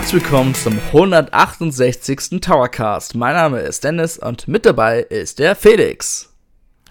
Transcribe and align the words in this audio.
Herzlich 0.00 0.22
willkommen 0.22 0.54
zum 0.54 0.78
168. 0.94 2.40
Towercast. 2.40 3.14
Mein 3.14 3.34
Name 3.34 3.58
ist 3.58 3.84
Dennis 3.84 4.16
und 4.18 4.48
mit 4.48 4.64
dabei 4.64 5.00
ist 5.00 5.38
der 5.38 5.54
Felix. 5.54 6.34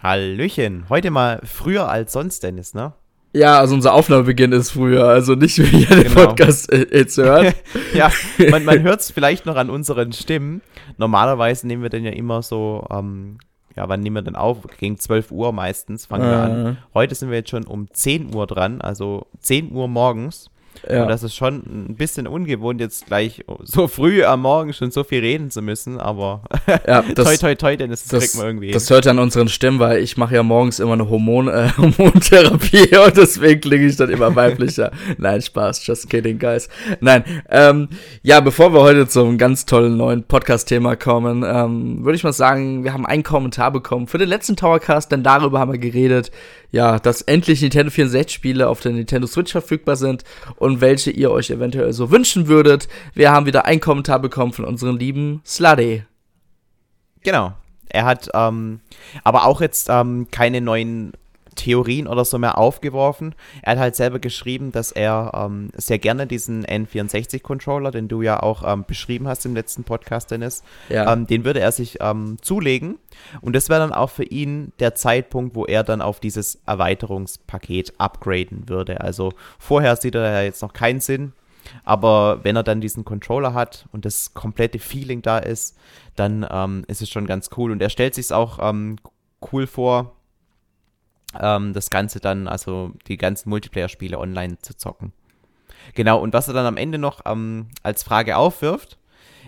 Hallöchen. 0.03 0.85
Heute 0.89 1.09
mal 1.09 1.41
früher 1.43 1.89
als 1.89 2.13
sonst, 2.13 2.43
Dennis, 2.43 2.75
ne? 2.75 2.93
Ja, 3.33 3.57
also 3.57 3.73
unser 3.73 3.95
Aufnahmebeginn 3.95 4.51
ist 4.51 4.69
früher, 4.69 5.05
also 5.07 5.33
nicht 5.33 5.57
wie 5.57 5.81
ihr 5.81 5.87
den 5.87 6.03
Genau. 6.03 6.27
Podcast 6.27 6.71
äh, 6.71 6.85
jetzt 6.95 7.17
hört. 7.17 7.55
ja, 7.95 8.11
man, 8.51 8.63
man 8.63 8.83
hört 8.83 8.99
es 9.01 9.09
vielleicht 9.09 9.47
noch 9.47 9.55
an 9.55 9.71
unseren 9.71 10.13
Stimmen. 10.13 10.61
Normalerweise 10.97 11.65
nehmen 11.65 11.81
wir 11.81 11.89
den 11.89 12.05
ja 12.05 12.11
immer 12.11 12.43
so, 12.43 12.85
ähm, 12.91 13.39
ja, 13.75 13.89
wann 13.89 14.01
nehmen 14.01 14.17
wir 14.17 14.21
denn 14.21 14.35
auf? 14.35 14.59
Gegen 14.79 14.99
12 14.99 15.31
Uhr 15.31 15.51
meistens 15.51 16.05
fangen 16.05 16.29
wir 16.29 16.37
Äh. 16.37 16.41
an. 16.41 16.77
Heute 16.93 17.15
sind 17.15 17.31
wir 17.31 17.37
jetzt 17.39 17.49
schon 17.49 17.63
um 17.65 17.91
10 17.91 18.35
Uhr 18.35 18.45
dran, 18.45 18.81
also 18.81 19.25
10 19.39 19.71
Uhr 19.71 19.87
morgens. 19.87 20.51
Ja. 20.87 21.03
Und 21.03 21.09
das 21.09 21.23
ist 21.23 21.35
schon 21.35 21.63
ein 21.65 21.95
bisschen 21.95 22.27
ungewohnt, 22.27 22.79
jetzt 22.79 23.07
gleich 23.07 23.43
so 23.63 23.87
früh 23.87 24.23
am 24.23 24.41
Morgen 24.41 24.73
schon 24.73 24.91
so 24.91 25.03
viel 25.03 25.19
reden 25.19 25.51
zu 25.51 25.61
müssen, 25.61 25.99
aber 25.99 26.41
ja, 26.87 27.01
toi, 27.01 27.13
das, 27.15 27.39
toi, 27.39 27.55
toi, 27.55 27.75
Dennis, 27.75 28.03
das, 28.03 28.09
das, 28.09 28.23
kriegt 28.23 28.35
man 28.35 28.45
irgendwie 28.47 28.71
das 28.71 28.89
hört 28.89 29.07
an 29.07 29.19
unseren 29.19 29.47
Stimmen, 29.47 29.79
weil 29.79 29.99
ich 29.99 30.17
mache 30.17 30.35
ja 30.35 30.43
morgens 30.43 30.79
immer 30.79 30.93
eine 30.93 31.09
Hormon, 31.09 31.47
äh, 31.47 31.69
Hormontherapie 31.77 32.95
und 33.05 33.17
deswegen 33.17 33.61
klinge 33.61 33.85
ich 33.87 33.95
dann 33.95 34.09
immer 34.09 34.35
weiblicher. 34.35 34.91
Nein, 35.17 35.41
Spaß, 35.41 35.85
just 35.85 36.09
kidding, 36.09 36.39
guys. 36.39 36.69
Nein, 36.99 37.23
ähm, 37.49 37.89
ja, 38.21 38.39
bevor 38.39 38.73
wir 38.73 38.81
heute 38.81 39.07
zum 39.07 39.37
ganz 39.37 39.65
tollen 39.65 39.97
neuen 39.97 40.23
Podcast-Thema 40.23 40.95
kommen, 40.95 41.43
ähm, 41.45 42.03
würde 42.03 42.15
ich 42.15 42.23
mal 42.23 42.33
sagen, 42.33 42.83
wir 42.83 42.93
haben 42.93 43.05
einen 43.05 43.23
Kommentar 43.23 43.71
bekommen 43.71 44.07
für 44.07 44.17
den 44.17 44.29
letzten 44.29 44.55
Towercast, 44.55 45.11
denn 45.11 45.23
darüber 45.23 45.59
haben 45.59 45.71
wir 45.71 45.79
geredet, 45.79 46.31
ja, 46.71 46.99
dass 46.99 47.21
endlich 47.21 47.61
Nintendo 47.61 47.91
64-Spiele 47.91 48.67
auf 48.67 48.79
der 48.79 48.91
Nintendo 48.91 49.27
Switch 49.27 49.51
verfügbar 49.51 49.95
sind 49.95 50.23
und 50.57 50.81
welche 50.81 51.11
ihr 51.11 51.31
euch 51.31 51.49
eventuell 51.49 51.93
so 51.93 52.11
wünschen 52.11 52.47
würdet. 52.47 52.87
Wir 53.13 53.31
haben 53.31 53.45
wieder 53.45 53.65
einen 53.65 53.81
Kommentar 53.81 54.19
bekommen 54.19 54.53
von 54.53 54.65
unserem 54.65 54.97
lieben 54.97 55.41
Sluddy. 55.45 56.03
Genau. 57.23 57.53
Er 57.89 58.05
hat 58.05 58.29
ähm, 58.33 58.81
aber 59.23 59.45
auch 59.45 59.61
jetzt 59.61 59.87
ähm, 59.89 60.27
keine 60.29 60.61
neuen 60.61 61.13
Theorien 61.59 62.07
oder 62.07 62.23
so 62.23 62.37
mehr 62.37 62.57
aufgeworfen. 62.57 63.35
Er 63.61 63.73
hat 63.73 63.79
halt 63.79 63.95
selber 63.97 64.19
geschrieben, 64.19 64.71
dass 64.71 64.91
er 64.91 65.31
ähm, 65.35 65.69
sehr 65.75 65.99
gerne 65.99 66.25
diesen 66.25 66.65
N64-Controller, 66.65 67.91
den 67.91 68.07
du 68.07 68.21
ja 68.21 68.41
auch 68.41 68.63
ähm, 68.65 68.85
beschrieben 68.87 69.27
hast 69.27 69.45
im 69.45 69.53
letzten 69.55 69.83
Podcast, 69.83 70.31
Dennis, 70.31 70.63
Ja. 70.87 71.11
ähm, 71.11 71.27
den 71.27 71.43
würde 71.43 71.59
er 71.59 71.71
sich 71.71 71.97
ähm, 71.99 72.37
zulegen. 72.41 72.97
Und 73.41 73.55
das 73.55 73.67
wäre 73.69 73.81
dann 73.81 73.91
auch 73.93 74.09
für 74.09 74.23
ihn 74.23 74.71
der 74.79 74.95
Zeitpunkt, 74.95 75.55
wo 75.55 75.65
er 75.65 75.83
dann 75.83 76.01
auf 76.01 76.19
dieses 76.19 76.61
Erweiterungspaket 76.65 77.93
upgraden 77.97 78.69
würde. 78.69 79.01
Also 79.01 79.33
vorher 79.57 79.95
sieht 79.95 80.15
er 80.15 80.31
ja 80.31 80.41
jetzt 80.41 80.61
noch 80.61 80.73
keinen 80.73 80.99
Sinn. 81.01 81.33
Aber 81.83 82.39
wenn 82.43 82.55
er 82.55 82.63
dann 82.63 82.81
diesen 82.81 83.05
Controller 83.05 83.53
hat 83.53 83.85
und 83.91 84.05
das 84.05 84.33
komplette 84.33 84.79
Feeling 84.79 85.21
da 85.21 85.37
ist, 85.37 85.77
dann 86.15 86.45
ähm, 86.49 86.83
ist 86.87 87.01
es 87.01 87.09
schon 87.09 87.27
ganz 87.27 87.49
cool. 87.57 87.71
Und 87.71 87.81
er 87.81 87.89
stellt 87.89 88.15
sich 88.15 88.31
auch 88.31 88.57
ähm, 88.61 88.95
cool 89.51 89.67
vor, 89.67 90.15
ähm, 91.39 91.73
das 91.73 91.89
Ganze 91.89 92.19
dann, 92.19 92.47
also 92.47 92.91
die 93.07 93.17
ganzen 93.17 93.49
Multiplayer-Spiele 93.49 94.17
online 94.17 94.59
zu 94.59 94.75
zocken. 94.75 95.11
Genau, 95.95 96.19
und 96.19 96.33
was 96.33 96.47
er 96.47 96.53
dann 96.53 96.65
am 96.65 96.77
Ende 96.77 96.97
noch 96.97 97.21
ähm, 97.25 97.67
als 97.83 98.03
Frage 98.03 98.37
aufwirft, 98.37 98.97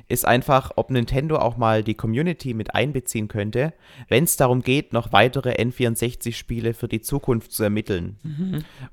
ist 0.08 0.26
einfach, 0.26 0.72
ob 0.76 0.90
Nintendo 0.90 1.38
auch 1.38 1.58
mal 1.58 1.84
die 1.84 1.94
Community 1.94 2.54
mit 2.54 2.76
einbeziehen 2.76 3.28
könnte, 3.28 3.74
wenn 4.10 4.26
es 4.26 4.36
darum 4.36 4.62
geht, 4.62 4.94
noch 4.94 5.14
weitere 5.14 5.52
N64-Spiele 5.52 6.74
für 6.74 6.88
die 6.88 7.02
Zukunft 7.02 7.52
zu 7.52 7.64
ermitteln. 7.64 8.18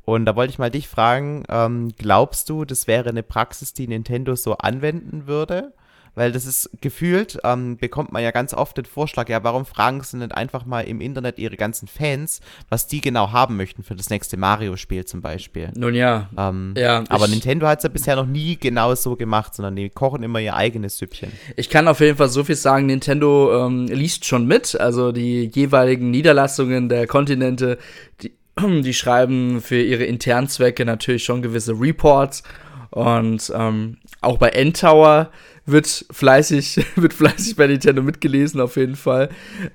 Und 0.05 0.27
da 0.27 0.37
wollte 0.37 0.53
ich 0.53 0.59
mal 0.59 0.71
dich 0.71 0.89
fragen, 0.89 1.45
ähm, 1.49 1.93
glaubst 1.99 2.49
du, 2.49 2.65
das 2.65 2.87
wäre 2.87 3.09
eine 3.09 3.23
Praxis, 3.23 3.75
die 3.75 3.89
Nintendo 3.89 4.37
so 4.37 4.59
anwenden 4.59 5.27
würde? 5.27 5.73
Weil 6.19 6.33
das 6.33 6.47
ist 6.47 6.69
gefühlt, 6.81 7.39
ähm, 7.45 7.77
bekommt 7.77 8.11
man 8.11 8.25
ja 8.25 8.33
ganz 8.33 8.53
oft 8.53 8.77
den 8.77 8.87
Vorschlag, 8.87 9.29
ja, 9.29 9.45
warum 9.45 9.65
fragen 9.65 10.03
sie 10.03 10.17
nicht 10.17 10.35
einfach 10.35 10.67
mal 10.67 10.81
im 10.81 11.01
Internet 11.01 11.39
ihre 11.39 11.57
ganzen 11.57 11.87
Fans, 11.87 12.41
was 12.69 12.89
die 12.89 13.01
genau 13.01 13.31
haben 13.31 13.57
möchten 13.57 13.85
für 13.85 13.95
das 13.95 14.11
nächste 14.11 14.37
Mario-Spiel 14.37 15.05
zum 15.05 15.23
Beispiel. 15.23 15.71
Nun 15.77 15.95
ja, 15.95 16.29
Ähm, 16.37 16.75
Ja, 16.77 17.05
aber 17.09 17.29
Nintendo 17.29 17.69
hat 17.69 17.79
es 17.79 17.85
ja 17.85 17.89
bisher 17.89 18.17
noch 18.17 18.27
nie 18.27 18.57
genau 18.57 18.93
so 18.97 19.15
gemacht, 19.15 19.55
sondern 19.55 19.77
die 19.77 19.91
kochen 19.91 20.25
immer 20.25 20.41
ihr 20.41 20.57
eigenes 20.57 20.99
Süppchen. 20.99 21.31
Ich 21.55 21.71
kann 21.71 21.87
auf 21.87 22.01
jeden 22.01 22.17
Fall 22.17 22.29
so 22.29 22.43
viel 22.43 22.57
sagen, 22.57 22.87
Nintendo 22.87 23.67
ähm, 23.67 23.87
liest 23.87 24.25
schon 24.25 24.45
mit, 24.45 24.75
also 24.75 25.13
die 25.13 25.53
jeweiligen 25.55 26.11
Niederlassungen 26.11 26.89
der 26.89 27.07
Kontinente, 27.07 27.79
die, 28.23 28.33
die 28.83 28.95
schreiben 28.95 29.61
für 29.61 29.81
ihre 29.81 30.03
internen 30.03 30.49
Zwecke 30.49 30.85
natürlich 30.85 31.23
schon 31.23 31.43
gewisse 31.43 31.75
Reports 31.75 32.43
und 32.91 33.53
ähm, 33.55 33.99
auch 34.21 34.39
bei 34.39 34.49
N-Tower 34.49 35.31
wird 35.67 36.07
fleißig, 36.11 36.85
wird 36.97 37.13
fleißig 37.13 37.57
bei 37.57 37.67
Nintendo 37.67 38.03
mitgelesen 38.03 38.61
auf 38.61 38.77
jeden 38.77 38.97
Fall 38.97 39.29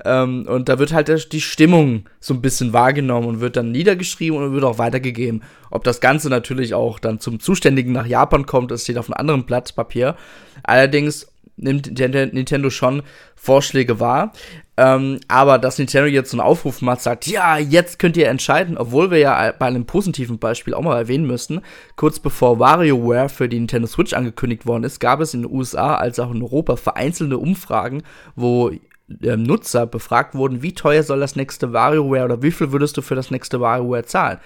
ähm, 0.06 0.46
und 0.48 0.70
da 0.70 0.80
wird 0.80 0.94
halt 0.94 1.32
die 1.32 1.42
Stimmung 1.42 2.06
so 2.20 2.34
ein 2.34 2.42
bisschen 2.42 2.74
wahrgenommen 2.74 3.28
und 3.28 3.40
wird 3.40 3.56
dann 3.56 3.72
niedergeschrieben 3.72 4.38
und 4.38 4.54
wird 4.54 4.64
auch 4.64 4.78
weitergegeben. 4.80 5.44
Ob 5.70 5.84
das 5.84 6.02
Ganze 6.02 6.30
natürlich 6.30 6.74
auch 6.74 7.00
dann 7.00 7.20
zum 7.20 7.40
Zuständigen 7.40 7.92
nach 7.92 8.08
Japan 8.08 8.46
kommt, 8.46 8.72
das 8.72 8.84
steht 8.84 8.98
auf 8.98 9.08
einem 9.08 9.20
anderen 9.20 9.46
Blatt 9.46 9.76
Papier. 9.76 10.16
Allerdings 10.64 11.28
nimmt 11.56 11.88
Nintendo- 11.88 12.70
schon 12.70 13.04
Vorschläge 13.36 14.00
wahr. 14.00 14.32
Ähm, 14.78 15.20
aber 15.28 15.60
dass 15.60 15.78
Nintendo 15.78 16.08
jetzt 16.08 16.32
so 16.32 16.38
einen 16.38 16.48
Aufruf 16.48 16.82
macht, 16.82 17.02
sagt, 17.02 17.28
ja, 17.28 17.58
jetzt 17.58 18.00
könnt 18.00 18.18
ihr 18.18 18.30
entscheiden, 18.30 18.78
obwohl 18.78 19.12
wir 19.12 19.20
ja 19.20 19.52
bei 19.52 19.68
einem 19.68 19.86
positiven 19.86 20.40
Beispiel 20.40 20.74
auch 20.74 20.82
mal 20.82 20.98
erwähnen 20.98 21.28
müssen, 21.28 21.62
kurz 21.96 22.20
bevor 22.20 22.58
WarioWare 22.58 23.30
für 23.30 23.50
die 23.50 23.60
Nintendo 23.60 23.88
Switch 23.88 24.14
angekündigt 24.14 24.66
worden 24.66 24.86
ist, 24.86 25.00
gab 25.00 25.20
es 25.20 25.34
in 25.34 25.44
den 25.44 25.52
USA 25.52 25.96
als 25.96 26.20
auch 26.20 26.32
in 26.32 26.42
Europa 26.42 26.76
vereinzelte 26.76 27.38
Umfragen, 27.38 28.02
wo 28.36 28.72
ähm, 29.22 29.44
Nutzer 29.44 29.86
befragt 29.86 30.34
wurden, 30.34 30.62
wie 30.64 30.74
teuer 30.74 31.04
soll 31.04 31.20
das 31.20 31.36
nächste 31.36 31.74
WarioWare 31.74 32.26
oder 32.26 32.42
wie 32.42 32.52
viel 32.52 32.72
würdest 32.72 32.98
du 32.98 33.02
für 33.02 33.16
das 33.16 33.30
nächste 33.30 33.60
WarioWare 33.60 34.06
zahlen? 34.06 34.40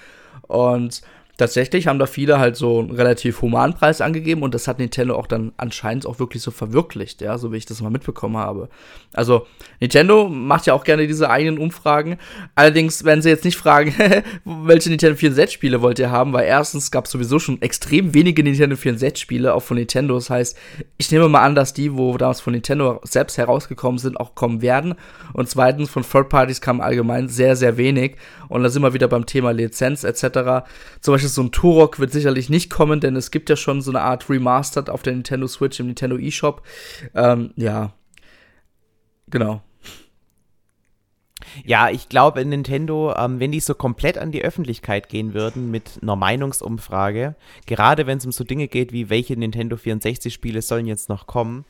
Und 0.47 1.01
tatsächlich 1.37 1.87
haben 1.87 1.99
da 1.99 2.07
viele 2.07 2.39
halt 2.39 2.55
so 2.55 2.79
einen 2.79 2.91
relativ 2.91 3.41
humanen 3.41 3.75
Preis 3.75 4.01
angegeben 4.01 4.41
und 4.41 4.53
das 4.55 4.67
hat 4.67 4.79
Nintendo 4.79 5.15
auch 5.15 5.27
dann 5.27 5.53
anscheinend 5.57 6.07
auch 6.07 6.19
wirklich 6.19 6.41
so 6.41 6.49
verwirklicht, 6.49 7.21
ja, 7.21 7.37
so 7.37 7.51
wie 7.51 7.57
ich 7.57 7.65
das 7.65 7.81
mal 7.81 7.91
mitbekommen 7.91 8.37
habe. 8.37 8.69
Also, 9.13 9.45
Nintendo 9.79 10.27
macht 10.27 10.65
ja 10.65 10.73
auch 10.73 10.83
gerne 10.83 11.05
diese 11.07 11.29
eigenen 11.29 11.59
Umfragen. 11.59 12.17
Allerdings 12.55 13.03
werden 13.03 13.21
sie 13.21 13.29
jetzt 13.29 13.45
nicht 13.45 13.57
fragen, 13.57 13.93
welche 14.45 14.89
Nintendo 14.89 15.15
64-Spiele 15.17 15.81
wollt 15.81 15.99
ihr 15.99 16.09
haben, 16.09 16.33
weil 16.33 16.45
erstens 16.45 16.89
gab 16.89 17.05
es 17.05 17.11
sowieso 17.11 17.37
schon 17.37 17.61
extrem 17.61 18.13
wenige 18.15 18.41
Nintendo 18.41 18.75
64-Spiele, 18.75 19.53
auch 19.53 19.63
von 19.63 19.77
Nintendo. 19.77 20.15
Das 20.15 20.31
heißt, 20.31 20.57
ich 20.97 21.11
nehme 21.11 21.29
mal 21.29 21.43
an, 21.43 21.53
dass 21.53 21.73
die, 21.73 21.95
wo 21.95 22.17
damals 22.17 22.41
von 22.41 22.53
Nintendo 22.53 22.99
selbst 23.03 23.37
herausgekommen 23.37 23.99
sind, 23.99 24.19
auch 24.19 24.33
kommen 24.33 24.63
werden. 24.63 24.95
Und 25.33 25.49
zweitens, 25.49 25.89
von 25.89 26.03
Third 26.03 26.29
Parties 26.29 26.61
kam 26.61 26.81
allgemein 26.81 27.29
sehr, 27.29 27.55
sehr 27.55 27.77
wenig. 27.77 28.15
Und 28.49 28.63
da 28.63 28.69
sind 28.69 28.81
wir 28.81 28.93
wieder 28.93 29.07
beim 29.07 29.25
Thema 29.25 29.51
Lizenz 29.51 30.03
etc. 30.03 30.67
Zum 31.01 31.13
Beispiel 31.13 31.29
so 31.29 31.41
ein 31.41 31.51
Turok 31.51 31.99
wird 31.99 32.11
sicherlich 32.11 32.49
nicht 32.49 32.69
kommen, 32.69 32.99
denn 32.99 33.15
es 33.15 33.31
gibt 33.31 33.49
ja 33.49 33.55
schon 33.55 33.81
so 33.81 33.91
eine 33.91 34.01
Art 34.01 34.29
Remastered 34.29 34.89
auf 34.89 35.03
der 35.03 35.13
Nintendo 35.13 35.47
Switch 35.47 35.79
im 35.79 35.87
Nintendo 35.87 36.17
eShop. 36.17 36.63
Ähm, 37.13 37.51
ja. 37.55 37.93
Genau. 39.29 39.61
Ja, 41.65 41.89
ich 41.89 42.09
glaube, 42.09 42.43
Nintendo, 42.45 43.13
ähm, 43.15 43.39
wenn 43.39 43.51
die 43.51 43.59
so 43.59 43.73
komplett 43.73 44.17
an 44.17 44.31
die 44.31 44.43
Öffentlichkeit 44.43 45.09
gehen 45.09 45.33
würden 45.33 45.71
mit 45.71 45.99
einer 46.01 46.15
Meinungsumfrage, 46.15 47.35
gerade 47.65 48.07
wenn 48.07 48.17
es 48.17 48.25
um 48.25 48.31
so 48.31 48.43
Dinge 48.43 48.67
geht 48.67 48.91
wie, 48.91 49.09
welche 49.09 49.38
Nintendo 49.38 49.75
64-Spiele 49.75 50.61
sollen 50.61 50.88
jetzt 50.88 51.09
noch 51.09 51.27
kommen, 51.27 51.65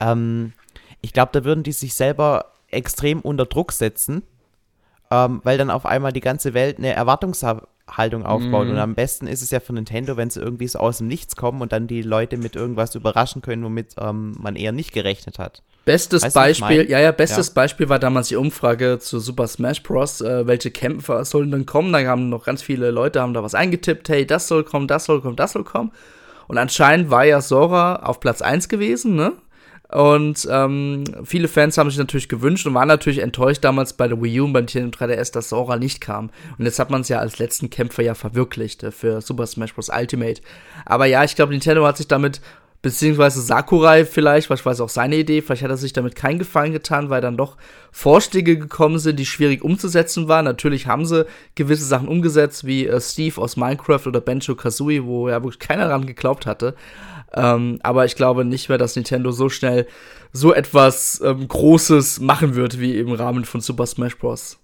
ähm, 0.00 0.52
ich 1.00 1.12
glaube, 1.12 1.30
da 1.32 1.44
würden 1.44 1.62
die 1.62 1.72
sich 1.72 1.94
selber 1.94 2.52
extrem 2.68 3.20
unter 3.20 3.46
Druck 3.46 3.72
setzen, 3.72 4.22
ähm, 5.10 5.40
weil 5.44 5.58
dann 5.58 5.70
auf 5.70 5.86
einmal 5.86 6.12
die 6.12 6.20
ganze 6.20 6.54
Welt 6.54 6.78
eine 6.78 6.92
Erwartungshaltung 6.92 8.24
aufbaut. 8.24 8.66
Mhm. 8.66 8.72
Und 8.72 8.78
am 8.78 8.94
besten 8.94 9.26
ist 9.26 9.42
es 9.42 9.50
ja 9.50 9.60
für 9.60 9.72
Nintendo, 9.72 10.16
wenn 10.16 10.30
sie 10.30 10.40
irgendwie 10.40 10.68
so 10.68 10.78
aus 10.78 10.98
dem 10.98 11.08
Nichts 11.08 11.36
kommen 11.36 11.62
und 11.62 11.72
dann 11.72 11.86
die 11.86 12.02
Leute 12.02 12.36
mit 12.36 12.56
irgendwas 12.56 12.94
überraschen 12.94 13.42
können, 13.42 13.64
womit 13.64 13.94
ähm, 13.98 14.36
man 14.38 14.56
eher 14.56 14.72
nicht 14.72 14.92
gerechnet 14.92 15.38
hat. 15.38 15.62
Bestes 15.84 16.22
Weißt 16.22 16.34
Beispiel, 16.34 16.90
ja, 16.90 17.00
ja, 17.00 17.12
bestes 17.12 17.48
Ja. 17.48 17.52
Beispiel 17.54 17.88
war 17.88 17.98
damals 17.98 18.28
die 18.28 18.36
Umfrage 18.36 18.98
zu 18.98 19.20
Super 19.20 19.46
Smash 19.48 19.82
Bros. 19.82 20.20
Äh, 20.20 20.46
welche 20.46 20.70
Kämpfer 20.70 21.24
sollen 21.24 21.50
denn 21.50 21.64
kommen? 21.64 21.94
Da 21.94 22.04
haben 22.04 22.28
noch 22.28 22.44
ganz 22.44 22.60
viele 22.60 22.90
Leute 22.90 23.22
haben 23.22 23.32
da 23.32 23.42
was 23.42 23.54
eingetippt, 23.54 24.10
hey, 24.10 24.26
das 24.26 24.48
soll 24.48 24.64
kommen, 24.64 24.86
das 24.86 25.06
soll 25.06 25.22
kommen, 25.22 25.36
das 25.36 25.52
soll 25.52 25.64
kommen. 25.64 25.92
Und 26.46 26.58
anscheinend 26.58 27.10
war 27.10 27.24
ja 27.24 27.40
Sora 27.40 27.96
auf 27.96 28.20
Platz 28.20 28.42
1 28.42 28.68
gewesen, 28.68 29.16
ne? 29.16 29.32
Und 29.90 30.46
ähm, 30.50 31.04
viele 31.24 31.48
Fans 31.48 31.78
haben 31.78 31.88
sich 31.88 31.98
natürlich 31.98 32.28
gewünscht 32.28 32.66
und 32.66 32.74
waren 32.74 32.88
natürlich 32.88 33.20
enttäuscht 33.20 33.64
damals 33.64 33.94
bei 33.94 34.06
der 34.06 34.20
Wii 34.20 34.40
U 34.40 34.44
und 34.44 34.52
beim 34.52 34.64
Nintendo 34.64 34.96
3DS, 34.96 35.32
dass 35.32 35.48
Sora 35.48 35.76
nicht 35.76 36.02
kam. 36.02 36.30
Und 36.58 36.66
jetzt 36.66 36.78
hat 36.78 36.90
man 36.90 37.00
es 37.00 37.08
ja 37.08 37.20
als 37.20 37.38
letzten 37.38 37.70
Kämpfer 37.70 38.02
ja 38.02 38.14
verwirklicht 38.14 38.82
äh, 38.82 38.90
für 38.90 39.22
Super 39.22 39.46
Smash 39.46 39.74
Bros. 39.74 39.88
Ultimate. 39.88 40.42
Aber 40.84 41.06
ja, 41.06 41.24
ich 41.24 41.36
glaube, 41.36 41.52
Nintendo 41.52 41.86
hat 41.86 41.96
sich 41.96 42.08
damit 42.08 42.42
beziehungsweise 42.82 43.40
Sakurai 43.40 44.04
vielleicht, 44.04 44.50
weil 44.50 44.56
ich 44.58 44.66
weiß 44.66 44.80
auch 44.80 44.88
seine 44.88 45.16
Idee, 45.16 45.42
vielleicht 45.42 45.62
hat 45.62 45.70
er 45.70 45.76
sich 45.76 45.92
damit 45.92 46.14
keinen 46.14 46.38
Gefallen 46.38 46.72
getan, 46.72 47.10
weil 47.10 47.20
dann 47.20 47.36
doch 47.36 47.56
Vorschläge 47.90 48.56
gekommen 48.58 48.98
sind, 48.98 49.18
die 49.18 49.26
schwierig 49.26 49.64
umzusetzen 49.64 50.28
waren. 50.28 50.44
Natürlich 50.44 50.86
haben 50.86 51.04
sie 51.04 51.26
gewisse 51.54 51.84
Sachen 51.84 52.08
umgesetzt, 52.08 52.66
wie 52.66 52.86
äh, 52.86 53.00
Steve 53.00 53.40
aus 53.40 53.56
Minecraft 53.56 54.06
oder 54.06 54.20
Benjo 54.20 54.54
Kazooie, 54.54 55.04
wo 55.04 55.28
ja 55.28 55.42
wirklich 55.42 55.58
keiner 55.58 55.88
dran 55.88 56.06
geglaubt 56.06 56.46
hatte. 56.46 56.74
Ähm, 57.34 57.78
aber 57.82 58.04
ich 58.04 58.16
glaube 58.16 58.44
nicht 58.44 58.68
mehr, 58.68 58.78
dass 58.78 58.96
Nintendo 58.96 59.30
so 59.30 59.48
schnell 59.48 59.86
so 60.32 60.52
etwas 60.52 61.20
ähm, 61.24 61.46
Großes 61.46 62.20
machen 62.20 62.54
wird, 62.54 62.80
wie 62.80 62.98
im 62.98 63.12
Rahmen 63.12 63.44
von 63.44 63.60
Super 63.60 63.86
Smash 63.86 64.18
Bros. 64.18 64.58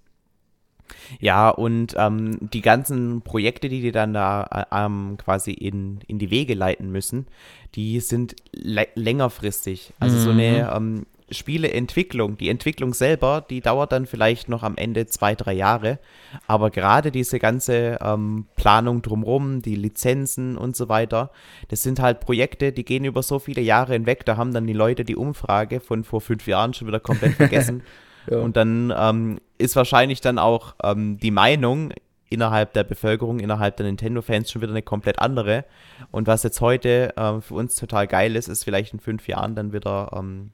Ja, 1.21 1.51
und 1.51 1.95
ähm, 1.97 2.39
die 2.41 2.61
ganzen 2.61 3.23
Projekte, 3.23 3.69
die 3.69 3.81
die 3.81 3.93
dann 3.93 4.15
da 4.15 4.67
äh, 4.71 4.85
ähm, 4.85 5.17
quasi 5.19 5.53
in, 5.53 6.01
in 6.07 6.19
die 6.19 6.31
Wege 6.31 6.55
leiten 6.55 6.91
müssen, 6.91 7.27
die 7.75 8.01
sind 8.01 8.37
längerfristig. 8.53 9.93
Also 10.01 10.17
mhm. 10.17 10.21
so 10.21 10.31
eine 10.31 10.73
ähm, 10.75 11.07
Spieleentwicklung, 11.31 12.37
die 12.37 12.49
Entwicklung 12.49 12.93
selber, 12.93 13.45
die 13.49 13.61
dauert 13.61 13.93
dann 13.93 14.07
vielleicht 14.07 14.49
noch 14.49 14.63
am 14.63 14.77
Ende 14.77 15.07
zwei, 15.07 15.35
drei 15.35 15.55
Jahre. 15.55 15.99
Aber 16.47 16.71
gerade 16.71 17.11
diese 17.11 17.39
ganze 17.39 17.99
ähm, 18.01 18.47
Planung 18.57 19.03
drumherum, 19.03 19.63
die 19.63 19.75
Lizenzen 19.75 20.57
und 20.59 20.77
so 20.77 20.89
weiter, 20.89 21.31
das 21.69 21.83
sind 21.83 22.01
halt 22.01 22.21
Projekte, 22.21 22.73
die 22.73 22.85
gehen 22.85 23.05
über 23.05 23.23
so 23.23 23.39
viele 23.39 23.63
Jahre 23.63 23.95
hinweg. 23.95 24.25
Da 24.27 24.37
haben 24.37 24.53
dann 24.53 24.67
die 24.67 24.73
Leute 24.73 25.05
die 25.05 25.17
Umfrage 25.17 25.81
von 25.81 26.05
vor 26.05 26.21
fünf 26.21 26.47
Jahren 26.47 26.75
schon 26.75 26.89
wieder 26.89 27.01
komplett 27.01 27.35
vergessen. 27.35 27.83
ja. 28.31 28.39
Und 28.39 28.57
dann 28.57 28.93
ähm, 28.97 29.41
ist 29.59 29.77
wahrscheinlich 29.77 30.21
dann 30.21 30.39
auch 30.39 30.75
ähm, 30.83 31.19
die 31.19 31.31
Meinung 31.31 31.93
innerhalb 32.29 32.73
der 32.73 32.85
Bevölkerung, 32.85 33.39
innerhalb 33.41 33.77
der 33.77 33.87
Nintendo-Fans 33.87 34.51
schon 34.51 34.61
wieder 34.61 34.73
eine 34.73 34.83
komplett 34.83 35.21
andere. 35.21 35.65
Und 36.11 36.27
was 36.27 36.43
jetzt 36.43 36.61
heute 36.61 37.17
äh, 37.17 37.41
für 37.41 37.55
uns 37.55 37.77
total 37.77 38.07
geil 38.07 38.37
ist, 38.37 38.49
ist 38.49 38.65
vielleicht 38.65 38.93
in 38.93 39.01
fünf 39.01 39.29
Jahren 39.29 39.55
dann 39.55 39.73
wieder 39.73 40.11
ähm, 40.15 40.51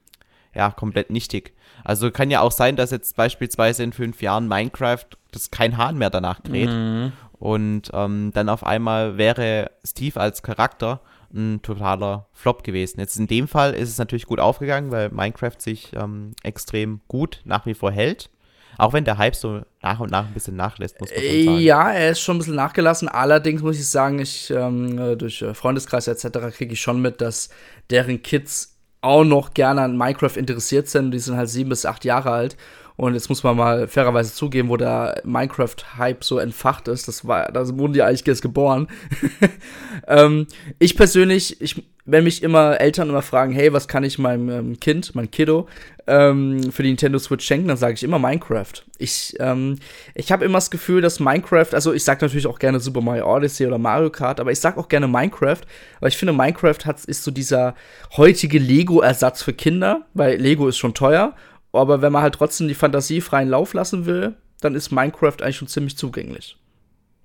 ja, 0.54 0.70
komplett 0.70 1.10
nichtig. 1.10 1.54
Also 1.84 2.10
kann 2.10 2.30
ja 2.30 2.40
auch 2.40 2.52
sein, 2.52 2.76
dass 2.76 2.90
jetzt 2.90 3.16
beispielsweise 3.16 3.82
in 3.82 3.92
fünf 3.92 4.22
Jahren 4.22 4.48
Minecraft 4.48 5.06
das 5.32 5.50
kein 5.50 5.76
Hahn 5.76 5.96
mehr 5.96 6.10
danach 6.10 6.40
dreht. 6.40 6.70
Mhm. 6.70 7.12
Und 7.32 7.90
ähm, 7.94 8.32
dann 8.34 8.48
auf 8.48 8.64
einmal 8.64 9.16
wäre 9.16 9.70
Steve 9.84 10.20
als 10.20 10.42
Charakter 10.42 11.00
ein 11.32 11.62
totaler 11.62 12.26
Flop 12.32 12.64
gewesen. 12.64 13.00
Jetzt 13.00 13.16
in 13.16 13.28
dem 13.28 13.48
Fall 13.48 13.72
ist 13.72 13.88
es 13.88 13.98
natürlich 13.98 14.26
gut 14.26 14.40
aufgegangen, 14.40 14.90
weil 14.90 15.10
Minecraft 15.10 15.58
sich 15.58 15.92
ähm, 15.94 16.32
extrem 16.42 17.00
gut 17.08 17.40
nach 17.44 17.66
wie 17.66 17.74
vor 17.74 17.92
hält. 17.92 18.30
Auch 18.76 18.92
wenn 18.92 19.04
der 19.04 19.18
Hype 19.18 19.36
so 19.36 19.60
nach 19.82 20.00
und 20.00 20.10
nach 20.10 20.26
ein 20.26 20.32
bisschen 20.32 20.56
nachlässt, 20.56 21.00
muss 21.00 21.10
man 21.10 21.22
schon 21.22 21.44
sagen. 21.44 21.58
Ja, 21.58 21.92
er 21.92 22.10
ist 22.10 22.20
schon 22.20 22.36
ein 22.36 22.38
bisschen 22.38 22.54
nachgelassen. 22.54 23.08
Allerdings 23.08 23.62
muss 23.62 23.78
ich 23.78 23.88
sagen, 23.88 24.18
ich 24.18 24.50
ähm, 24.50 24.98
äh, 24.98 25.16
durch 25.16 25.42
äh, 25.42 25.54
Freundeskreis 25.54 26.08
etc. 26.08 26.54
kriege 26.56 26.72
ich 26.72 26.80
schon 26.80 27.00
mit, 27.00 27.20
dass 27.20 27.50
deren 27.90 28.22
Kids 28.22 28.79
auch 29.00 29.24
noch 29.24 29.54
gerne 29.54 29.82
an 29.82 29.96
Minecraft 29.96 30.36
interessiert 30.36 30.88
sind. 30.88 31.10
Die 31.12 31.18
sind 31.18 31.36
halt 31.36 31.48
sieben 31.48 31.70
bis 31.70 31.86
acht 31.86 32.04
Jahre 32.04 32.30
alt. 32.30 32.56
Und 32.96 33.14
jetzt 33.14 33.28
muss 33.28 33.42
man 33.42 33.56
mal 33.56 33.88
fairerweise 33.88 34.34
zugeben, 34.34 34.68
wo 34.68 34.76
der 34.76 35.22
Minecraft-Hype 35.24 36.22
so 36.22 36.38
entfacht 36.38 36.88
ist. 36.88 37.08
Das 37.08 37.26
war, 37.26 37.50
da 37.52 37.66
wurden 37.78 37.92
die 37.92 38.02
eigentlich 38.02 38.26
erst 38.26 38.42
geboren. 38.42 38.88
ähm, 40.06 40.46
ich 40.78 40.96
persönlich, 40.96 41.60
ich, 41.60 41.82
wenn 42.04 42.24
mich 42.24 42.42
immer 42.42 42.80
Eltern 42.80 43.08
immer 43.08 43.22
fragen, 43.22 43.52
hey, 43.52 43.72
was 43.72 43.88
kann 43.88 44.04
ich 44.04 44.18
meinem 44.18 44.48
ähm, 44.50 44.80
Kind, 44.80 45.14
mein 45.14 45.30
Kiddo, 45.30 45.68
ähm, 46.06 46.72
für 46.72 46.82
die 46.82 46.88
Nintendo 46.88 47.18
Switch 47.18 47.46
schenken, 47.46 47.68
dann 47.68 47.76
sage 47.76 47.94
ich 47.94 48.02
immer 48.02 48.18
Minecraft. 48.18 48.72
Ich, 48.98 49.34
ähm, 49.38 49.78
ich 50.14 50.32
habe 50.32 50.44
immer 50.44 50.58
das 50.58 50.70
Gefühl, 50.70 51.00
dass 51.00 51.20
Minecraft, 51.20 51.72
also 51.72 51.92
ich 51.92 52.04
sage 52.04 52.24
natürlich 52.24 52.46
auch 52.46 52.58
gerne 52.58 52.80
Super 52.80 53.00
Mario 53.00 53.32
Odyssey 53.32 53.66
oder 53.66 53.78
Mario 53.78 54.10
Kart, 54.10 54.40
aber 54.40 54.50
ich 54.50 54.60
sage 54.60 54.78
auch 54.78 54.88
gerne 54.88 55.06
Minecraft, 55.06 55.60
weil 56.00 56.08
ich 56.08 56.16
finde, 56.16 56.32
Minecraft 56.32 56.84
hat, 56.84 57.04
ist 57.04 57.22
so 57.22 57.30
dieser 57.30 57.74
heutige 58.16 58.58
Lego-Ersatz 58.58 59.42
für 59.42 59.52
Kinder, 59.52 60.06
weil 60.14 60.36
Lego 60.36 60.68
ist 60.68 60.78
schon 60.78 60.94
teuer 60.94 61.34
aber 61.72 62.02
wenn 62.02 62.12
man 62.12 62.22
halt 62.22 62.34
trotzdem 62.34 62.68
die 62.68 62.74
Fantasie 62.74 63.20
freien 63.20 63.48
Lauf 63.48 63.74
lassen 63.74 64.06
will, 64.06 64.34
dann 64.60 64.74
ist 64.74 64.90
Minecraft 64.90 65.42
eigentlich 65.42 65.56
schon 65.56 65.68
ziemlich 65.68 65.96
zugänglich. 65.96 66.56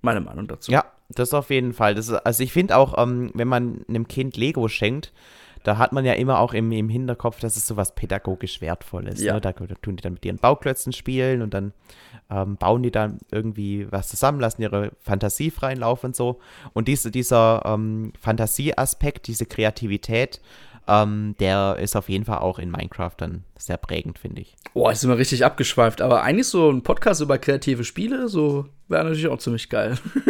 Meine 0.02 0.22
Meinung 0.22 0.48
dazu. 0.48 0.72
Ja, 0.72 0.86
das 1.10 1.34
auf 1.34 1.50
jeden 1.50 1.74
Fall. 1.74 1.96
Das 1.96 2.08
ist, 2.08 2.14
also 2.14 2.44
ich 2.44 2.54
finde 2.54 2.78
auch, 2.78 2.98
ähm, 2.98 3.32
wenn 3.34 3.48
man 3.48 3.86
einem 3.88 4.08
Kind 4.08 4.38
Lego 4.38 4.68
schenkt, 4.68 5.12
da 5.64 5.80
hat 5.80 5.94
man 5.94 6.06
ja 6.06 6.14
immer 6.14 6.40
auch 6.40 6.54
im, 6.54 6.72
im 6.72 6.90
Hinterkopf, 6.90 7.40
dass 7.40 7.58
es 7.58 7.66
so 7.66 7.76
was 7.76 7.96
pädagogisch 7.96 8.62
Wertvolles. 8.62 9.20
Ja. 9.22 9.34
Ne? 9.34 9.42
Da, 9.42 9.52
da, 9.52 9.76
tun 9.82 9.96
die 9.96 10.04
dann 10.04 10.14
mit 10.14 10.24
ihren 10.24 10.38
Bauklötzen 10.38 10.94
spielen 10.94 11.42
und 11.42 11.56
dann 11.56 11.74
ähm, 12.30 12.58
bauen 12.58 12.84
die 12.84 12.92
dann 12.92 13.18
irgendwie 13.32 13.92
was 13.92 14.08
zusammen, 14.08 14.40
lassen 14.40 14.62
ihre 14.62 14.92
Fantasie 15.00 15.50
freien 15.50 15.80
Lauf 15.80 16.04
und 16.04 16.16
so. 16.16 16.40
Und 16.74 16.88
diese, 16.88 17.10
dieser 17.10 17.64
ähm, 17.66 18.14
Fantasieaspekt, 18.20 19.26
diese 19.26 19.48
Kreativität, 19.48 20.40
ähm, 20.88 21.36
der 21.40 21.78
ist 21.80 21.96
auf 21.96 22.10
jeden 22.10 22.26
Fall 22.26 22.40
auch 22.40 22.60
in 22.60 22.70
Minecraft 22.70 23.14
dann 23.18 23.44
sehr 23.58 23.78
prägend, 23.78 24.20
finde 24.20 24.42
ich. 24.42 24.56
Boah, 24.74 24.92
ist 24.92 25.04
immer 25.04 25.18
richtig 25.18 25.44
abgeschweift. 25.44 26.02
Aber 26.02 26.24
eigentlich 26.24 26.48
so 26.48 26.70
ein 26.70 26.84
Podcast 26.84 27.22
über 27.22 27.38
kreative 27.38 27.84
Spiele, 27.84 28.28
so 28.28 28.66
wäre 28.88 29.04
natürlich 29.04 29.28
auch 29.28 29.40
ziemlich 29.40 29.70
geil. 29.70 29.98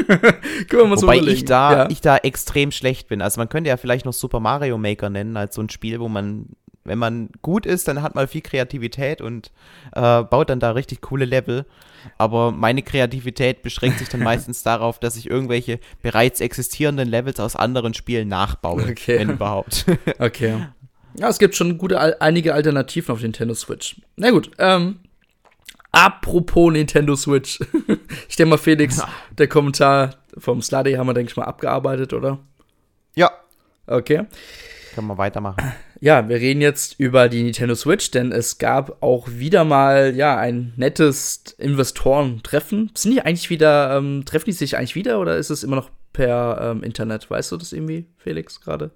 Können 0.70 0.84
wir 0.84 0.86
mal 0.86 1.02
Wobei 1.02 1.20
so 1.20 1.28
ich 1.28 1.46
da, 1.46 1.72
ja. 1.72 1.90
ich 1.90 2.02
da 2.02 2.18
extrem 2.18 2.72
schlecht 2.72 3.08
bin. 3.08 3.22
Also 3.22 3.40
man 3.40 3.50
könnte 3.50 3.70
ja 3.70 3.78
vielleicht 3.78 4.06
noch 4.06 4.14
Super 4.14 4.40
Mario 4.40 4.78
Maker 4.78 5.10
nennen, 5.10 5.36
als 5.36 5.56
so 5.56 5.62
ein 5.62 5.70
Spiel, 5.70 6.00
wo 6.00 6.08
man 6.08 6.50
wenn 6.86 7.00
man 7.00 7.30
gut 7.42 7.66
ist, 7.66 7.88
dann 7.88 8.02
hat 8.02 8.16
man 8.16 8.28
viel 8.28 8.42
Kreativität 8.42 9.20
und 9.20 9.52
äh, 9.94 10.24
baut 10.24 10.50
dann 10.50 10.60
da 10.60 10.72
richtig 10.72 11.02
coole 11.02 11.26
Level. 11.26 11.66
Aber 12.18 12.52
meine 12.52 12.84
Kreativität 12.84 13.64
beschränkt 13.64 14.00
sich 14.00 14.08
dann 14.08 14.20
meistens 14.24 14.64
darauf, 14.64 15.00
dass 15.00 15.18
ich 15.18 15.30
irgendwelche 15.30 15.80
bereits 16.02 16.40
existierenden 16.40 17.10
Levels 17.10 17.40
aus 17.40 17.56
anderen 17.56 17.94
Spielen 17.94 18.28
nachbaue, 18.28 18.84
okay. 18.84 19.20
wenn 19.20 19.32
überhaupt. 19.32 19.86
okay. 20.20 20.68
Ja, 21.18 21.30
es 21.30 21.40
gibt 21.40 21.56
schon 21.56 21.78
gute, 21.78 22.22
einige 22.22 22.54
Alternativen 22.54 23.14
auf 23.14 23.22
Nintendo 23.22 23.56
Switch. 23.56 24.02
Na 24.16 24.30
gut, 24.30 24.52
ähm, 24.60 25.00
apropos 25.92 26.72
Nintendo 26.72 27.16
Switch. 27.16 27.60
ich 28.30 28.36
denke 28.36 28.52
mal, 28.52 28.58
Felix, 28.58 29.02
der 29.38 29.48
Kommentar 29.48 30.16
vom 30.38 30.62
Sluddy 30.62 30.94
haben 30.94 31.08
wir, 31.08 31.14
denke 31.14 31.32
ich 31.32 31.38
mal, 31.38 31.46
abgearbeitet, 31.46 32.14
oder? 32.14 32.38
Ja. 33.16 33.32
Okay. 33.88 34.26
Können 34.96 35.08
wir 35.08 35.18
weitermachen. 35.18 35.74
Ja, 36.00 36.30
wir 36.30 36.38
reden 36.38 36.62
jetzt 36.62 37.00
über 37.00 37.28
die 37.28 37.44
Nintendo 37.44 37.76
Switch, 37.76 38.12
denn 38.12 38.32
es 38.32 38.58
gab 38.60 39.04
auch 39.04 39.28
wieder 39.30 39.66
mal 39.66 40.16
ja 40.16 40.38
ein 40.38 40.72
nettes 40.78 41.44
Investorentreffen. 41.58 42.92
Sind 42.96 43.12
die 43.12 43.22
eigentlich 43.22 43.50
wieder, 43.50 43.98
ähm, 43.98 44.24
treffen 44.26 44.46
die 44.46 44.54
sich 44.54 44.78
eigentlich 44.78 44.96
wieder 44.96 45.20
oder 45.20 45.36
ist 45.36 45.50
es 45.50 45.64
immer 45.64 45.76
noch 45.76 45.90
per 46.14 46.60
ähm, 46.62 46.84
Internet? 46.84 47.30
Weißt 47.30 47.52
du 47.52 47.58
das 47.58 47.74
irgendwie, 47.74 48.06
Felix, 48.18 48.62
gerade? 48.62 48.92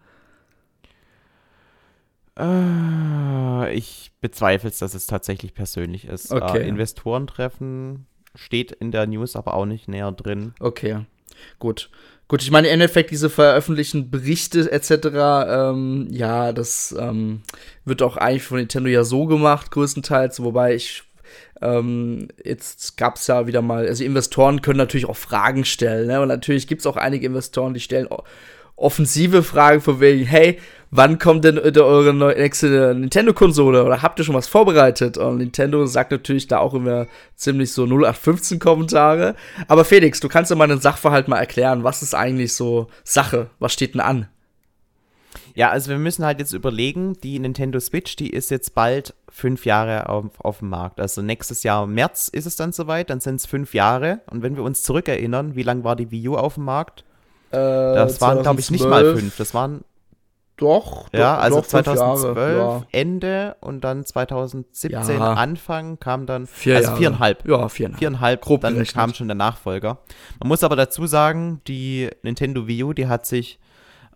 Äh, 2.39 3.74
ich 3.74 4.12
bezweifle 4.21 4.69
es, 4.69 4.79
dass 4.79 4.93
es 4.93 5.05
tatsächlich 5.05 5.53
persönlich 5.53 6.05
ist. 6.05 6.31
Okay. 6.31 6.59
Äh, 6.59 6.67
Investorentreffen 6.67 8.05
steht 8.35 8.71
in 8.71 8.91
der 8.91 9.05
News 9.05 9.35
aber 9.35 9.53
auch 9.53 9.65
nicht 9.65 9.89
näher 9.89 10.13
drin. 10.13 10.53
Okay, 10.62 11.05
gut. 11.59 11.89
Gut, 12.29 12.43
ich 12.43 12.51
meine, 12.51 12.67
im 12.67 12.75
Endeffekt 12.75 13.09
diese 13.09 13.27
veröffentlichten 13.27 14.12
Berichte 14.12 14.71
etc., 14.71 14.91
ähm, 15.50 16.07
ja, 16.12 16.53
das 16.53 16.95
ähm, 16.98 17.41
wird 17.86 18.03
auch 18.03 18.17
eigentlich 18.17 18.43
von 18.43 18.59
Nintendo 18.59 18.88
ja 18.88 19.03
so 19.03 19.25
gemacht, 19.25 19.71
größtenteils, 19.71 20.43
wobei 20.43 20.75
ich 20.75 21.01
ähm, 21.59 22.27
jetzt 22.43 22.98
gab 22.98 23.15
es 23.15 23.25
ja 23.25 23.48
wieder 23.48 23.63
mal, 23.63 23.88
also 23.88 24.03
Investoren 24.03 24.62
können 24.62 24.77
natürlich 24.77 25.09
auch 25.09 25.17
Fragen 25.17 25.65
stellen, 25.65 26.05
ne? 26.05 26.21
Und 26.21 26.27
natürlich 26.27 26.67
gibt 26.67 26.81
es 26.81 26.86
auch 26.86 26.98
einige 26.98 27.25
Investoren, 27.25 27.74
die 27.74 27.79
stellen 27.79 28.07
offensive 28.79 29.43
Fragen 29.43 29.81
von 29.81 30.00
wegen, 30.00 30.25
hey, 30.25 30.59
wann 30.91 31.19
kommt 31.19 31.43
denn 31.43 31.59
eure 31.59 32.13
nächste 32.13 32.95
Nintendo-Konsole 32.95 33.83
oder 33.83 34.01
habt 34.01 34.19
ihr 34.19 34.25
schon 34.25 34.36
was 34.36 34.48
vorbereitet? 34.48 35.17
Und 35.17 35.38
Nintendo 35.38 35.86
sagt 35.86 36.12
natürlich 36.12 36.48
da 36.48 36.59
auch 36.59 36.74
immer 36.74 37.07
ziemlich 37.36 37.71
so 37.71 37.83
0815 37.83 38.59
Kommentare. 38.59 39.36
Aber 39.67 39.86
Felix, 39.86 40.19
du 40.19 40.29
kannst 40.29 40.50
ja 40.50 40.57
mal 40.57 40.67
den 40.67 40.81
Sachverhalt 40.81 41.27
mal 41.27 41.38
erklären. 41.38 41.83
Was 41.83 42.01
ist 42.01 42.15
eigentlich 42.15 42.53
so 42.53 42.88
Sache? 43.03 43.50
Was 43.59 43.74
steht 43.74 43.93
denn 43.93 44.01
an? 44.01 44.27
Ja, 45.53 45.69
also 45.69 45.89
wir 45.89 45.98
müssen 45.98 46.25
halt 46.25 46.39
jetzt 46.39 46.53
überlegen, 46.53 47.13
die 47.21 47.38
Nintendo 47.38 47.79
Switch, 47.79 48.15
die 48.15 48.29
ist 48.29 48.50
jetzt 48.50 48.74
bald 48.75 49.13
fünf 49.29 49.65
Jahre 49.65 50.09
auf, 50.09 50.25
auf 50.39 50.59
dem 50.59 50.69
Markt. 50.69 51.00
Also 51.00 51.21
nächstes 51.21 51.63
Jahr 51.63 51.86
März 51.86 52.29
ist 52.29 52.45
es 52.45 52.55
dann 52.55 52.71
soweit, 52.71 53.09
dann 53.09 53.19
sind 53.19 53.36
es 53.36 53.45
fünf 53.45 53.74
Jahre. 53.74 54.21
Und 54.27 54.41
wenn 54.41 54.55
wir 54.55 54.63
uns 54.63 54.83
zurückerinnern, 54.83 55.55
wie 55.55 55.63
lange 55.63 55.83
war 55.83 55.95
die 55.95 56.12
Wii 56.12 56.29
U 56.29 56.36
auf 56.36 56.55
dem 56.55 56.65
Markt? 56.65 57.03
Äh, 57.51 57.56
das 57.58 58.22
waren, 58.22 58.41
glaube 58.41 58.60
ich, 58.60 58.72
nicht 58.72 58.86
mal 58.86 59.15
fünf. 59.15 59.38
Das 59.38 59.53
waren 59.53 59.84
doch. 60.60 61.08
Ja, 61.13 61.36
doch, 61.36 61.44
also 61.44 61.62
doch, 61.62 61.68
2012 61.68 62.58
Jahre, 62.58 62.86
Ende 62.91 63.56
und 63.62 63.84
dann 63.84 64.06
2017 64.06 64.91
ja. 64.91 65.34
Anfang 65.34 66.00
kam 66.00 66.25
dann 66.25 66.48
Vier 66.48 66.75
also 66.75 66.88
Jahre. 66.89 66.98
viereinhalb. 66.98 67.48
Ja, 67.48 67.70
viereinhalb. 67.70 68.00
Viereinhalb, 68.00 68.41
Grob 68.41 68.62
dann 68.62 68.74
gerechnet. 68.74 68.96
kam 68.96 69.13
schon 69.13 69.27
der 69.27 69.36
Nachfolger. 69.36 70.00
Man 70.39 70.50
muss 70.50 70.63
aber 70.63 70.75
dazu 70.75 71.08
sagen, 71.08 71.62
die 71.68 72.10
Nintendo 72.24 72.68
Wii 72.68 72.84
U, 72.84 72.94
die 72.94 73.08
hat 73.08 73.25
sich 73.25 73.60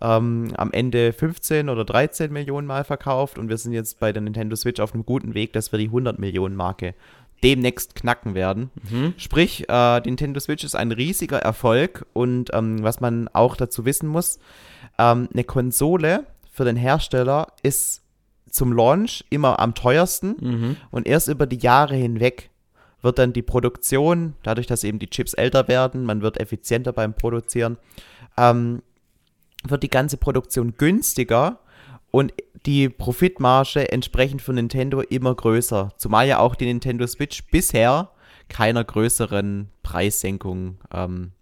ähm, 0.00 0.52
am 0.56 0.72
Ende 0.72 1.12
15 1.12 1.68
oder 1.68 1.84
13 1.84 2.32
Millionen 2.32 2.66
Mal 2.66 2.84
verkauft 2.84 3.38
und 3.38 3.48
wir 3.48 3.56
sind 3.56 3.72
jetzt 3.72 4.00
bei 4.00 4.12
der 4.12 4.22
Nintendo 4.22 4.56
Switch 4.56 4.80
auf 4.80 4.92
einem 4.92 5.06
guten 5.06 5.34
Weg, 5.34 5.52
dass 5.52 5.72
wir 5.72 5.78
die 5.78 5.86
100 5.86 6.18
Millionen 6.18 6.56
Marke 6.56 6.94
demnächst 7.44 7.94
knacken 7.94 8.34
werden. 8.34 8.70
Mhm. 8.90 9.14
Sprich, 9.18 9.68
äh, 9.68 10.00
die 10.00 10.10
Nintendo 10.10 10.40
Switch 10.40 10.64
ist 10.64 10.74
ein 10.74 10.90
riesiger 10.90 11.38
Erfolg 11.38 12.06
und 12.14 12.50
ähm, 12.54 12.82
was 12.82 13.00
man 13.00 13.28
auch 13.28 13.54
dazu 13.54 13.84
wissen 13.84 14.08
muss, 14.08 14.38
ähm, 14.98 15.28
eine 15.32 15.44
Konsole 15.44 16.26
für 16.50 16.64
den 16.64 16.76
Hersteller 16.76 17.48
ist 17.62 18.02
zum 18.50 18.72
Launch 18.72 19.24
immer 19.28 19.60
am 19.60 19.74
teuersten 19.74 20.36
mhm. 20.40 20.76
und 20.90 21.06
erst 21.06 21.28
über 21.28 21.46
die 21.46 21.58
Jahre 21.58 21.94
hinweg 21.96 22.50
wird 23.02 23.18
dann 23.18 23.34
die 23.34 23.42
Produktion, 23.42 24.34
dadurch, 24.42 24.66
dass 24.66 24.82
eben 24.82 24.98
die 24.98 25.10
Chips 25.10 25.34
älter 25.34 25.68
werden, 25.68 26.04
man 26.04 26.22
wird 26.22 26.40
effizienter 26.40 26.94
beim 26.94 27.12
Produzieren, 27.12 27.76
ähm, 28.38 28.82
wird 29.64 29.82
die 29.82 29.90
ganze 29.90 30.16
Produktion 30.16 30.74
günstiger 30.78 31.58
und 32.10 32.32
die 32.66 32.88
Profitmarge 32.88 33.92
entsprechend 33.92 34.42
für 34.42 34.52
Nintendo 34.52 35.00
immer 35.00 35.34
größer. 35.34 35.92
Zumal 35.98 36.26
ja 36.26 36.38
auch 36.38 36.54
die 36.54 36.66
Nintendo 36.66 37.06
Switch 37.06 37.44
bisher 37.50 38.10
keiner 38.48 38.84
größeren 38.84 39.68
Preissenkung 39.82 40.78
ähm, 40.92 41.32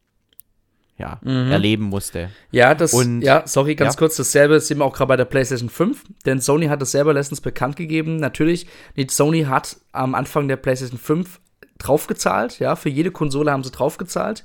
ja, 0.99 1.19
mhm. 1.23 1.51
erleben 1.51 1.85
musste. 1.85 2.31
Ja, 2.51 2.75
das, 2.75 2.93
und, 2.93 3.23
ja, 3.23 3.43
sorry, 3.47 3.75
ganz 3.75 3.95
ja. 3.95 3.99
kurz, 3.99 4.17
dasselbe 4.17 4.61
sehen 4.61 4.79
wir 4.79 4.85
auch 4.85 4.93
gerade 4.93 5.09
bei 5.09 5.17
der 5.17 5.25
PlayStation 5.25 5.69
5, 5.69 6.05
denn 6.27 6.41
Sony 6.41 6.67
hat 6.67 6.81
das 6.81 6.93
selber 6.93 7.13
letztens 7.13 7.41
bekannt 7.41 7.77
gegeben. 7.77 8.17
Natürlich, 8.17 8.67
Sony 9.09 9.45
hat 9.45 9.77
am 9.93 10.15
Anfang 10.15 10.49
der 10.49 10.57
PlayStation 10.57 10.99
5 10.99 11.41
draufgezahlt, 11.79 12.59
ja, 12.61 12.77
für 12.77 12.89
jede 12.89 13.11
Konsole 13.11 13.51
haben 13.51 13.65
sie 13.65 13.73
draufgezahlt. 13.73 14.45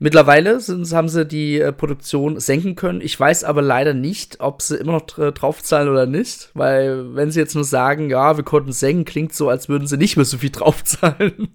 Mittlerweile 0.00 0.60
sind, 0.60 0.90
haben 0.92 1.08
sie 1.08 1.26
die 1.26 1.60
äh, 1.60 1.72
Produktion 1.72 2.38
senken 2.38 2.76
können. 2.76 3.00
Ich 3.00 3.18
weiß 3.18 3.42
aber 3.42 3.62
leider 3.62 3.94
nicht, 3.94 4.40
ob 4.40 4.62
sie 4.62 4.76
immer 4.76 4.92
noch 4.92 5.06
draufzahlen 5.06 5.88
oder 5.88 6.06
nicht, 6.06 6.50
weil 6.54 7.14
wenn 7.16 7.32
sie 7.32 7.40
jetzt 7.40 7.54
nur 7.54 7.64
sagen, 7.64 8.08
ja, 8.08 8.36
wir 8.36 8.44
konnten 8.44 8.72
senken, 8.72 9.04
klingt 9.04 9.34
so, 9.34 9.48
als 9.48 9.68
würden 9.68 9.88
sie 9.88 9.96
nicht 9.96 10.16
mehr 10.16 10.24
so 10.24 10.38
viel 10.38 10.50
draufzahlen. 10.52 11.48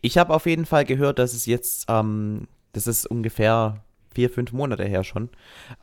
Ich 0.00 0.16
habe 0.16 0.32
auf 0.32 0.46
jeden 0.46 0.64
Fall 0.64 0.84
gehört, 0.84 1.18
dass 1.18 1.34
es 1.34 1.46
jetzt, 1.46 1.86
ähm, 1.88 2.46
das 2.72 2.86
ist 2.86 3.06
ungefähr 3.06 3.82
vier, 4.14 4.30
fünf 4.30 4.52
Monate 4.52 4.84
her 4.84 5.04
schon, 5.04 5.28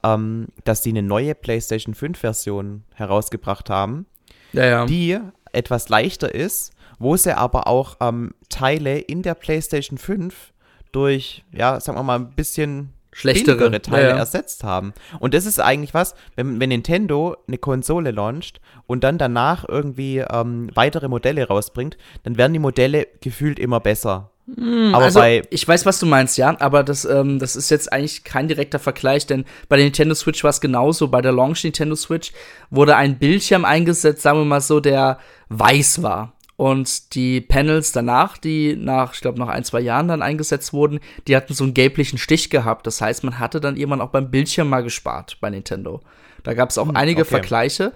ähm, 0.03 0.47
dass 0.63 0.83
sie 0.83 0.89
eine 0.89 1.03
neue 1.03 1.35
PlayStation 1.35 1.95
5 1.95 2.17
Version 2.17 2.83
herausgebracht 2.93 3.69
haben, 3.69 4.05
ja, 4.53 4.65
ja. 4.65 4.85
die 4.85 5.19
etwas 5.51 5.89
leichter 5.89 6.33
ist, 6.33 6.71
wo 6.99 7.17
sie 7.17 7.35
aber 7.35 7.67
auch 7.67 7.97
ähm, 7.99 8.33
Teile 8.49 8.99
in 8.99 9.21
der 9.21 9.33
PlayStation 9.33 9.97
5 9.97 10.53
durch, 10.91 11.43
ja, 11.51 11.79
sagen 11.79 11.97
wir 11.97 12.03
mal, 12.03 12.19
ein 12.19 12.31
bisschen 12.31 12.93
schlechtere 13.11 13.81
Teile 13.81 14.09
ja, 14.09 14.17
ersetzt 14.17 14.63
haben. 14.63 14.93
Und 15.19 15.33
das 15.33 15.45
ist 15.45 15.59
eigentlich 15.59 15.93
was, 15.93 16.15
wenn, 16.35 16.59
wenn 16.59 16.69
Nintendo 16.69 17.35
eine 17.47 17.57
Konsole 17.57 18.11
launcht 18.11 18.61
und 18.87 19.03
dann 19.03 19.17
danach 19.17 19.67
irgendwie 19.67 20.19
ähm, 20.19 20.69
weitere 20.73 21.07
Modelle 21.07 21.47
rausbringt, 21.47 21.97
dann 22.23 22.37
werden 22.37 22.53
die 22.53 22.59
Modelle 22.59 23.07
gefühlt 23.21 23.59
immer 23.59 23.79
besser. 23.79 24.31
Hm, 24.55 24.95
aber 24.95 25.05
also, 25.05 25.19
bei 25.19 25.43
ich 25.49 25.67
weiß, 25.67 25.85
was 25.85 25.99
du 25.99 26.05
meinst, 26.05 26.37
ja, 26.37 26.55
aber 26.59 26.83
das, 26.83 27.05
ähm, 27.05 27.39
das 27.39 27.55
ist 27.55 27.69
jetzt 27.69 27.91
eigentlich 27.91 28.23
kein 28.23 28.47
direkter 28.47 28.79
Vergleich, 28.79 29.27
denn 29.27 29.45
bei 29.67 29.75
der 29.75 29.85
Nintendo 29.85 30.15
Switch 30.15 30.43
war 30.43 30.49
es 30.49 30.61
genauso. 30.61 31.07
Bei 31.07 31.21
der 31.21 31.31
Launch 31.31 31.63
Nintendo 31.63 31.95
Switch 31.95 32.31
wurde 32.69 32.95
ein 32.95 33.19
Bildschirm 33.19 33.65
eingesetzt, 33.65 34.21
sagen 34.21 34.39
wir 34.39 34.45
mal 34.45 34.61
so, 34.61 34.79
der 34.79 35.19
weiß 35.49 36.01
war. 36.01 36.33
Und 36.59 37.15
die 37.15 37.39
Panels 37.39 37.93
danach, 37.93 38.37
die 38.37 38.75
nach, 38.75 39.13
ich 39.13 39.21
glaube, 39.21 39.39
nach 39.39 39.47
ein, 39.47 39.63
zwei 39.63 39.79
Jahren 39.79 40.09
dann 40.09 40.21
eingesetzt 40.21 40.73
wurden, 40.73 40.99
die 41.25 41.37
hatten 41.37 41.53
so 41.53 41.63
einen 41.63 41.73
gelblichen 41.73 42.17
Stich 42.17 42.49
gehabt. 42.49 42.85
Das 42.85 42.99
heißt, 42.99 43.23
man 43.23 43.39
hatte 43.39 43.61
dann 43.61 43.77
irgendwann 43.77 44.01
auch 44.01 44.09
beim 44.09 44.29
Bildschirm 44.29 44.67
mal 44.67 44.83
gespart 44.83 45.37
bei 45.39 45.49
Nintendo. 45.49 46.01
Da 46.43 46.53
gab 46.53 46.69
es 46.69 46.77
auch 46.77 46.89
hm, 46.89 46.97
einige 46.97 47.21
okay. 47.21 47.29
Vergleiche. 47.29 47.93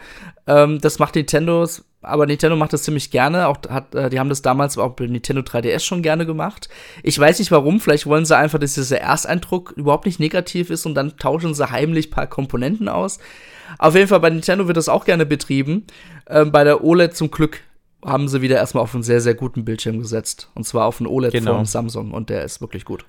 Ähm, 0.47 0.79
das 0.79 0.97
macht 0.97 1.15
Nintendo, 1.15 1.67
aber 2.01 2.25
Nintendo 2.25 2.55
macht 2.55 2.71
das 2.71 2.83
ziemlich 2.83 3.11
gerne. 3.11 3.49
Auch 3.49 3.57
hat, 3.67 3.93
äh, 3.95 4.09
die 4.09 4.17
haben 4.17 4.29
das 4.29 4.41
damals 4.41 4.77
auch 4.77 4.93
bei 4.93 5.07
Nintendo 5.07 5.41
3DS 5.41 5.81
schon 5.81 6.01
gerne 6.01 6.25
gemacht. 6.25 6.69
Ich 7.03 7.19
weiß 7.19 7.39
nicht 7.39 7.51
warum, 7.51 7.81
vielleicht 7.81 8.05
wollen 8.05 8.23
sie 8.23 8.37
einfach, 8.37 8.59
dass 8.59 8.75
dieser 8.75 9.01
Ersteindruck 9.01 9.73
überhaupt 9.75 10.05
nicht 10.05 10.21
negativ 10.21 10.69
ist 10.69 10.85
und 10.85 10.95
dann 10.95 11.17
tauschen 11.17 11.53
sie 11.53 11.69
heimlich 11.69 12.07
ein 12.07 12.11
paar 12.11 12.27
Komponenten 12.27 12.87
aus. 12.87 13.19
Auf 13.77 13.93
jeden 13.93 14.07
Fall 14.07 14.21
bei 14.21 14.29
Nintendo 14.29 14.67
wird 14.67 14.77
das 14.77 14.87
auch 14.87 15.03
gerne 15.03 15.25
betrieben. 15.25 15.85
Ähm, 16.29 16.53
bei 16.53 16.63
der 16.63 16.81
OLED 16.81 17.13
zum 17.13 17.29
Glück 17.29 17.59
haben 18.05 18.27
sie 18.27 18.41
wieder 18.41 18.57
erstmal 18.57 18.83
auf 18.83 18.93
einen 18.93 19.03
sehr, 19.03 19.21
sehr 19.21 19.35
guten 19.35 19.65
Bildschirm 19.65 19.99
gesetzt. 19.99 20.49
Und 20.55 20.65
zwar 20.65 20.85
auf 20.85 20.99
einen 20.99 21.07
OLED 21.07 21.31
genau. 21.31 21.55
von 21.55 21.65
Samsung. 21.65 22.11
Und 22.11 22.29
der 22.29 22.43
ist 22.43 22.61
wirklich 22.61 22.85
gut. 22.85 23.05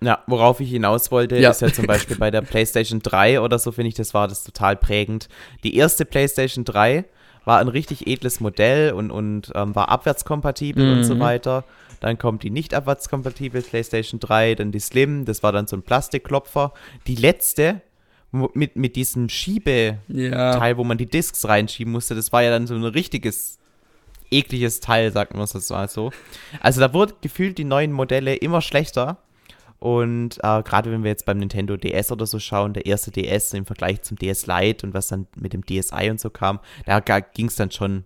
Ja, 0.00 0.22
worauf 0.26 0.60
ich 0.60 0.70
hinaus 0.70 1.10
wollte, 1.10 1.38
ja. 1.38 1.50
ist 1.50 1.60
ja 1.60 1.72
zum 1.72 1.86
Beispiel 1.86 2.16
bei 2.16 2.30
der 2.30 2.42
PlayStation 2.42 3.00
3 3.00 3.40
oder 3.40 3.58
so, 3.58 3.72
finde 3.72 3.88
ich, 3.88 3.94
das 3.94 4.14
war 4.14 4.28
das 4.28 4.44
total 4.44 4.76
prägend. 4.76 5.28
Die 5.64 5.76
erste 5.76 6.04
PlayStation 6.04 6.64
3 6.64 7.04
war 7.44 7.58
ein 7.58 7.68
richtig 7.68 8.06
edles 8.06 8.40
Modell 8.40 8.92
und, 8.92 9.10
und 9.10 9.50
ähm, 9.54 9.74
war 9.74 9.88
abwärtskompatibel 9.88 10.84
mhm. 10.84 10.98
und 10.98 11.04
so 11.04 11.16
mhm. 11.16 11.20
weiter. 11.20 11.64
Dann 12.00 12.16
kommt 12.16 12.44
die 12.44 12.50
nicht 12.50 12.74
abwärtskompatible 12.74 13.62
PlayStation 13.62 14.20
3, 14.20 14.54
dann 14.54 14.70
die 14.70 14.78
Slim, 14.78 15.24
das 15.24 15.42
war 15.42 15.50
dann 15.50 15.66
so 15.66 15.76
ein 15.76 15.82
Plastikklopfer. 15.82 16.72
Die 17.08 17.16
letzte 17.16 17.80
mit, 18.30 18.76
mit 18.76 18.94
diesem 18.94 19.28
Schiebeteil, 19.28 19.98
ja. 20.08 20.76
wo 20.76 20.84
man 20.84 20.98
die 20.98 21.06
Discs 21.06 21.48
reinschieben 21.48 21.92
musste, 21.92 22.14
das 22.14 22.30
war 22.30 22.42
ja 22.42 22.50
dann 22.50 22.66
so 22.66 22.74
ein 22.74 22.84
richtiges 22.84 23.57
ekliges 24.30 24.80
Teil, 24.80 25.12
sagt 25.12 25.34
man 25.34 25.42
es 25.42 25.52
jetzt 25.52 25.70
mal 25.70 25.88
so. 25.88 26.10
Also 26.60 26.80
da 26.80 26.92
wurde 26.92 27.14
gefühlt 27.20 27.58
die 27.58 27.64
neuen 27.64 27.92
Modelle 27.92 28.34
immer 28.36 28.60
schlechter. 28.60 29.18
Und 29.78 30.38
äh, 30.38 30.62
gerade 30.62 30.90
wenn 30.90 31.04
wir 31.04 31.10
jetzt 31.10 31.24
beim 31.24 31.38
Nintendo 31.38 31.76
DS 31.76 32.10
oder 32.10 32.26
so 32.26 32.38
schauen, 32.40 32.72
der 32.72 32.86
erste 32.86 33.10
DS 33.12 33.52
im 33.54 33.64
Vergleich 33.64 34.02
zum 34.02 34.16
DS 34.16 34.46
Lite 34.46 34.86
und 34.86 34.94
was 34.94 35.08
dann 35.08 35.28
mit 35.36 35.52
dem 35.52 35.64
DSi 35.64 36.10
und 36.10 36.18
so 36.18 36.30
kam, 36.30 36.58
da 36.84 37.00
ging 37.00 37.46
es 37.46 37.54
dann 37.54 37.70
schon 37.70 38.04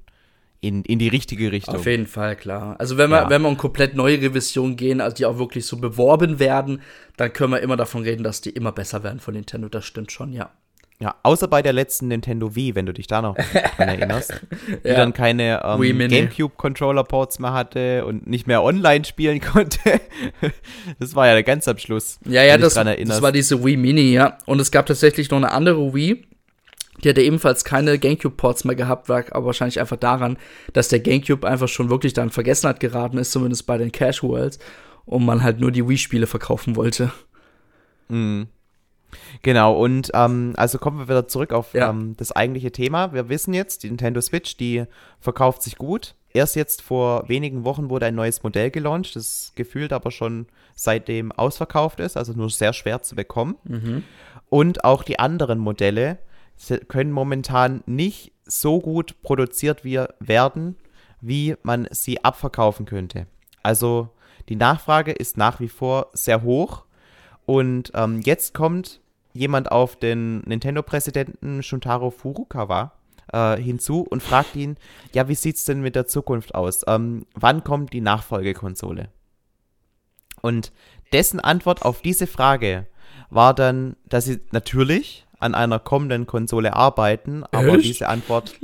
in, 0.61 0.83
in 0.85 0.99
die 0.99 1.09
richtige 1.09 1.51
Richtung. 1.51 1.75
Auf 1.75 1.87
jeden 1.87 2.07
Fall, 2.07 2.37
klar. 2.37 2.77
Also 2.79 2.97
wenn 2.97 3.11
wir, 3.11 3.23
ja. 3.23 3.31
wenn 3.31 3.43
wir 3.43 3.49
um 3.49 3.57
komplett 3.57 3.97
neue 3.97 4.21
Revisionen 4.21 4.77
gehen, 4.77 5.01
also 5.01 5.17
die 5.17 5.27
auch 5.27 5.39
wirklich 5.39 5.67
so 5.67 5.77
beworben 5.77 6.39
werden, 6.39 6.83
dann 7.17 7.33
können 7.33 7.53
wir 7.53 7.61
immer 7.61 7.77
davon 7.77 8.03
reden, 8.03 8.23
dass 8.23 8.43
die 8.43 8.51
immer 8.51 8.71
besser 8.71 9.03
werden 9.03 9.19
von 9.19 9.35
Nintendo. 9.35 9.69
Das 9.69 9.85
stimmt 9.85 10.13
schon, 10.13 10.33
ja. 10.33 10.51
Ja, 11.03 11.17
außer 11.25 11.49
bei 11.49 11.63
der 11.63 11.73
letzten 11.73 12.07
Nintendo 12.07 12.55
Wii, 12.55 12.77
wenn 12.77 12.87
du 12.87 12.93
dich 12.93 13.09
da 13.09 13.23
noch 13.23 13.35
dran 13.35 13.49
erinnerst, 13.89 14.41
die 14.85 14.89
ja. 14.89 14.95
dann 14.95 15.13
keine 15.13 15.61
ähm, 15.65 15.81
GameCube-Controller-Ports 15.81 17.41
mehr 17.41 17.53
hatte 17.53 18.07
und 18.07 18.29
nicht 18.29 18.47
mehr 18.47 18.63
online 18.63 19.05
spielen 19.05 19.41
konnte. 19.53 19.81
das 21.01 21.17
war 21.17 21.27
ja 21.27 21.33
der 21.33 21.43
ganz 21.43 21.67
am 21.67 21.79
Schluss. 21.79 22.21
Ja, 22.25 22.45
ja, 22.45 22.57
das, 22.57 22.75
das 22.75 23.21
war 23.21 23.33
diese 23.33 23.65
Wii 23.65 23.79
Mini, 23.79 24.13
ja. 24.13 24.39
Und 24.47 24.61
es 24.61 24.71
gab 24.71 24.87
tatsächlich 24.87 25.29
noch 25.29 25.39
eine 25.39 25.51
andere 25.51 25.93
Wii, 25.93 26.25
die 27.03 27.09
hatte 27.09 27.23
ebenfalls 27.23 27.65
keine 27.65 27.99
GameCube-Ports 27.99 28.65
mehr 28.65 28.77
gehabt, 28.77 29.09
war 29.09 29.25
aber 29.33 29.47
wahrscheinlich 29.47 29.81
einfach 29.81 29.97
daran, 29.97 30.37
dass 30.73 30.87
der 30.87 31.01
GameCube 31.01 31.49
einfach 31.49 31.67
schon 31.67 31.91
wirklich 31.91 32.13
dann 32.13 32.31
Vergessenheit 32.31 32.79
geraten 32.79 33.19
ist, 33.19 33.33
zumindest 33.33 33.67
bei 33.67 33.77
den 33.77 33.91
Casuals, 33.91 34.61
und 35.05 35.25
man 35.25 35.43
halt 35.43 35.59
nur 35.59 35.73
die 35.73 35.89
Wii-Spiele 35.89 36.29
verkaufen 36.29 36.77
wollte. 36.77 37.11
Mhm. 38.09 38.47
Genau, 39.43 39.75
und 39.75 40.11
ähm, 40.15 40.55
also 40.57 40.79
kommen 40.79 40.99
wir 40.99 41.09
wieder 41.09 41.29
zurück 41.29 41.53
auf 41.53 41.75
ja. 41.75 41.91
ähm, 41.91 42.15
das 42.17 42.33
eigentliche 42.33 42.73
Thema. 42.73 43.13
Wir 43.13 43.29
wissen 43.29 43.55
jetzt, 43.55 43.83
die 43.83 43.89
Nintendo 43.89 44.21
Switch, 44.21 44.57
die 44.57 44.85
verkauft 45.21 45.63
sich 45.63 45.77
gut. 45.77 46.15
Erst 46.35 46.57
jetzt 46.57 46.81
vor 46.81 47.29
wenigen 47.29 47.65
Wochen 47.65 47.91
wurde 47.91 48.07
ein 48.07 48.15
neues 48.15 48.43
Modell 48.43 48.71
gelauncht, 48.71 49.17
das 49.17 49.53
gefühlt 49.55 49.93
aber 49.93 50.11
schon 50.11 50.47
seitdem 50.75 51.31
ausverkauft 51.31 52.01
ist, 52.01 52.17
also 52.17 52.33
nur 52.33 52.49
sehr 52.49 52.73
schwer 52.73 53.03
zu 53.03 53.15
bekommen. 53.15 53.57
Mhm. 53.65 54.05
Und 54.49 54.85
auch 54.85 55.03
die 55.03 55.19
anderen 55.19 55.59
Modelle 55.59 56.19
können 56.89 57.13
momentan 57.13 57.83
nicht 57.87 58.33
so 58.45 58.81
gut 58.81 59.21
produziert 59.23 59.85
werden, 59.85 60.77
wie 61.21 61.57
man 61.63 61.89
sie 61.91 62.25
abverkaufen 62.25 62.87
könnte. 62.87 63.27
Also 63.63 64.09
die 64.49 64.57
Nachfrage 64.57 65.13
ist 65.13 65.37
nach 65.37 65.61
wie 65.61 65.69
vor 65.69 66.09
sehr 66.13 66.43
hoch. 66.43 66.85
Und 67.45 67.93
ähm, 67.95 68.21
jetzt 68.25 68.55
kommt 68.55 69.01
jemand 69.33 69.71
auf 69.73 69.97
den 69.97 70.41
Nintendo-Präsidenten 70.41 71.63
Shuntaro 71.63 72.11
Furukawa 72.11 72.93
äh, 73.33 73.57
hinzu 73.57 74.01
und 74.01 74.23
fragt 74.23 74.57
ihn, 74.57 74.77
ja, 75.13 75.29
wie 75.29 75.35
sieht 75.35 75.57
es 75.57 75.65
denn 75.65 75.81
mit 75.81 75.97
der 75.97 76.07
Zukunft 76.07 76.55
aus? 76.55 76.83
Ähm, 76.87 77.27
wann 77.35 77.65
kommt 77.65 77.93
die 77.93 78.01
Nachfolgekonsole? 78.01 79.09
Und 80.41 80.73
dessen 81.13 81.41
Antwort 81.41 81.83
auf 81.83 82.03
diese 82.03 82.27
Frage 82.27 82.87
war 83.31 83.55
dann, 83.55 83.97
dass 84.09 84.25
sie 84.25 84.41
natürlich 84.51 85.27
an 85.39 85.55
einer 85.55 85.79
kommenden 85.79 86.27
Konsole 86.27 86.75
arbeiten, 86.75 87.43
aber 87.51 87.75
Echt? 87.75 87.85
diese 87.85 88.09
Antwort, 88.09 88.55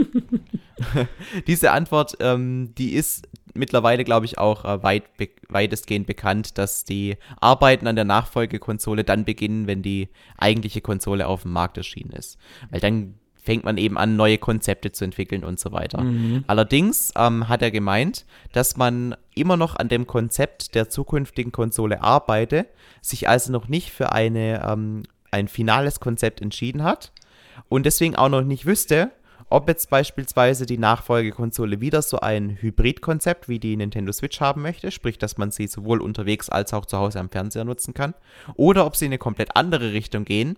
diese 1.47 1.73
Antwort, 1.73 2.17
ähm, 2.21 2.73
die 2.77 2.93
ist 2.93 3.27
mittlerweile, 3.59 4.05
glaube 4.05 4.27
ich, 4.27 4.39
auch 4.39 4.65
äh, 4.65 4.83
weit 4.83 5.17
be 5.17 5.29
weitestgehend 5.51 6.07
bekannt, 6.07 6.59
dass 6.59 6.85
die 6.85 7.17
Arbeiten 7.41 7.87
an 7.87 7.97
der 7.97 8.05
Nachfolgekonsole 8.05 9.03
dann 9.03 9.25
beginnen, 9.25 9.67
wenn 9.67 9.83
die 9.83 10.09
eigentliche 10.37 10.83
Konsole 10.83 11.27
auf 11.27 11.43
dem 11.43 11.53
Markt 11.53 11.79
erschienen 11.79 12.11
ist. 12.11 12.39
Weil 12.71 12.81
dann 12.81 13.15
fängt 13.49 13.65
man 13.65 13.79
eben 13.79 13.97
an, 13.97 14.17
neue 14.17 14.37
Konzepte 14.37 14.93
zu 14.93 15.05
entwickeln 15.05 15.43
und 15.43 15.59
so 15.59 15.73
weiter. 15.73 16.03
Mhm. 16.03 16.45
Allerdings 16.47 17.15
ähm, 17.17 17.49
hat 17.49 17.63
er 17.63 17.71
gemeint, 17.71 18.27
dass 18.53 18.77
man 18.77 19.17
immer 19.35 19.57
noch 19.57 19.75
an 19.77 19.89
dem 19.89 20.07
Konzept 20.07 20.75
der 20.75 20.91
zukünftigen 20.91 21.51
Konsole 21.51 22.03
arbeite, 22.03 22.67
sich 23.01 23.27
also 23.27 23.51
noch 23.51 23.67
nicht 23.67 23.91
für 23.91 24.13
eine, 24.13 24.63
ähm, 24.71 25.05
ein 25.31 25.49
finales 25.49 25.99
Konzept 25.99 26.43
entschieden 26.43 26.83
hat 26.83 27.13
und 27.71 27.87
deswegen 27.87 28.17
auch 28.17 28.29
noch 28.29 28.43
nicht 28.43 28.67
wüsste, 28.67 29.13
ob 29.51 29.69
jetzt 29.69 29.91
beispielsweise 29.91 30.67
die 30.67 30.79
Nachfolgekonsole 30.79 31.81
wieder 31.81 32.03
so 32.03 32.21
ein 32.21 32.59
Hybridkonzept 32.61 33.49
wie 33.49 33.59
die 33.59 33.77
Nintendo 33.77 34.13
Switch 34.13 34.41
haben 34.41 34.63
möchte, 34.63 34.91
sprich, 34.91 35.19
dass 35.19 35.39
man 35.39 35.51
sie 35.51 35.67
sowohl 35.67 36.01
unterwegs 36.01 36.49
als 36.49 36.75
auch 36.75 36.87
zu 36.87 36.99
Hause 36.99 37.21
am 37.21 37.31
Fernseher 37.31 37.65
nutzen 37.65 37.95
kann, 37.95 38.15
oder 38.55 38.85
ob 38.85 38.97
sie 38.97 39.07
in 39.07 39.11
eine 39.11 39.19
komplett 39.19 39.57
andere 39.57 39.93
Richtung 39.93 40.25
gehen. 40.25 40.57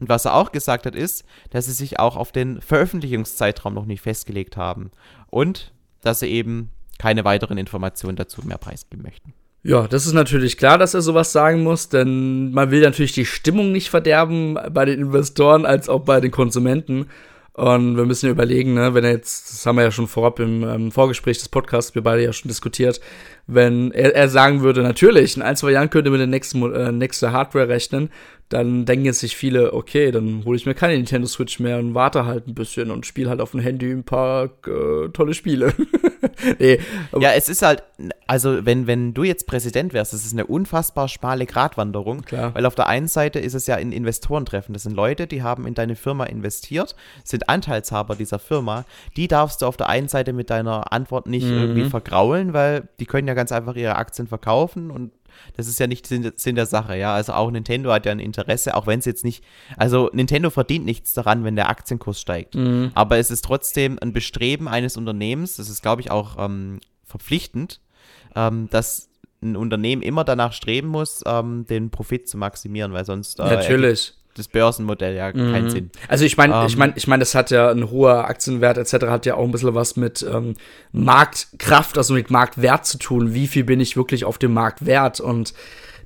Und 0.00 0.08
was 0.08 0.24
er 0.24 0.34
auch 0.34 0.52
gesagt 0.52 0.86
hat, 0.86 0.94
ist, 0.94 1.24
dass 1.50 1.66
sie 1.66 1.72
sich 1.72 1.98
auch 1.98 2.16
auf 2.16 2.32
den 2.32 2.60
Veröffentlichungszeitraum 2.60 3.74
noch 3.74 3.86
nicht 3.86 4.02
festgelegt 4.02 4.56
haben 4.56 4.90
und 5.30 5.72
dass 6.00 6.20
sie 6.20 6.28
eben 6.28 6.70
keine 6.98 7.24
weiteren 7.24 7.58
Informationen 7.58 8.16
dazu 8.16 8.42
mehr 8.42 8.58
preisgeben 8.58 9.02
möchten. 9.02 9.34
Ja, 9.64 9.86
das 9.86 10.06
ist 10.06 10.12
natürlich 10.12 10.56
klar, 10.56 10.76
dass 10.76 10.94
er 10.94 11.02
sowas 11.02 11.30
sagen 11.30 11.62
muss, 11.62 11.88
denn 11.88 12.50
man 12.50 12.72
will 12.72 12.80
natürlich 12.80 13.12
die 13.12 13.24
Stimmung 13.24 13.70
nicht 13.70 13.90
verderben 13.90 14.58
bei 14.72 14.84
den 14.84 14.98
Investoren 14.98 15.64
als 15.64 15.88
auch 15.88 16.00
bei 16.00 16.20
den 16.20 16.32
Konsumenten. 16.32 17.06
Und 17.54 17.96
wir 17.98 18.06
müssen 18.06 18.30
überlegen, 18.30 18.74
ne, 18.74 18.94
wenn 18.94 19.04
er 19.04 19.10
jetzt, 19.10 19.50
das 19.50 19.66
haben 19.66 19.76
wir 19.76 19.84
ja 19.84 19.90
schon 19.90 20.08
vorab 20.08 20.40
im 20.40 20.62
ähm, 20.62 20.90
Vorgespräch 20.90 21.38
des 21.38 21.50
Podcasts, 21.50 21.94
wir 21.94 22.02
beide 22.02 22.24
ja 22.24 22.32
schon 22.32 22.48
diskutiert, 22.48 23.00
wenn 23.46 23.90
er, 23.92 24.14
er 24.14 24.28
sagen 24.28 24.62
würde, 24.62 24.82
natürlich, 24.82 25.36
in 25.36 25.42
ein, 25.42 25.56
zwei 25.56 25.72
Jahren 25.72 25.90
könnte 25.90 26.10
mit 26.10 26.20
der 26.20 26.26
nächsten, 26.26 26.62
äh, 26.72 26.92
nächste 26.92 27.32
Hardware 27.32 27.68
rechnen, 27.68 28.10
dann 28.52 28.84
denken 28.84 29.06
jetzt 29.06 29.20
sich 29.20 29.34
viele, 29.34 29.72
okay, 29.72 30.10
dann 30.10 30.44
hole 30.44 30.56
ich 30.56 30.66
mir 30.66 30.74
keine 30.74 30.94
Nintendo 30.94 31.26
Switch 31.26 31.58
mehr 31.58 31.78
und 31.78 31.94
warte 31.94 32.26
halt 32.26 32.46
ein 32.46 32.54
bisschen 32.54 32.90
und 32.90 33.06
spiele 33.06 33.30
halt 33.30 33.40
auf 33.40 33.52
dem 33.52 33.60
Handy 33.60 33.90
ein 33.90 34.04
paar 34.04 34.44
äh, 34.66 35.08
tolle 35.12 35.32
Spiele. 35.32 35.72
nee, 36.58 36.78
ja, 37.18 37.32
es 37.32 37.48
ist 37.48 37.62
halt, 37.62 37.82
also 38.26 38.64
wenn, 38.66 38.86
wenn 38.86 39.14
du 39.14 39.24
jetzt 39.24 39.46
Präsident 39.46 39.94
wärst, 39.94 40.12
das 40.12 40.26
ist 40.26 40.34
eine 40.34 40.46
unfassbar 40.46 41.08
schmale 41.08 41.46
Gratwanderung, 41.46 42.22
Klar. 42.22 42.54
weil 42.54 42.66
auf 42.66 42.74
der 42.74 42.88
einen 42.88 43.08
Seite 43.08 43.38
ist 43.38 43.54
es 43.54 43.66
ja 43.66 43.76
ein 43.76 43.90
Investorentreffen. 43.90 44.74
Das 44.74 44.82
sind 44.82 44.94
Leute, 44.94 45.26
die 45.26 45.42
haben 45.42 45.66
in 45.66 45.74
deine 45.74 45.96
Firma 45.96 46.24
investiert, 46.24 46.94
sind 47.24 47.48
Anteilshaber 47.48 48.16
dieser 48.16 48.38
Firma. 48.38 48.84
Die 49.16 49.28
darfst 49.28 49.62
du 49.62 49.66
auf 49.66 49.78
der 49.78 49.88
einen 49.88 50.08
Seite 50.08 50.34
mit 50.34 50.50
deiner 50.50 50.92
Antwort 50.92 51.26
nicht 51.26 51.46
mhm. 51.46 51.58
irgendwie 51.58 51.88
vergraulen, 51.88 52.52
weil 52.52 52.88
die 53.00 53.06
können 53.06 53.28
ja 53.28 53.31
ganz 53.34 53.52
einfach 53.52 53.74
ihre 53.76 53.96
Aktien 53.96 54.26
verkaufen 54.26 54.90
und 54.90 55.12
das 55.56 55.66
ist 55.66 55.78
ja 55.80 55.86
nicht 55.86 56.06
Sinn, 56.06 56.30
Sinn 56.36 56.54
der 56.56 56.66
Sache, 56.66 56.96
ja. 56.96 57.14
Also 57.14 57.32
auch 57.32 57.50
Nintendo 57.50 57.90
hat 57.92 58.06
ja 58.06 58.12
ein 58.12 58.18
Interesse, 58.18 58.74
auch 58.74 58.86
wenn 58.86 58.98
es 58.98 59.04
jetzt 59.04 59.24
nicht, 59.24 59.44
also 59.76 60.10
Nintendo 60.12 60.50
verdient 60.50 60.84
nichts 60.84 61.14
daran, 61.14 61.44
wenn 61.44 61.56
der 61.56 61.68
Aktienkurs 61.68 62.20
steigt. 62.20 62.54
Mhm. 62.54 62.90
Aber 62.94 63.18
es 63.18 63.30
ist 63.30 63.44
trotzdem 63.44 63.98
ein 64.00 64.12
Bestreben 64.12 64.68
eines 64.68 64.96
Unternehmens, 64.96 65.56
das 65.56 65.68
ist, 65.68 65.82
glaube 65.82 66.02
ich, 66.02 66.10
auch 66.10 66.36
ähm, 66.38 66.80
verpflichtend, 67.04 67.80
ähm, 68.34 68.68
dass 68.70 69.08
ein 69.42 69.56
Unternehmen 69.56 70.02
immer 70.02 70.24
danach 70.24 70.52
streben 70.52 70.88
muss, 70.88 71.22
ähm, 71.26 71.66
den 71.66 71.90
Profit 71.90 72.28
zu 72.28 72.38
maximieren, 72.38 72.92
weil 72.92 73.04
sonst 73.04 73.40
äh, 73.40 73.42
Natürlich 73.42 74.14
das 74.34 74.48
Börsenmodell 74.48 75.14
ja 75.14 75.28
mhm. 75.28 75.52
keinen 75.52 75.70
Sinn. 75.70 75.90
Also 76.08 76.24
ich 76.24 76.36
meine, 76.36 76.60
um, 76.60 76.66
ich 76.66 76.72
ähm, 76.74 76.78
meine, 76.78 76.92
ich 76.96 77.06
meine, 77.06 77.20
das 77.20 77.34
hat 77.34 77.50
ja 77.50 77.70
ein 77.70 77.90
hoher 77.90 78.28
Aktienwert 78.28 78.78
etc. 78.78 79.06
hat 79.06 79.26
ja 79.26 79.34
auch 79.34 79.44
ein 79.44 79.52
bisschen 79.52 79.74
was 79.74 79.96
mit 79.96 80.26
ähm, 80.28 80.54
Marktkraft, 80.92 81.98
also 81.98 82.14
mit 82.14 82.30
Marktwert 82.30 82.86
zu 82.86 82.98
tun. 82.98 83.34
Wie 83.34 83.46
viel 83.46 83.64
bin 83.64 83.80
ich 83.80 83.96
wirklich 83.96 84.24
auf 84.24 84.38
dem 84.38 84.54
Markt 84.54 84.86
wert? 84.86 85.20
Und 85.20 85.52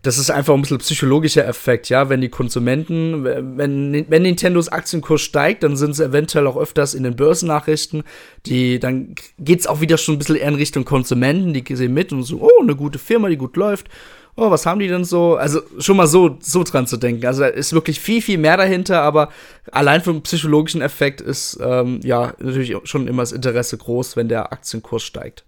das 0.02 0.18
ist 0.18 0.30
einfach 0.30 0.54
ein 0.54 0.60
bisschen 0.60 0.78
psychologischer 0.78 1.46
Effekt, 1.46 1.88
ja. 1.88 2.08
Wenn 2.08 2.20
die 2.20 2.28
Konsumenten, 2.28 3.24
wenn, 3.24 4.06
wenn 4.08 4.22
Nintendos 4.22 4.68
Aktienkurs 4.68 5.22
steigt, 5.22 5.62
dann 5.62 5.76
sind 5.76 5.90
es 5.90 6.00
eventuell 6.00 6.46
auch 6.46 6.56
öfters 6.56 6.94
in 6.94 7.02
den 7.02 7.16
Börsennachrichten, 7.16 8.04
die, 8.44 8.78
dann 8.78 9.14
geht's 9.38 9.66
auch 9.66 9.80
wieder 9.80 9.98
schon 9.98 10.16
ein 10.16 10.18
bisschen 10.18 10.36
eher 10.36 10.48
in 10.48 10.54
Richtung 10.54 10.84
Konsumenten, 10.84 11.54
die 11.54 11.76
sehen 11.76 11.94
mit 11.94 12.12
und 12.12 12.22
so, 12.22 12.40
oh, 12.40 12.62
eine 12.62 12.76
gute 12.76 12.98
Firma, 12.98 13.28
die 13.28 13.36
gut 13.36 13.56
läuft 13.56 13.88
oh, 14.36 14.50
was 14.50 14.66
haben 14.66 14.78
die 14.78 14.88
denn 14.88 15.04
so? 15.04 15.36
Also 15.36 15.60
schon 15.78 15.96
mal 15.96 16.06
so, 16.06 16.36
so 16.40 16.62
dran 16.62 16.86
zu 16.86 16.96
denken. 16.96 17.26
Also 17.26 17.42
da 17.42 17.48
ist 17.48 17.72
wirklich 17.72 17.98
viel, 18.00 18.20
viel 18.20 18.38
mehr 18.38 18.56
dahinter, 18.56 19.02
aber 19.02 19.30
allein 19.72 20.02
vom 20.02 20.22
psychologischen 20.22 20.82
Effekt 20.82 21.20
ist 21.20 21.58
ähm, 21.60 22.00
ja 22.02 22.34
natürlich 22.38 22.76
schon 22.84 23.08
immer 23.08 23.22
das 23.22 23.32
Interesse 23.32 23.78
groß, 23.78 24.16
wenn 24.16 24.28
der 24.28 24.52
Aktienkurs 24.52 25.02
steigt. 25.02 25.44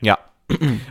Ja. 0.00 0.18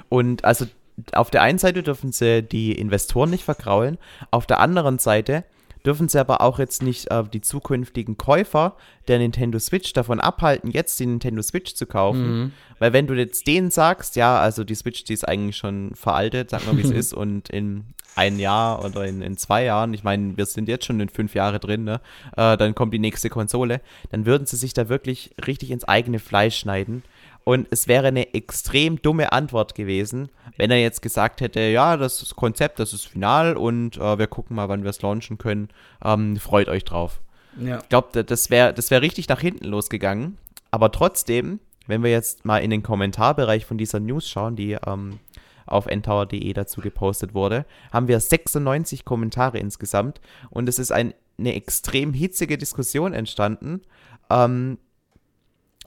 Und 0.10 0.44
also 0.44 0.66
auf 1.14 1.32
der 1.32 1.42
einen 1.42 1.58
Seite 1.58 1.84
dürfen 1.84 2.12
sie 2.12 2.44
die 2.44 2.74
Investoren 2.74 3.30
nicht 3.30 3.44
vergraulen, 3.44 3.98
auf 4.30 4.46
der 4.46 4.60
anderen 4.60 5.00
Seite 5.00 5.44
dürfen 5.86 6.08
sie 6.08 6.20
aber 6.20 6.42
auch 6.42 6.60
jetzt 6.60 6.82
nicht 6.82 7.12
äh, 7.12 7.24
die 7.24 7.42
zukünftigen 7.42 8.18
Käufer 8.18 8.76
der 9.08 9.20
Nintendo 9.20 9.60
Switch 9.60 9.94
davon 9.94 10.20
abhalten, 10.20 10.72
jetzt 10.72 11.00
die 11.00 11.06
Nintendo 11.06 11.42
Switch 11.42 11.74
zu 11.74 11.86
kaufen. 11.86 12.40
Mhm. 12.40 12.52
Weil 12.80 12.94
wenn 12.94 13.08
du 13.08 13.14
jetzt 13.14 13.48
denen 13.48 13.72
sagst, 13.72 14.16
ja, 14.16 14.40
also 14.40 14.64
die 14.64 14.76
Switch, 14.76 15.04
die 15.04 15.14
ist 15.14 15.28
eigentlich 15.28 15.58
schon 15.58 15.94
veraltet, 15.96 16.50
sag 16.50 16.66
mal, 16.66 16.78
wie 16.78 16.82
es 16.82 16.92
ist, 16.92 17.14
und 17.14 17.50
in 17.50 17.86
ein 18.16 18.40
Jahr 18.40 18.86
oder 18.86 19.06
in, 19.06 19.22
in 19.22 19.38
zwei 19.38 19.66
Jahren, 19.66 19.94
ich 19.94 20.04
meine, 20.04 20.38
wir 20.38 20.46
sind 20.46 20.70
jetzt 20.70 20.86
schon 20.86 21.00
in 21.00 21.10
fünf 21.10 21.34
Jahre 21.34 21.60
drin, 21.60 21.84
ne? 21.84 22.00
Äh, 22.38 22.58
dann 22.58 22.76
kommt 22.76 22.94
die 22.94 23.00
nächste 23.00 23.30
Konsole, 23.30 23.82
dann 24.12 24.26
würden 24.26 24.46
sie 24.46 24.58
sich 24.58 24.74
da 24.74 24.88
wirklich 24.88 25.32
richtig 25.48 25.72
ins 25.72 25.84
eigene 25.84 26.20
Fleisch 26.20 26.58
schneiden 26.58 27.04
und 27.44 27.68
es 27.72 27.88
wäre 27.88 28.08
eine 28.08 28.34
extrem 28.34 29.02
dumme 29.02 29.32
Antwort 29.32 29.76
gewesen, 29.76 30.30
wenn 30.58 30.72
er 30.72 30.82
jetzt 30.82 31.02
gesagt 31.02 31.42
hätte, 31.42 31.60
ja, 31.60 31.98
das 31.98 32.36
Konzept, 32.36 32.80
das 32.80 32.94
ist 32.94 33.06
final 33.06 33.58
und 33.58 33.98
äh, 33.98 34.18
wir 34.18 34.28
gucken 34.28 34.56
mal, 34.56 34.70
wann 34.70 34.84
wir 34.84 34.90
es 34.90 35.02
launchen 35.02 35.38
können. 35.38 35.70
Ähm, 36.04 36.38
freut 36.38 36.70
euch 36.70 36.86
drauf. 36.86 37.22
Ja. 37.60 37.80
Ich 37.80 37.90
glaube, 37.90 38.24
das 38.24 38.50
wäre 38.50 38.74
das 38.74 38.92
wär 38.92 39.02
richtig 39.02 39.28
nach 39.28 39.42
hinten 39.42 39.66
losgegangen. 39.66 40.38
Aber 40.72 40.92
trotzdem, 40.92 41.60
wenn 41.86 42.02
wir 42.02 42.12
jetzt 42.12 42.46
mal 42.46 42.60
in 42.60 42.70
den 42.70 42.82
Kommentarbereich 42.82 43.66
von 43.66 43.78
dieser 43.78 44.00
News 44.00 44.28
schauen, 44.28 44.56
die 44.56 44.78
ähm, 44.88 45.20
auf 45.66 45.86
ntower.de 45.86 46.54
dazu 46.54 46.82
gepostet 46.82 47.34
wurde, 47.34 47.66
haben 47.92 48.08
wir 48.08 48.20
96 48.20 49.06
Kommentare 49.06 49.60
insgesamt 49.60 50.22
und 50.50 50.68
es 50.70 50.80
ist 50.80 50.92
ein, 50.92 51.14
eine 51.38 51.56
extrem 51.56 52.14
hitzige 52.14 52.58
Diskussion 52.58 53.14
entstanden, 53.14 53.82
ähm, 54.30 54.78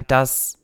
dass 0.06 0.58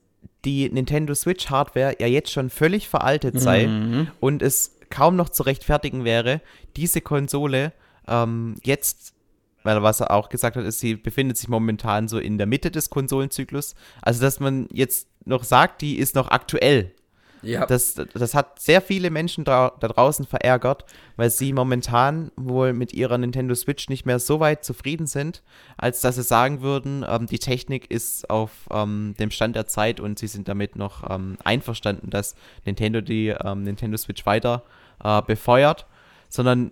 die 0.44 0.68
Nintendo 0.70 1.14
Switch 1.14 1.50
Hardware 1.50 1.96
ja 2.00 2.06
jetzt 2.06 2.30
schon 2.30 2.50
völlig 2.50 2.88
veraltet 2.88 3.40
sei 3.40 3.66
mhm. 3.66 4.08
und 4.20 4.42
es 4.42 4.76
kaum 4.90 5.16
noch 5.16 5.30
zu 5.30 5.42
rechtfertigen 5.44 6.04
wäre, 6.04 6.40
diese 6.76 7.00
Konsole 7.00 7.72
ähm, 8.06 8.56
jetzt, 8.62 9.14
weil 9.62 9.82
was 9.82 10.00
er 10.00 10.10
auch 10.10 10.28
gesagt 10.28 10.56
hat, 10.56 10.64
ist, 10.64 10.80
sie 10.80 10.96
befindet 10.96 11.36
sich 11.36 11.48
momentan 11.48 12.08
so 12.08 12.18
in 12.18 12.38
der 12.38 12.46
Mitte 12.46 12.70
des 12.70 12.90
Konsolenzyklus. 12.90 13.74
Also, 14.02 14.20
dass 14.20 14.40
man 14.40 14.68
jetzt 14.72 15.08
noch 15.24 15.44
sagt, 15.44 15.80
die 15.82 15.98
ist 15.98 16.14
noch 16.14 16.30
aktuell. 16.30 16.92
Ja. 17.42 17.66
Das, 17.66 17.94
das 17.94 18.34
hat 18.34 18.60
sehr 18.60 18.80
viele 18.80 19.10
Menschen 19.10 19.44
da, 19.44 19.72
da 19.80 19.88
draußen 19.88 20.26
verärgert, 20.26 20.84
weil 21.16 21.30
sie 21.30 21.52
momentan 21.52 22.30
wohl 22.36 22.72
mit 22.72 22.94
ihrer 22.94 23.18
Nintendo 23.18 23.54
Switch 23.54 23.88
nicht 23.88 24.06
mehr 24.06 24.18
so 24.18 24.40
weit 24.40 24.64
zufrieden 24.64 25.06
sind, 25.06 25.42
als 25.76 26.00
dass 26.00 26.14
sie 26.14 26.22
sagen 26.22 26.62
würden, 26.62 27.04
ähm, 27.08 27.26
die 27.26 27.38
Technik 27.38 27.90
ist 27.90 28.30
auf 28.30 28.50
ähm, 28.70 29.14
dem 29.18 29.30
Stand 29.30 29.56
der 29.56 29.66
Zeit 29.66 30.00
und 30.00 30.18
sie 30.18 30.28
sind 30.28 30.48
damit 30.48 30.76
noch 30.76 31.08
ähm, 31.10 31.36
einverstanden, 31.44 32.10
dass 32.10 32.34
Nintendo 32.64 33.00
die 33.00 33.28
ähm, 33.28 33.64
Nintendo 33.64 33.96
Switch 33.96 34.24
weiter 34.24 34.62
äh, 35.02 35.20
befeuert, 35.22 35.86
sondern 36.28 36.70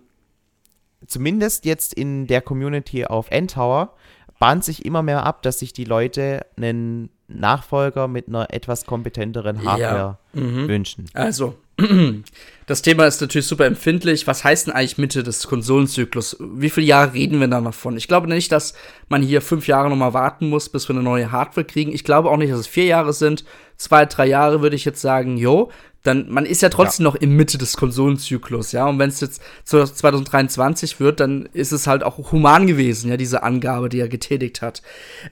zumindest 1.05 1.65
jetzt 1.65 1.93
in 1.93 2.27
der 2.27 2.41
Community 2.41 3.05
auf 3.05 3.29
N-Tower 3.31 3.93
bahnt 4.41 4.63
sich 4.63 4.85
immer 4.85 5.03
mehr 5.03 5.23
ab, 5.23 5.43
dass 5.43 5.59
sich 5.59 5.71
die 5.71 5.85
Leute 5.85 6.47
einen 6.57 7.11
Nachfolger 7.27 8.07
mit 8.07 8.27
einer 8.27 8.51
etwas 8.51 8.87
kompetenteren 8.87 9.63
Hardware 9.63 10.17
ja. 10.33 10.41
mhm. 10.41 10.67
wünschen. 10.67 11.05
Also, 11.13 11.59
das 12.67 12.81
Thema 12.81 13.05
ist 13.05 13.21
natürlich 13.21 13.47
super 13.47 13.65
empfindlich. 13.65 14.27
Was 14.27 14.43
heißt 14.43 14.67
denn 14.67 14.73
eigentlich 14.73 14.97
Mitte 14.97 15.23
des 15.23 15.47
Konsolenzyklus? 15.47 16.37
Wie 16.39 16.69
viele 16.69 16.87
Jahre 16.87 17.13
reden 17.13 17.39
wir 17.39 17.47
da 17.47 17.61
davon? 17.61 17.97
Ich 17.97 18.07
glaube 18.07 18.27
nicht, 18.27 18.51
dass 18.51 18.73
man 19.09 19.21
hier 19.21 19.41
fünf 19.41 19.67
Jahre 19.67 19.89
nochmal 19.89 20.13
warten 20.13 20.49
muss, 20.49 20.69
bis 20.69 20.87
wir 20.87 20.95
eine 20.95 21.03
neue 21.03 21.31
Hardware 21.31 21.65
kriegen. 21.65 21.93
Ich 21.93 22.03
glaube 22.03 22.29
auch 22.29 22.37
nicht, 22.37 22.51
dass 22.51 22.59
es 22.59 22.67
vier 22.67 22.85
Jahre 22.85 23.13
sind. 23.13 23.45
Zwei, 23.77 24.05
drei 24.05 24.27
Jahre 24.27 24.61
würde 24.61 24.75
ich 24.75 24.85
jetzt 24.85 25.01
sagen, 25.01 25.37
jo. 25.37 25.71
Dann, 26.03 26.31
man 26.31 26.47
ist 26.47 26.63
ja 26.63 26.69
trotzdem 26.69 27.05
ja. 27.05 27.11
noch 27.11 27.15
in 27.15 27.35
Mitte 27.35 27.59
des 27.59 27.77
Konsolenzyklus, 27.77 28.71
ja. 28.71 28.87
Und 28.87 28.97
wenn 28.97 29.09
es 29.09 29.21
jetzt 29.21 29.41
2023 29.65 30.99
wird, 30.99 31.19
dann 31.19 31.47
ist 31.53 31.71
es 31.71 31.85
halt 31.85 32.03
auch 32.03 32.31
human 32.31 32.65
gewesen, 32.65 33.09
ja, 33.11 33.17
diese 33.17 33.43
Angabe, 33.43 33.87
die 33.87 33.99
er 33.99 34.07
getätigt 34.07 34.63
hat. 34.63 34.81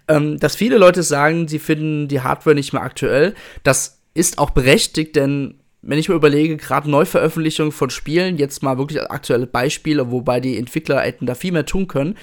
Ähm, 0.08 0.38
dass 0.38 0.56
viele 0.56 0.78
Leute 0.78 1.02
sagen, 1.02 1.48
sie 1.48 1.58
finden 1.58 2.08
die 2.08 2.22
Hardware 2.22 2.56
nicht 2.56 2.72
mehr 2.74 2.84
aktuell, 2.84 3.34
das 3.64 4.00
ist 4.14 4.38
auch 4.38 4.52
berechtigt, 4.52 5.16
denn 5.16 5.59
wenn 5.82 6.00
ich 6.00 6.10
mir 6.10 6.16
überlege, 6.16 6.58
gerade 6.58 6.90
Neuveröffentlichung 6.90 7.72
von 7.72 7.90
Spielen, 7.90 8.38
jetzt 8.38 8.64
mal 8.64 8.78
wirklich 8.78 9.02
aktuelle 9.02 9.48
Beispiele, 9.48 10.12
wobei 10.12 10.40
die 10.40 10.58
Entwickler 10.58 11.02
hätten 11.02 11.26
da 11.26 11.36
viel 11.36 11.52
mehr 11.52 11.66
tun 11.66 11.88
können. 11.88 12.18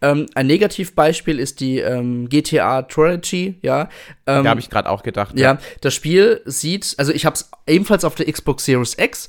Ähm, 0.00 0.26
ein 0.34 0.46
Negativbeispiel 0.46 1.40
ist 1.40 1.60
die 1.60 1.78
ähm, 1.78 2.28
GTA 2.28 2.82
Trilogy, 2.82 3.58
ja. 3.62 3.88
Ähm, 4.26 4.44
da 4.44 4.50
habe 4.50 4.60
ich 4.60 4.70
gerade 4.70 4.88
auch 4.88 5.02
gedacht. 5.02 5.38
Ja, 5.38 5.54
ja, 5.54 5.58
das 5.80 5.94
Spiel 5.94 6.40
sieht, 6.44 6.94
also 6.98 7.12
ich 7.12 7.26
habe 7.26 7.34
es 7.34 7.50
ebenfalls 7.66 8.04
auf 8.04 8.14
der 8.14 8.30
Xbox 8.30 8.64
Series 8.64 8.96
X. 8.96 9.28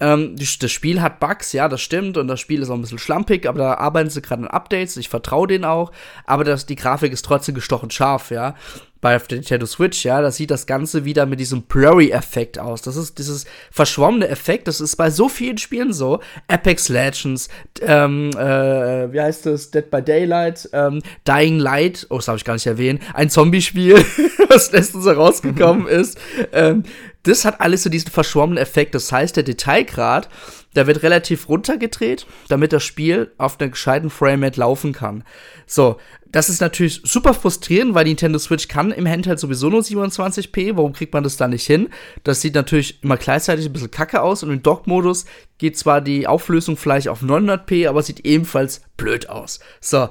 Ähm, 0.00 0.36
das 0.36 0.70
Spiel 0.70 1.00
hat 1.00 1.20
Bugs, 1.20 1.52
ja, 1.52 1.68
das 1.68 1.80
stimmt, 1.80 2.16
und 2.16 2.28
das 2.28 2.40
Spiel 2.40 2.62
ist 2.62 2.70
auch 2.70 2.74
ein 2.74 2.80
bisschen 2.80 2.98
schlampig, 2.98 3.46
aber 3.46 3.58
da 3.58 3.74
arbeiten 3.74 4.10
sie 4.10 4.22
gerade 4.22 4.42
an 4.42 4.48
Updates, 4.48 4.96
ich 4.96 5.08
vertraue 5.08 5.46
denen 5.46 5.64
auch, 5.64 5.92
aber 6.26 6.44
das, 6.44 6.66
die 6.66 6.76
Grafik 6.76 7.12
ist 7.12 7.24
trotzdem 7.24 7.54
gestochen 7.54 7.90
scharf, 7.90 8.30
ja 8.30 8.54
bei 9.02 9.18
der 9.18 9.38
Nintendo 9.38 9.66
Switch, 9.66 10.04
ja, 10.04 10.22
da 10.22 10.30
sieht 10.30 10.52
das 10.52 10.64
Ganze 10.64 11.04
wieder 11.04 11.26
mit 11.26 11.40
diesem 11.40 11.62
Blurry-Effekt 11.62 12.60
aus. 12.60 12.82
Das 12.82 12.94
ist 12.96 13.18
dieses 13.18 13.46
verschwommene 13.72 14.28
Effekt, 14.28 14.68
das 14.68 14.80
ist 14.80 14.94
bei 14.94 15.10
so 15.10 15.28
vielen 15.28 15.58
Spielen 15.58 15.92
so. 15.92 16.20
Apex 16.46 16.88
Legends, 16.88 17.48
ähm, 17.80 18.30
äh, 18.30 19.12
wie 19.12 19.20
heißt 19.20 19.44
das? 19.44 19.72
Dead 19.72 19.90
by 19.90 20.00
Daylight, 20.00 20.70
ähm, 20.72 21.02
Dying 21.26 21.58
Light, 21.58 22.06
oh, 22.10 22.16
das 22.16 22.28
habe 22.28 22.38
ich 22.38 22.44
gar 22.44 22.54
nicht 22.54 22.66
erwähnt, 22.66 23.02
ein 23.12 23.28
Zombie-Spiel, 23.28 23.96
was 24.48 24.70
letztens 24.70 25.04
herausgekommen 25.04 25.86
ist. 25.88 26.16
Ähm, 26.52 26.84
das 27.22 27.44
hat 27.44 27.60
alles 27.60 27.82
so 27.82 27.90
diesen 27.90 28.10
verschwommenen 28.10 28.62
Effekt. 28.62 28.94
Das 28.94 29.12
heißt, 29.12 29.36
der 29.36 29.44
Detailgrad, 29.44 30.28
der 30.74 30.86
wird 30.86 31.02
relativ 31.02 31.48
runtergedreht, 31.48 32.26
damit 32.48 32.72
das 32.72 32.82
Spiel 32.82 33.32
auf 33.38 33.60
einer 33.60 33.70
gescheiten 33.70 34.10
Framerate 34.10 34.58
laufen 34.60 34.92
kann. 34.92 35.24
So, 35.66 35.98
das 36.26 36.48
ist 36.48 36.60
natürlich 36.60 37.00
super 37.04 37.34
frustrierend, 37.34 37.94
weil 37.94 38.04
die 38.04 38.10
Nintendo 38.10 38.38
Switch 38.38 38.66
kann 38.66 38.90
im 38.90 39.06
Handheld 39.06 39.38
sowieso 39.38 39.68
nur 39.68 39.82
27p. 39.82 40.76
Warum 40.76 40.94
kriegt 40.94 41.12
man 41.12 41.22
das 41.22 41.36
da 41.36 41.46
nicht 41.46 41.66
hin? 41.66 41.90
Das 42.24 42.40
sieht 42.40 42.54
natürlich 42.54 43.02
immer 43.02 43.18
gleichzeitig 43.18 43.66
ein 43.66 43.72
bisschen 43.72 43.90
kacke 43.90 44.22
aus 44.22 44.42
und 44.42 44.50
im 44.50 44.62
Dock-Modus 44.62 45.26
geht 45.58 45.78
zwar 45.78 46.00
die 46.00 46.26
Auflösung 46.26 46.76
vielleicht 46.76 47.08
auf 47.08 47.22
900p, 47.22 47.88
aber 47.88 48.02
sieht 48.02 48.24
ebenfalls 48.26 48.82
blöd 48.96 49.28
aus. 49.28 49.60
So, 49.80 50.08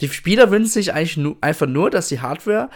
die 0.00 0.08
Spieler 0.08 0.50
wünschen 0.50 0.70
sich 0.70 0.92
eigentlich 0.92 1.16
nur, 1.16 1.36
einfach 1.40 1.66
nur, 1.66 1.90
dass 1.90 2.08
die 2.08 2.20
Hardware 2.20 2.70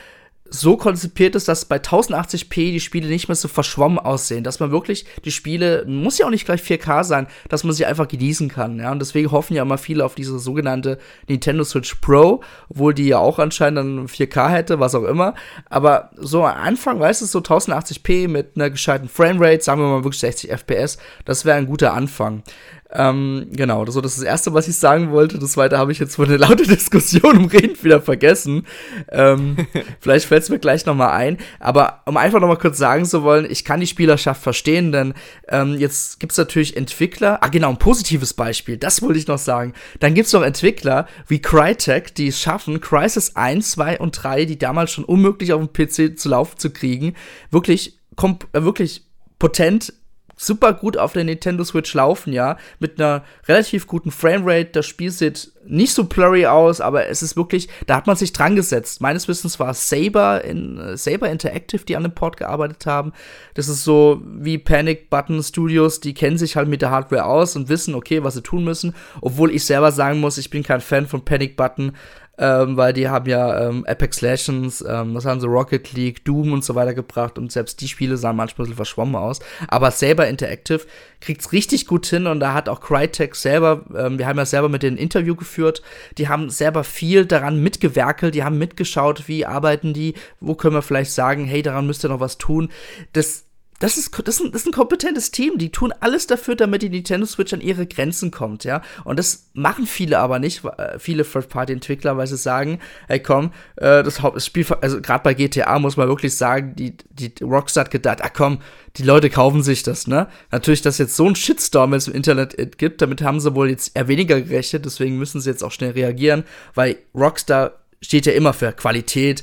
so 0.51 0.77
konzipiert 0.77 1.35
ist, 1.37 1.49
dass 1.49 1.65
bei 1.65 1.77
1080p 1.77 2.73
die 2.73 2.81
Spiele 2.81 3.09
nicht 3.09 3.29
mehr 3.29 3.37
so 3.37 3.49
verschwommen 3.49 3.99
aussehen, 3.99 4.45
dass 4.45 4.61
man 4.61 4.73
wirklich 4.73 5.07
die 5.25 5.31
Spiele, 5.31 5.85
muss 5.87 6.19
ja 6.19 6.27
auch 6.27 6.31
nicht 6.31 6.45
gleich 6.45 6.63
4K 6.63 7.05
sein, 7.05 7.27
dass 7.49 7.65
man 7.65 7.73
sie 7.73 7.87
einfach 7.87 8.09
genießen 8.09 8.49
kann, 8.49 8.79
ja, 8.79 8.91
und 8.91 8.99
deswegen 8.99 9.31
hoffen 9.31 9.55
ja 9.55 9.63
immer 9.63 9.79
viele 9.79 10.05
auf 10.05 10.15
diese 10.15 10.39
sogenannte 10.39 10.99
Nintendo 11.29 11.65
Switch 11.65 11.95
Pro, 11.97 12.43
obwohl 12.69 12.95
die 12.95 13.07
ja 13.07 13.19
auch 13.19 13.39
anscheinend 13.39 13.79
dann 13.79 14.07
4K 14.09 14.51
hätte, 14.51 14.81
was 14.81 14.95
auch 14.95 15.05
immer, 15.05 15.35
aber 15.69 16.11
so 16.17 16.45
am 16.45 16.57
Anfang, 16.57 16.99
weißt 16.99 17.23
du, 17.23 17.27
so 17.27 17.39
1080p 17.39 18.29
mit 18.29 18.57
einer 18.57 18.71
gescheiten 18.71 19.09
Framerate, 19.09 19.63
sagen 19.63 19.81
wir 19.81 19.89
mal 19.89 20.05
wirklich 20.05 20.21
60 20.21 20.51
FPS, 20.51 20.99
das 21.25 21.45
wäre 21.45 21.57
ein 21.57 21.67
guter 21.67 21.95
Anfang. 21.95 22.43
Ähm, 22.93 23.47
genau, 23.53 23.85
das 23.85 23.95
war 23.95 24.03
das 24.03 24.21
Erste, 24.21 24.53
was 24.53 24.67
ich 24.67 24.77
sagen 24.77 25.13
wollte. 25.13 25.39
Das 25.39 25.53
Zweite 25.53 25.79
habe 25.79 25.93
ich 25.93 25.99
jetzt 25.99 26.17
für 26.17 26.25
eine 26.25 26.37
laute 26.37 26.63
Diskussion 26.67 27.37
um 27.37 27.45
Reden 27.45 27.81
wieder 27.83 28.03
vergessen. 28.03 28.67
Ähm, 29.11 29.57
vielleicht 30.01 30.27
fällt 30.27 30.43
es 30.43 30.49
mir 30.49 30.59
gleich 30.59 30.87
nochmal 30.87 31.11
ein. 31.11 31.39
Aber 31.61 32.03
um 32.07 32.17
einfach 32.17 32.41
nochmal 32.41 32.59
kurz 32.59 32.79
sagen 32.79 33.05
zu 33.05 33.23
wollen, 33.23 33.47
ich 33.49 33.65
kann 33.65 33.81
die 33.81 33.87
Spielerschaft 33.87 34.43
verstehen, 34.43 34.91
denn 34.91 35.15
ähm, 35.49 35.75
jetzt 35.79 36.19
gibt 36.19 36.33
es 36.33 36.39
natürlich 36.39 36.77
Entwickler. 36.77 37.39
Ah, 37.43 37.49
genau, 37.49 37.71
ein 37.71 37.79
positives 37.79 38.35
Beispiel, 38.35 38.77
das 38.77 39.03
wollte 39.03 39.19
ich 39.19 39.29
noch 39.29 39.39
sagen. 39.39 39.73
Dann 40.01 40.15
gibt 40.15 40.27
es 40.27 40.33
noch 40.33 40.43
Entwickler 40.43 41.07
wie 41.29 41.41
Crytek, 41.41 42.15
die 42.15 42.29
es 42.29 42.41
schaffen, 42.41 42.81
Crisis 42.81 43.37
1, 43.37 43.71
2 43.73 44.01
und 44.01 44.13
3, 44.13 44.47
die 44.47 44.59
damals 44.59 44.91
schon 44.91 45.05
unmöglich 45.05 45.53
auf 45.53 45.61
dem 45.65 45.73
PC 45.73 46.19
zu 46.19 46.29
laufen 46.29 46.59
zu 46.59 46.71
kriegen, 46.71 47.15
wirklich, 47.51 47.99
äh, 48.21 48.63
wirklich 48.63 49.05
potent 49.39 49.93
super 50.41 50.73
gut 50.73 50.97
auf 50.97 51.13
der 51.13 51.25
Nintendo 51.25 51.63
Switch 51.65 51.93
laufen, 51.93 52.33
ja, 52.33 52.57
mit 52.79 52.99
einer 52.99 53.23
relativ 53.47 53.87
guten 53.87 54.11
Framerate. 54.11 54.71
Das 54.73 54.87
Spiel 54.87 55.11
sieht 55.11 55.53
nicht 55.67 55.93
so 55.93 56.05
blurry 56.05 56.47
aus, 56.47 56.81
aber 56.81 57.09
es 57.09 57.23
ist 57.23 57.37
wirklich, 57.37 57.69
da 57.87 57.97
hat 57.97 58.07
man 58.07 58.17
sich 58.17 58.33
dran 58.33 58.57
gesetzt. 58.57 59.03
Meines 59.03 59.29
Wissens 59.29 59.61
war 59.61 59.75
Saber 59.75 60.43
in 60.43 60.79
äh, 60.79 60.97
Saber 60.97 61.29
Interactive, 61.29 61.85
die 61.85 61.95
an 61.95 62.05
dem 62.05 62.15
Port 62.15 62.39
gearbeitet 62.39 62.87
haben. 62.87 63.13
Das 63.53 63.69
ist 63.69 63.85
so 63.85 64.23
wie 64.25 64.57
Panic 64.57 65.11
Button 65.11 65.43
Studios, 65.43 66.01
die 66.01 66.15
kennen 66.15 66.39
sich 66.39 66.57
halt 66.57 66.69
mit 66.69 66.81
der 66.81 66.91
Hardware 66.91 67.27
aus 67.27 67.55
und 67.55 67.69
wissen, 67.69 67.95
okay, 67.95 68.25
was 68.25 68.35
sie 68.35 68.43
tun 68.43 68.65
müssen. 68.65 68.95
Obwohl 69.21 69.55
ich 69.55 69.67
selber 69.67 69.93
sagen 69.93 70.21
muss, 70.21 70.39
ich 70.39 70.49
bin 70.49 70.63
kein 70.63 70.81
Fan 70.81 71.07
von 71.07 71.23
Panic 71.23 71.57
Button 71.57 71.93
ähm, 72.41 72.77
weil 72.79 72.95
die 72.95 73.09
haben 73.09 73.29
ja 73.29 73.69
ähm, 73.69 73.85
Apex 73.87 74.23
Legends, 74.23 74.83
ähm, 74.87 75.15
was 75.15 75.27
haben 75.27 75.41
sie, 75.41 75.47
Rocket 75.47 75.93
League, 75.93 76.25
Doom 76.25 76.53
und 76.53 76.65
so 76.65 76.75
weiter 76.75 76.95
gebracht 76.95 77.39
und 77.39 77.53
selbst 77.53 77.81
die 77.83 77.89
Spiele 77.89 78.17
sahen 78.17 78.37
manchmal 78.37 78.65
ein 78.65 78.71
bisschen 78.71 78.77
verschwommen 78.77 79.15
aus. 79.15 79.41
Aber 79.69 79.91
Saber 79.91 80.27
Interactive 80.27 80.81
kriegt's 81.21 81.53
richtig 81.53 81.87
gut 81.87 82.07
hin 82.07 82.27
und 82.27 82.41
da 82.41 82.55
hat 82.55 82.71
auch 82.71 82.81
Crytek 82.81 83.37
selber, 83.37 83.85
ähm, 83.95 84.19
wir 84.19 84.27
haben 84.27 84.39
ja 84.39 84.47
selber 84.47 84.71
mit 84.71 84.83
denen 84.83 84.97
ein 84.97 85.03
Interview 85.03 85.37
geführt, 85.37 85.83
die 86.17 86.29
haben 86.29 86.49
selber 86.49 86.83
viel 86.83 87.27
daran 87.27 87.63
mitgewerkelt, 87.63 88.35
die 88.35 88.43
haben 88.43 88.59
mitgeschaut, 88.59 89.29
wie 89.29 89.45
arbeiten 89.45 89.93
die, 89.93 90.15
wo 90.41 90.55
können 90.55 90.75
wir 90.75 90.83
vielleicht 90.83 91.13
sagen, 91.13 91.45
hey, 91.45 91.61
daran 91.63 91.87
müsst 91.87 92.05
ihr 92.05 92.09
noch 92.09 92.21
was 92.21 92.39
tun. 92.39 92.71
Das 93.13 93.45
das 93.81 93.97
ist, 93.97 94.17
das, 94.25 94.37
ist 94.37 94.41
ein, 94.43 94.53
das 94.53 94.63
ist 94.63 94.69
ein 94.69 94.73
kompetentes 94.73 95.31
Team. 95.31 95.57
Die 95.57 95.73
tun 95.73 95.93
alles 96.01 96.27
dafür, 96.27 96.55
damit 96.55 96.83
die 96.83 96.91
Nintendo 96.91 97.27
Switch 97.27 97.53
an 97.53 97.63
ihre 97.63 97.87
Grenzen 97.87 98.31
kommt, 98.31 98.65
ja. 98.65 98.83
Und 99.05 99.19
das 99.19 99.51
machen 99.55 99.87
viele 99.87 100.19
aber 100.19 100.39
nicht, 100.39 100.63
äh, 100.65 100.99
viele 100.99 101.25
Third-Party-Entwickler, 101.25 102.17
weil 102.17 102.27
sie 102.27 102.37
sagen, 102.37 102.79
hey 103.09 103.21
komm, 103.21 103.53
äh, 103.77 104.03
das 104.03 104.21
Hauptspiel, 104.21 104.67
also 104.83 105.01
gerade 105.01 105.25
bei 105.25 105.33
GTA 105.33 105.79
muss 105.79 105.97
man 105.97 106.09
wirklich 106.09 106.37
sagen, 106.37 106.77
die, 106.77 106.95
die 107.11 107.33
Rockstar 107.43 107.85
hat 107.85 107.91
gedacht, 107.91 108.23
ah 108.23 108.29
komm, 108.29 108.59
die 108.99 109.03
Leute 109.03 109.31
kaufen 109.31 109.63
sich 109.63 109.83
das, 109.83 110.07
ne? 110.07 110.29
Natürlich, 110.51 110.83
dass 110.83 110.99
jetzt 110.99 111.17
so 111.17 111.27
ein 111.27 111.35
Shitstorm 111.35 111.95
jetzt 111.95 112.09
im 112.09 112.15
Internet 112.15 112.77
gibt, 112.77 113.01
damit 113.01 113.23
haben 113.23 113.41
sie 113.41 113.55
wohl 113.55 113.71
jetzt 113.71 113.97
eher 113.97 114.09
weniger 114.09 114.41
gerechnet, 114.41 114.85
deswegen 114.85 115.17
müssen 115.17 115.41
sie 115.41 115.49
jetzt 115.49 115.65
auch 115.65 115.73
schnell 115.73 115.93
reagieren, 115.93 116.45
weil 116.75 116.99
Rockstar 117.15 117.73
steht 118.03 118.27
ja 118.27 118.33
immer 118.33 118.53
für 118.53 118.73
Qualität, 118.73 119.43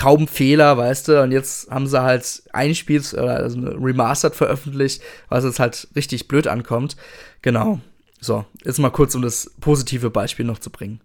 kaum 0.00 0.28
Fehler, 0.28 0.78
weißt 0.78 1.08
du, 1.08 1.22
und 1.22 1.30
jetzt 1.30 1.70
haben 1.70 1.86
sie 1.86 2.00
halt 2.00 2.42
ein 2.54 2.74
Spiel, 2.74 3.02
also 3.18 3.60
Remastered 3.60 4.34
veröffentlicht, 4.34 5.02
was 5.28 5.44
jetzt 5.44 5.60
halt 5.60 5.88
richtig 5.94 6.26
blöd 6.26 6.46
ankommt. 6.46 6.96
Genau. 7.42 7.80
So, 8.18 8.46
jetzt 8.64 8.78
mal 8.78 8.88
kurz, 8.88 9.14
um 9.14 9.20
das 9.20 9.50
positive 9.60 10.08
Beispiel 10.08 10.46
noch 10.46 10.58
zu 10.58 10.70
bringen. 10.70 11.02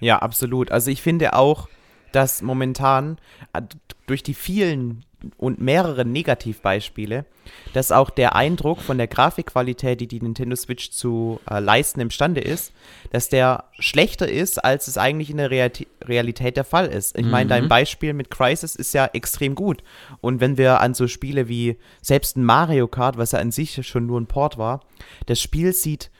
Ja, 0.00 0.18
absolut. 0.18 0.72
Also 0.72 0.90
ich 0.90 1.00
finde 1.00 1.34
auch, 1.34 1.68
dass 2.10 2.42
momentan 2.42 3.18
äh, 3.52 3.62
durch 4.06 4.24
die 4.24 4.34
vielen 4.34 5.04
und 5.36 5.60
mehrere 5.60 6.04
Negativbeispiele, 6.04 7.24
dass 7.72 7.92
auch 7.92 8.10
der 8.10 8.34
Eindruck 8.34 8.80
von 8.80 8.98
der 8.98 9.06
Grafikqualität, 9.06 10.00
die 10.00 10.06
die 10.06 10.20
Nintendo 10.20 10.56
Switch 10.56 10.90
zu 10.90 11.40
äh, 11.50 11.58
leisten 11.60 12.00
imstande 12.00 12.40
ist, 12.40 12.72
dass 13.10 13.28
der 13.28 13.64
schlechter 13.78 14.28
ist, 14.28 14.64
als 14.64 14.88
es 14.88 14.98
eigentlich 14.98 15.30
in 15.30 15.38
der 15.38 15.50
Realität, 15.50 15.88
Realität 16.02 16.56
der 16.56 16.64
Fall 16.64 16.86
ist. 16.86 17.16
Ich 17.16 17.26
meine, 17.26 17.48
dein 17.48 17.64
mhm. 17.64 17.68
Beispiel 17.68 18.12
mit 18.12 18.30
Crisis 18.30 18.74
ist 18.74 18.92
ja 18.92 19.06
extrem 19.12 19.54
gut. 19.54 19.82
Und 20.20 20.40
wenn 20.40 20.58
wir 20.58 20.80
an 20.80 20.94
so 20.94 21.06
Spiele 21.06 21.48
wie 21.48 21.78
selbst 22.00 22.36
ein 22.36 22.44
Mario 22.44 22.88
Kart, 22.88 23.18
was 23.18 23.32
ja 23.32 23.38
an 23.38 23.52
sich 23.52 23.86
schon 23.86 24.06
nur 24.06 24.20
ein 24.20 24.26
Port 24.26 24.58
war, 24.58 24.80
das 25.26 25.40
Spiel 25.40 25.72
sieht 25.72 26.10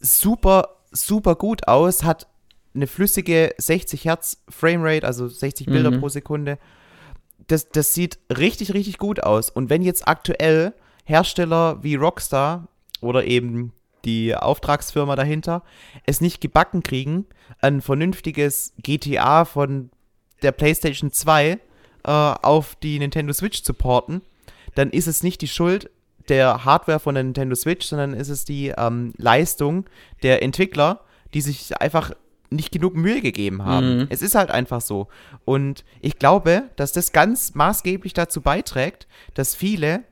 super, 0.00 0.76
super 0.90 1.34
gut 1.36 1.68
aus, 1.68 2.04
hat 2.04 2.26
eine 2.74 2.86
flüssige 2.86 3.54
60 3.58 4.04
Hertz 4.04 4.42
Framerate, 4.48 5.06
also 5.06 5.28
60 5.28 5.66
Bilder 5.66 5.90
mhm. 5.90 6.00
pro 6.00 6.08
Sekunde 6.08 6.58
das, 7.46 7.68
das 7.68 7.94
sieht 7.94 8.18
richtig, 8.30 8.74
richtig 8.74 8.98
gut 8.98 9.22
aus. 9.22 9.50
Und 9.50 9.70
wenn 9.70 9.82
jetzt 9.82 10.06
aktuell 10.06 10.74
Hersteller 11.04 11.82
wie 11.82 11.96
Rockstar 11.96 12.68
oder 13.00 13.24
eben 13.24 13.72
die 14.04 14.34
Auftragsfirma 14.34 15.16
dahinter 15.16 15.62
es 16.06 16.20
nicht 16.20 16.40
gebacken 16.40 16.82
kriegen, 16.82 17.26
ein 17.60 17.80
vernünftiges 17.80 18.74
GTA 18.82 19.44
von 19.44 19.90
der 20.42 20.52
PlayStation 20.52 21.12
2 21.12 21.50
äh, 21.50 21.58
auf 22.04 22.74
die 22.76 22.98
Nintendo 22.98 23.32
Switch 23.32 23.62
zu 23.62 23.74
porten, 23.74 24.22
dann 24.74 24.90
ist 24.90 25.06
es 25.06 25.22
nicht 25.22 25.40
die 25.40 25.48
Schuld 25.48 25.90
der 26.28 26.64
Hardware 26.64 27.00
von 27.00 27.14
der 27.14 27.24
Nintendo 27.24 27.54
Switch, 27.54 27.86
sondern 27.86 28.14
ist 28.14 28.28
es 28.28 28.44
die 28.44 28.68
ähm, 28.68 29.12
Leistung 29.16 29.86
der 30.22 30.42
Entwickler, 30.42 31.00
die 31.34 31.40
sich 31.40 31.80
einfach 31.80 32.12
nicht 32.54 32.72
genug 32.72 32.94
Mühe 32.94 33.20
gegeben 33.20 33.64
haben. 33.64 33.98
Mhm. 33.98 34.06
Es 34.10 34.22
ist 34.22 34.34
halt 34.34 34.50
einfach 34.50 34.80
so. 34.80 35.08
Und 35.44 35.84
ich 36.00 36.18
glaube, 36.18 36.64
dass 36.76 36.92
das 36.92 37.12
ganz 37.12 37.54
maßgeblich 37.54 38.12
dazu 38.14 38.40
beiträgt, 38.40 39.06
dass 39.34 39.54
viele 39.54 40.04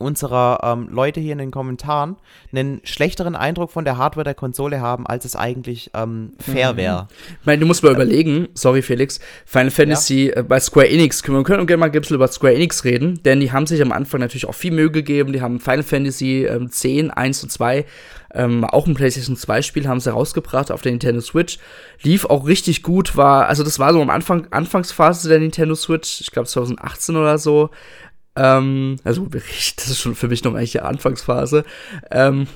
unserer 0.00 0.60
ähm, 0.64 0.88
Leute 0.90 1.20
hier 1.20 1.32
in 1.32 1.38
den 1.38 1.50
Kommentaren 1.50 2.16
einen 2.52 2.80
schlechteren 2.84 3.36
Eindruck 3.36 3.70
von 3.70 3.84
der 3.84 3.98
Hardware 3.98 4.24
der 4.24 4.34
Konsole 4.34 4.80
haben, 4.80 5.06
als 5.06 5.26
es 5.26 5.36
eigentlich 5.36 5.90
ähm, 5.94 6.32
fair 6.38 6.72
mhm. 6.72 6.76
wäre. 6.78 7.08
Ich 7.40 7.46
meine, 7.46 7.60
du 7.60 7.66
musst 7.66 7.82
mal 7.82 7.92
überlegen, 7.92 8.48
sorry 8.54 8.80
Felix, 8.80 9.20
Final 9.44 9.70
Fantasy 9.70 10.28
ja. 10.28 10.38
äh, 10.38 10.42
bei 10.42 10.58
Square 10.58 10.88
Enix, 10.88 11.22
wir 11.22 11.42
können 11.42 11.66
gerne 11.66 11.80
mal 11.80 11.86
ein 11.86 11.92
bisschen 11.92 12.16
über 12.16 12.28
Square 12.28 12.54
Enix 12.54 12.84
reden, 12.84 13.22
denn 13.24 13.40
die 13.40 13.52
haben 13.52 13.66
sich 13.66 13.82
am 13.82 13.92
Anfang 13.92 14.20
natürlich 14.20 14.46
auch 14.46 14.54
viel 14.54 14.72
Mühe 14.72 14.90
gegeben, 14.90 15.34
die 15.34 15.42
haben 15.42 15.60
Final 15.60 15.82
Fantasy 15.82 16.46
ähm, 16.46 16.70
10, 16.70 17.10
1 17.10 17.42
und 17.42 17.52
2 17.52 17.84
ähm, 18.34 18.64
auch 18.64 18.86
ein 18.86 18.94
PlayStation 18.94 19.36
2 19.36 19.62
Spiel 19.62 19.88
haben 19.88 20.00
sie 20.00 20.12
rausgebracht 20.12 20.70
auf 20.70 20.82
der 20.82 20.92
Nintendo 20.92 21.20
Switch. 21.20 21.58
Lief 22.02 22.24
auch 22.24 22.46
richtig 22.46 22.82
gut, 22.82 23.16
war, 23.16 23.46
also 23.46 23.62
das 23.64 23.78
war 23.78 23.92
so 23.92 24.00
am 24.00 24.10
Anfang, 24.10 24.46
Anfangsphase 24.50 25.28
der 25.28 25.40
Nintendo 25.40 25.74
Switch, 25.74 26.20
ich 26.20 26.30
glaube 26.30 26.48
2018 26.48 27.16
oder 27.16 27.38
so. 27.38 27.70
Ähm, 28.36 28.96
also, 29.04 29.26
das 29.76 29.88
ist 29.88 30.00
schon 30.00 30.14
für 30.14 30.28
mich 30.28 30.44
noch 30.44 30.54
eigentlich 30.54 30.72
die 30.72 30.80
Anfangsphase. 30.80 31.64
Ähm, 32.10 32.46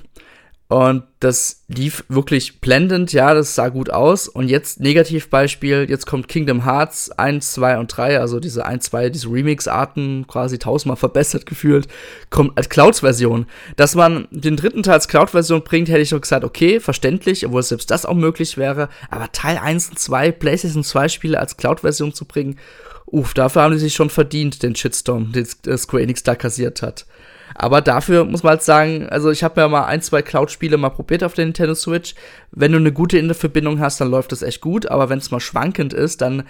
und 0.69 1.03
das 1.21 1.63
lief 1.69 2.05
wirklich 2.09 2.61
blendend, 2.61 3.13
ja, 3.13 3.35
das 3.35 3.55
sah 3.55 3.69
gut 3.69 3.91
aus. 3.91 4.29
Und 4.29 4.49
jetzt 4.49 4.81
Negativbeispiel, 4.81 5.87
jetzt 5.89 6.07
kommt 6.07 6.27
Kingdom 6.27 6.65
Hearts 6.65 7.11
1, 7.11 7.53
2 7.53 7.79
und 7.79 7.89
3, 7.89 8.19
also 8.19 8.41
diese 8.41 8.65
1, 8.65 8.87
2, 8.87 9.11
diese 9.11 9.29
Remix-Arten 9.29 10.27
quasi 10.27 10.59
tausendmal 10.59 10.97
verbessert 10.99 11.45
gefühlt, 11.45 11.87
kommt 12.31 12.57
als 12.57 12.71
Cloud-Version. 12.71 13.47
Dass 13.77 13.95
man 13.95 14.27
den 14.31 14.57
dritten 14.57 14.83
Teil 14.83 14.95
als 14.95 15.09
Cloud-Version 15.09 15.65
bringt, 15.65 15.91
hätte 15.91 16.01
ich 16.01 16.13
noch 16.13 16.21
gesagt, 16.23 16.45
okay, 16.45 16.81
verständlich, 16.81 17.47
obwohl 17.47 17.63
selbst 17.63 17.91
das 17.91 18.07
auch 18.07 18.15
möglich 18.15 18.57
wäre. 18.57 18.89
Aber 19.11 19.31
Teil 19.33 19.59
1 19.59 19.91
und 19.91 19.99
2, 19.99 20.33
PlayStation 20.33 20.83
2 20.83 21.09
Spiele 21.09 21.39
als 21.39 21.59
Cloud-Version 21.59 22.15
zu 22.15 22.25
bringen, 22.25 22.59
Uff, 23.07 23.35
dafür 23.35 23.63
haben 23.63 23.75
sie 23.75 23.81
sich 23.81 23.95
schon 23.95 24.11
verdient, 24.11 24.63
den 24.63 24.75
Shitstorm, 24.75 25.31
den 25.31 25.45
Square 25.45 26.03
Enix 26.03 26.23
da 26.23 26.35
kassiert 26.35 26.83
hat. 26.83 27.07
Aber 27.55 27.81
dafür 27.81 28.25
muss 28.25 28.43
man 28.43 28.53
halt 28.53 28.63
sagen, 28.63 29.09
also 29.09 29.31
ich 29.31 29.45
habe 29.45 29.61
ja 29.61 29.69
mal 29.69 29.85
ein, 29.85 30.03
zwei 30.03 30.23
Cloud-Spiele 30.23 30.77
mal 30.77 30.91
probiert 30.91 31.23
auf 31.23 31.35
der 31.35 31.45
Nintendo 31.45 31.75
Switch. 31.75 32.15
Wenn 32.51 32.73
du 32.73 32.79
eine 32.79 32.93
gute 32.93 33.17
Internetverbindung 33.17 33.81
hast, 33.81 34.01
dann 34.01 34.11
läuft 34.11 34.33
das 34.33 34.43
echt 34.43 34.61
gut. 34.61 34.87
Aber 34.91 35.09
wenn 35.09 35.19
es 35.19 35.31
mal 35.31 35.41
schwankend 35.41 35.93
ist, 35.93 36.21
dann 36.21 36.43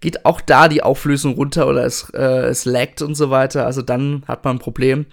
geht 0.00 0.24
auch 0.24 0.40
da 0.40 0.68
die 0.68 0.82
Auflösung 0.82 1.34
runter 1.34 1.66
oder 1.66 1.84
es, 1.84 2.10
äh, 2.10 2.46
es 2.46 2.64
laggt 2.64 3.02
und 3.02 3.14
so 3.14 3.30
weiter. 3.30 3.66
Also 3.66 3.82
dann 3.82 4.22
hat 4.28 4.44
man 4.44 4.56
ein 4.56 4.60
Problem 4.60 5.06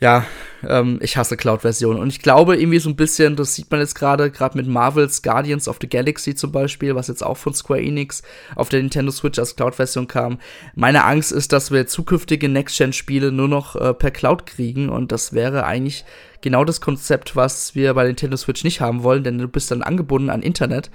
ja, 0.00 0.24
ähm, 0.66 0.98
ich 1.02 1.16
hasse 1.16 1.36
Cloud-Versionen. 1.36 2.00
Und 2.00 2.08
ich 2.08 2.20
glaube 2.20 2.56
irgendwie 2.56 2.78
so 2.78 2.88
ein 2.88 2.96
bisschen, 2.96 3.34
das 3.34 3.54
sieht 3.54 3.70
man 3.70 3.80
jetzt 3.80 3.94
gerade, 3.94 4.30
gerade 4.30 4.56
mit 4.56 4.68
Marvels 4.68 5.22
Guardians 5.22 5.66
of 5.66 5.78
the 5.80 5.88
Galaxy 5.88 6.34
zum 6.34 6.52
Beispiel, 6.52 6.94
was 6.94 7.08
jetzt 7.08 7.24
auch 7.24 7.36
von 7.36 7.52
Square 7.52 7.82
Enix 7.82 8.22
auf 8.54 8.68
der 8.68 8.80
Nintendo 8.80 9.10
Switch 9.10 9.38
als 9.38 9.56
Cloud-Version 9.56 10.06
kam. 10.06 10.38
Meine 10.74 11.04
Angst 11.04 11.32
ist, 11.32 11.52
dass 11.52 11.72
wir 11.72 11.86
zukünftige 11.86 12.48
Next-Gen-Spiele 12.48 13.32
nur 13.32 13.48
noch 13.48 13.74
äh, 13.74 13.92
per 13.92 14.12
Cloud 14.12 14.46
kriegen 14.46 14.88
und 14.88 15.10
das 15.10 15.32
wäre 15.32 15.64
eigentlich 15.64 16.04
genau 16.42 16.64
das 16.64 16.80
Konzept, 16.80 17.34
was 17.34 17.74
wir 17.74 17.92
bei 17.94 18.04
Nintendo 18.04 18.36
Switch 18.36 18.62
nicht 18.62 18.80
haben 18.80 19.02
wollen, 19.02 19.24
denn 19.24 19.38
du 19.38 19.48
bist 19.48 19.72
dann 19.72 19.82
angebunden 19.82 20.30
an 20.30 20.42
Internet. 20.42 20.90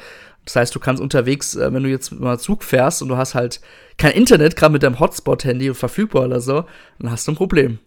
Das 0.45 0.55
heißt, 0.55 0.75
du 0.75 0.79
kannst 0.79 1.01
unterwegs, 1.01 1.55
äh, 1.55 1.73
wenn 1.73 1.83
du 1.83 1.89
jetzt 1.89 2.13
mal 2.13 2.39
Zug 2.39 2.63
fährst 2.63 3.01
und 3.01 3.09
du 3.09 3.17
hast 3.17 3.35
halt 3.35 3.59
kein 3.97 4.11
Internet, 4.11 4.55
gerade 4.55 4.71
mit 4.71 4.83
deinem 4.83 4.99
Hotspot-Handy 4.99 5.73
verfügbar 5.73 6.23
oder 6.23 6.39
so, 6.39 6.65
dann 6.99 7.11
hast 7.11 7.27
du 7.27 7.33
ein 7.33 7.35
Problem. 7.35 7.79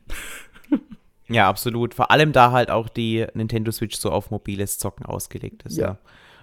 Ja, 1.29 1.49
absolut. 1.49 1.95
Vor 1.95 2.11
allem 2.11 2.33
da 2.33 2.53
halt 2.53 2.71
auch 2.71 2.89
die 2.89 3.27
Nintendo 3.35 3.73
Switch 3.73 3.97
so 3.97 4.11
auf 4.11 4.31
mobiles 4.31 4.79
Zocken 4.79 5.07
ausgelegt 5.07 5.63
ist. 5.65 5.77
Ja. 5.77 5.87
ja. 5.87 5.99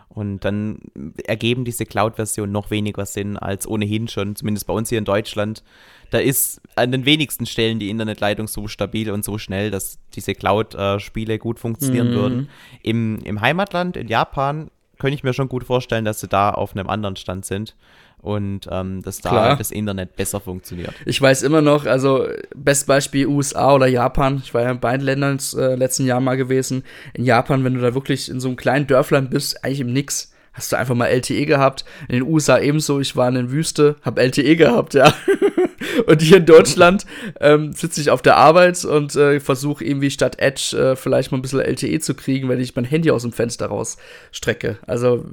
Und 0.10 0.46
dann 0.46 0.80
ergeben 1.26 1.66
diese 1.66 1.86
Cloud-Versionen 1.86 2.52
noch 2.52 2.70
weniger 2.70 3.06
Sinn 3.06 3.36
als 3.36 3.68
ohnehin 3.68 4.08
schon, 4.08 4.36
zumindest 4.36 4.68
bei 4.68 4.74
uns 4.74 4.90
hier 4.90 5.00
in 5.00 5.06
Deutschland. 5.06 5.64
Da 6.12 6.20
ist 6.20 6.62
an 6.76 6.92
den 6.92 7.06
wenigsten 7.06 7.48
Stellen 7.48 7.80
die 7.80 7.90
Internetleitung 7.90 8.48
so 8.48 8.68
stabil 8.68 9.10
und 9.10 9.26
so 9.26 9.40
schnell, 9.40 9.72
dass 9.72 9.98
diese 10.14 10.36
Cloud-Spiele 10.36 11.40
gut 11.40 11.60
funktionieren 11.60 12.12
mhm. 12.12 12.16
würden. 12.16 12.50
Im, 12.84 13.20
Im 13.24 13.42
Heimatland, 13.42 13.98
in 13.98 14.08
Japan, 14.08 14.70
könnte 15.00 15.16
ich 15.16 15.24
mir 15.24 15.34
schon 15.34 15.50
gut 15.50 15.64
vorstellen, 15.64 16.06
dass 16.06 16.20
sie 16.20 16.28
da 16.28 16.52
auf 16.52 16.76
einem 16.76 16.90
anderen 16.90 17.16
Stand 17.16 17.46
sind 17.46 17.76
und 18.24 18.70
ähm, 18.72 19.02
dass 19.02 19.20
da 19.20 19.30
Klar. 19.30 19.58
das 19.58 19.70
Internet 19.70 20.16
besser 20.16 20.40
funktioniert. 20.40 20.94
Ich 21.06 21.22
weiß 21.22 21.44
immer 21.44 21.62
noch, 21.62 21.86
also 21.86 22.26
best 22.56 22.88
Beispiel 22.88 23.28
USA 23.28 23.76
oder 23.76 23.86
Japan. 23.86 24.42
Ich 24.44 24.54
war 24.54 24.62
ja 24.64 24.72
in 24.72 24.80
beiden 24.80 25.06
Ländern 25.06 25.40
äh, 25.58 25.76
letzten 25.76 26.06
Jahr 26.06 26.22
mal 26.22 26.38
gewesen. 26.38 26.84
In 27.14 27.26
Japan, 27.26 27.66
wenn 27.66 27.74
du 27.74 27.82
da 27.82 27.94
wirklich 27.94 28.30
in 28.30 28.40
so 28.40 28.48
einem 28.48 28.56
kleinen 28.56 28.88
Dörfland 28.88 29.30
bist, 29.30 29.64
eigentlich 29.64 29.82
im 29.82 29.92
Nix. 29.92 30.32
Hast 30.54 30.72
du 30.72 30.78
einfach 30.78 30.96
mal 30.96 31.08
LTE 31.08 31.46
gehabt. 31.46 31.84
In 32.08 32.14
den 32.14 32.24
USA 32.24 32.60
ebenso. 32.60 33.00
Ich 33.00 33.16
war 33.16 33.28
in 33.28 33.36
der 33.36 33.52
Wüste, 33.52 33.98
hab 34.04 34.18
LTE 34.18 34.56
gehabt, 34.56 34.94
ja. 34.94 35.14
und 36.08 36.22
hier 36.22 36.38
in 36.38 36.46
Deutschland 36.46 37.06
ähm, 37.42 37.74
sitze 37.74 38.00
ich 38.00 38.10
auf 38.10 38.22
der 38.22 38.38
Arbeit 38.38 38.86
und 38.86 39.16
äh, 39.16 39.40
versuche 39.42 39.84
irgendwie 39.84 40.12
statt 40.12 40.40
Edge 40.40 40.78
äh, 40.78 40.96
vielleicht 40.96 41.32
mal 41.32 41.40
ein 41.40 41.42
bisschen 41.42 41.60
LTE 41.60 42.00
zu 42.00 42.14
kriegen, 42.14 42.48
wenn 42.48 42.62
ich 42.62 42.76
mein 42.76 42.86
Handy 42.86 43.12
aus 43.12 43.24
dem 43.24 43.34
Fenster 43.34 43.66
rausstrecke. 43.66 44.78
Also 44.86 45.26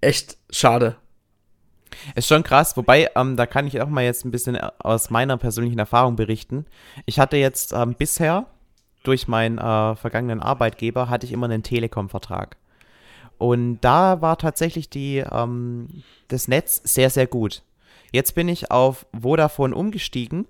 echt 0.00 0.38
schade. 0.50 0.96
Ist 2.14 2.28
schon 2.28 2.42
krass, 2.42 2.76
wobei, 2.76 3.10
ähm, 3.16 3.36
da 3.36 3.46
kann 3.46 3.66
ich 3.66 3.80
auch 3.80 3.88
mal 3.88 4.04
jetzt 4.04 4.24
ein 4.24 4.30
bisschen 4.30 4.54
äh, 4.54 4.70
aus 4.78 5.10
meiner 5.10 5.36
persönlichen 5.36 5.78
Erfahrung 5.78 6.16
berichten. 6.16 6.66
Ich 7.04 7.18
hatte 7.18 7.36
jetzt 7.36 7.72
ähm, 7.72 7.94
bisher 7.94 8.46
durch 9.02 9.28
meinen 9.28 9.58
äh, 9.58 9.96
vergangenen 9.96 10.40
Arbeitgeber 10.40 11.08
hatte 11.08 11.26
ich 11.26 11.32
immer 11.32 11.46
einen 11.46 11.62
Telekom-Vertrag. 11.62 12.56
Und 13.38 13.80
da 13.80 14.20
war 14.20 14.38
tatsächlich 14.38 14.90
die, 14.90 15.18
ähm, 15.18 16.02
das 16.28 16.48
Netz 16.48 16.80
sehr, 16.84 17.10
sehr 17.10 17.26
gut. 17.26 17.62
Jetzt 18.12 18.34
bin 18.34 18.48
ich 18.48 18.70
auf 18.70 19.06
Vodafone 19.18 19.74
umgestiegen 19.74 20.46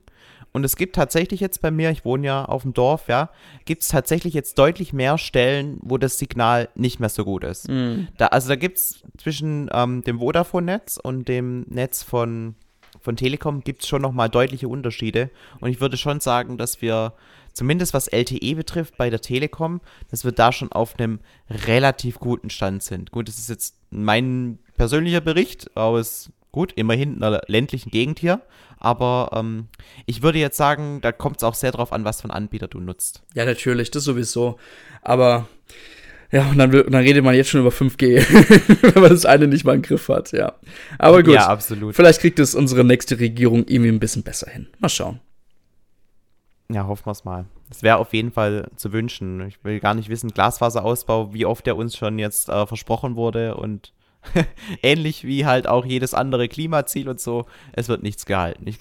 und 0.57 0.65
es 0.65 0.77
gibt 0.77 0.97
tatsächlich 0.97 1.41
jetzt 1.41 1.61
bei 1.61 1.71
mir, 1.71 1.91
ich 1.91 2.07
wohne 2.07 2.27
ja 2.27 2.47
auf 2.47 2.63
dem 2.63 2.73
Dorf, 2.73 3.09
ja, 3.09 3.29
gibt 3.67 3.83
es 3.83 3.89
tatsächlich 3.89 4.33
jetzt 4.33 4.59
deutlich 4.59 4.95
mehr 4.95 5.19
Stellen, 5.19 5.77
wo 5.83 5.99
das 5.99 6.19
Signal 6.19 6.71
nicht 6.75 6.99
mehr 6.99 7.11
so 7.11 7.27
gut 7.27 7.45
ist. 7.45 7.69
Mhm. 7.69 8.09
Da, 8.17 8.29
also 8.29 8.49
da 8.49 8.57
gibt 8.57 8.79
es 8.79 9.03
zwischen 9.19 9.69
ähm, 9.71 10.03
dem 10.05 10.19
Vodafone-Netz 10.19 10.97
und 10.97 11.29
dem 11.29 11.67
Netz 11.69 12.03
von, 12.03 12.55
von 13.03 13.17
Telekom 13.17 13.65
gibt 13.65 13.83
es 13.83 13.89
schon 13.89 14.01
nochmal 14.01 14.31
deutliche 14.31 14.67
Unterschiede. 14.67 15.29
Und 15.61 15.69
ich 15.69 15.83
würde 15.83 15.99
schon 15.99 16.21
sagen, 16.21 16.57
dass 16.57 16.81
wir 16.81 17.13
zumindest 17.53 17.93
was 17.93 18.09
LTE 18.09 18.55
betrifft 18.55 18.97
bei 18.97 19.11
der 19.11 19.21
Telekom, 19.21 19.83
dass 20.11 20.25
wir 20.25 20.33
da 20.33 20.53
schon 20.53 20.73
auf 20.73 20.99
einem 20.99 21.21
relativ 21.51 22.19
guten 22.19 22.49
Stand 22.49 22.83
sind. 22.83 23.11
Gut, 23.11 23.29
das 23.29 23.37
ist 23.37 23.51
jetzt 23.51 23.77
mein 23.91 24.59
persönlicher 24.79 25.21
Bericht 25.21 25.77
aus, 25.77 26.31
gut, 26.57 26.73
immerhin 26.73 27.23
einer 27.23 27.43
ländlichen 27.49 27.91
Gegend 27.91 28.19
hier. 28.19 28.41
Aber 28.79 29.31
ähm, 29.35 29.69
ich 30.07 30.23
würde 30.23 30.39
jetzt 30.39 30.57
sagen, 30.57 31.03
da 31.03 31.13
kommt 31.13 31.37
es 31.37 31.43
auch 31.45 31.55
sehr 31.55 31.71
drauf 31.71 31.93
an, 31.93 32.05
was 32.07 32.23
für 32.23 32.25
einen 32.25 32.45
Anbieter 32.45 32.67
du 32.67 32.81
nutzt. 32.81 33.23
Ja, 33.35 33.45
natürlich, 33.45 33.91
das 33.91 34.05
sowieso. 34.05 34.57
Aber 35.03 35.49
ja, 36.33 36.49
und 36.49 36.57
dann, 36.57 36.71
dann 36.71 36.95
redet 36.95 37.23
man 37.23 37.35
jetzt 37.35 37.51
schon 37.51 37.61
über 37.61 37.69
5G, 37.69 38.25
wenn 38.95 39.03
man 39.03 39.11
das 39.11 39.27
eine 39.27 39.49
nicht 39.49 39.67
mal 39.67 39.75
im 39.75 39.83
Griff 39.83 40.09
hat, 40.09 40.33
ja. 40.33 40.55
Aber 40.99 41.23
gut. 41.23 41.35
Ja, 41.35 41.47
absolut. 41.49 41.95
Vielleicht 41.95 42.21
kriegt 42.21 42.39
es 42.39 42.55
unsere 42.55 42.85
nächste 42.85 43.21
Regierung 43.21 43.65
irgendwie 43.69 43.91
ein 43.91 44.01
bisschen 44.01 44.23
besser 44.23 44.51
hin. 44.51 44.67
Mal 44.79 44.89
schauen. 44.89 45.21
Ja, 46.73 46.87
hoffen 46.87 47.05
wir 47.05 47.13
es 47.13 47.25
mal. 47.25 47.45
Es 47.71 47.83
wäre 47.83 47.99
auf 47.99 48.15
jeden 48.15 48.33
Fall 48.33 48.71
zu 48.77 48.95
wünschen. 48.95 49.47
Ich 49.47 49.63
will 49.63 49.79
gar 49.79 49.93
nicht 49.93 50.09
wissen, 50.09 50.31
Glasfaserausbau, 50.31 51.35
wie 51.35 51.45
oft 51.45 51.67
der 51.67 51.77
uns 51.77 51.99
schon 51.99 52.19
jetzt 52.19 52.49
äh, 52.49 52.67
versprochen 52.67 53.15
wurde 53.15 53.57
und 53.57 53.93
ähnlich 54.83 55.25
wie 55.25 55.47
halt 55.47 55.67
auch 55.67 55.85
jedes 55.85 56.15
andere 56.15 56.49
Klimaziel 56.49 57.09
und 57.09 57.21
so, 57.21 57.47
es 57.73 57.89
wird 57.89 58.03
nichts 58.03 58.27
gehalten. 58.27 58.67
Ich, 58.67 58.79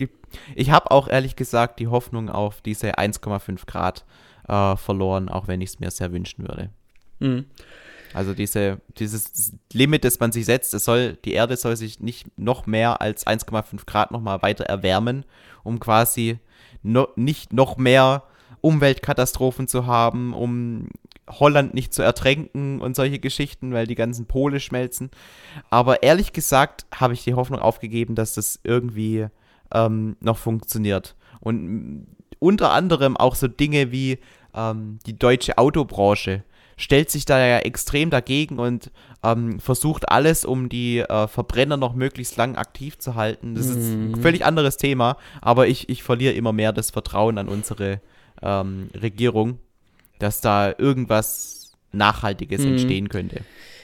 ich 0.55 0.71
habe 0.71 0.91
auch 0.91 1.07
ehrlich 1.07 1.35
gesagt 1.35 1.79
die 1.79 1.87
Hoffnung 1.87 2.29
auf 2.29 2.61
diese 2.61 2.97
1,5 2.97 3.65
Grad 3.65 4.05
äh, 4.47 4.75
verloren, 4.75 5.29
auch 5.29 5.47
wenn 5.47 5.61
ich 5.61 5.69
es 5.69 5.79
mir 5.79 5.91
sehr 5.91 6.11
wünschen 6.11 6.47
würde. 6.47 6.69
Mhm. 7.19 7.45
Also 8.13 8.33
diese, 8.33 8.79
dieses 8.97 9.53
Limit, 9.73 10.05
das 10.05 10.19
man 10.21 10.31
sich 10.31 10.45
setzt, 10.45 10.73
es 10.73 10.85
soll, 10.85 11.17
die 11.25 11.33
Erde 11.33 11.57
soll 11.57 11.75
sich 11.75 11.99
nicht 11.99 12.27
noch 12.37 12.65
mehr 12.65 13.01
als 13.01 13.27
1,5 13.27 13.85
Grad 13.85 14.11
nochmal 14.11 14.41
weiter 14.41 14.63
erwärmen, 14.63 15.25
um 15.63 15.81
quasi 15.81 16.39
no, 16.81 17.09
nicht 17.17 17.51
noch 17.51 17.75
mehr 17.75 18.23
Umweltkatastrophen 18.61 19.67
zu 19.67 19.85
haben, 19.85 20.33
um 20.33 20.87
Holland 21.29 21.73
nicht 21.73 21.93
zu 21.93 22.03
ertränken 22.03 22.81
und 22.81 22.95
solche 22.95 23.19
Geschichten, 23.19 23.73
weil 23.73 23.87
die 23.87 23.95
ganzen 23.95 24.25
Pole 24.25 24.59
schmelzen. 24.59 25.09
Aber 25.69 26.03
ehrlich 26.03 26.33
gesagt 26.33 26.85
habe 26.93 27.13
ich 27.13 27.23
die 27.23 27.33
Hoffnung 27.33 27.59
aufgegeben, 27.59 28.15
dass 28.15 28.35
das 28.35 28.59
irgendwie 28.63 29.27
ähm, 29.73 30.17
noch 30.19 30.37
funktioniert. 30.37 31.15
Und 31.39 32.07
unter 32.39 32.71
anderem 32.71 33.17
auch 33.17 33.35
so 33.35 33.47
Dinge 33.47 33.91
wie 33.91 34.19
ähm, 34.53 34.99
die 35.05 35.17
deutsche 35.17 35.57
Autobranche 35.57 36.43
stellt 36.77 37.09
sich 37.09 37.25
da 37.25 37.39
ja 37.39 37.59
extrem 37.59 38.09
dagegen 38.09 38.59
und 38.59 38.91
ähm, 39.23 39.59
versucht 39.59 40.09
alles, 40.09 40.43
um 40.43 40.67
die 40.67 40.99
äh, 40.99 41.27
Verbrenner 41.27 41.77
noch 41.77 41.95
möglichst 41.95 42.35
lang 42.37 42.55
aktiv 42.55 42.97
zu 42.97 43.15
halten. 43.15 43.55
Das 43.55 43.67
mhm. 43.67 43.71
ist 43.71 43.87
ein 43.87 44.11
mhm. 44.11 44.21
völlig 44.21 44.45
anderes 44.45 44.77
Thema, 44.77 45.17
aber 45.41 45.67
ich, 45.67 45.89
ich 45.89 46.03
verliere 46.03 46.33
immer 46.33 46.51
mehr 46.51 46.73
das 46.73 46.91
Vertrauen 46.91 47.37
an 47.37 47.47
unsere 47.47 48.01
ähm, 48.41 48.89
Regierung 48.93 49.59
dass 50.19 50.41
da 50.41 50.73
irgendwas 50.77 51.73
Nachhaltiges 51.91 52.61
mhm. 52.61 52.73
entstehen 52.73 53.09
könnte. 53.09 53.41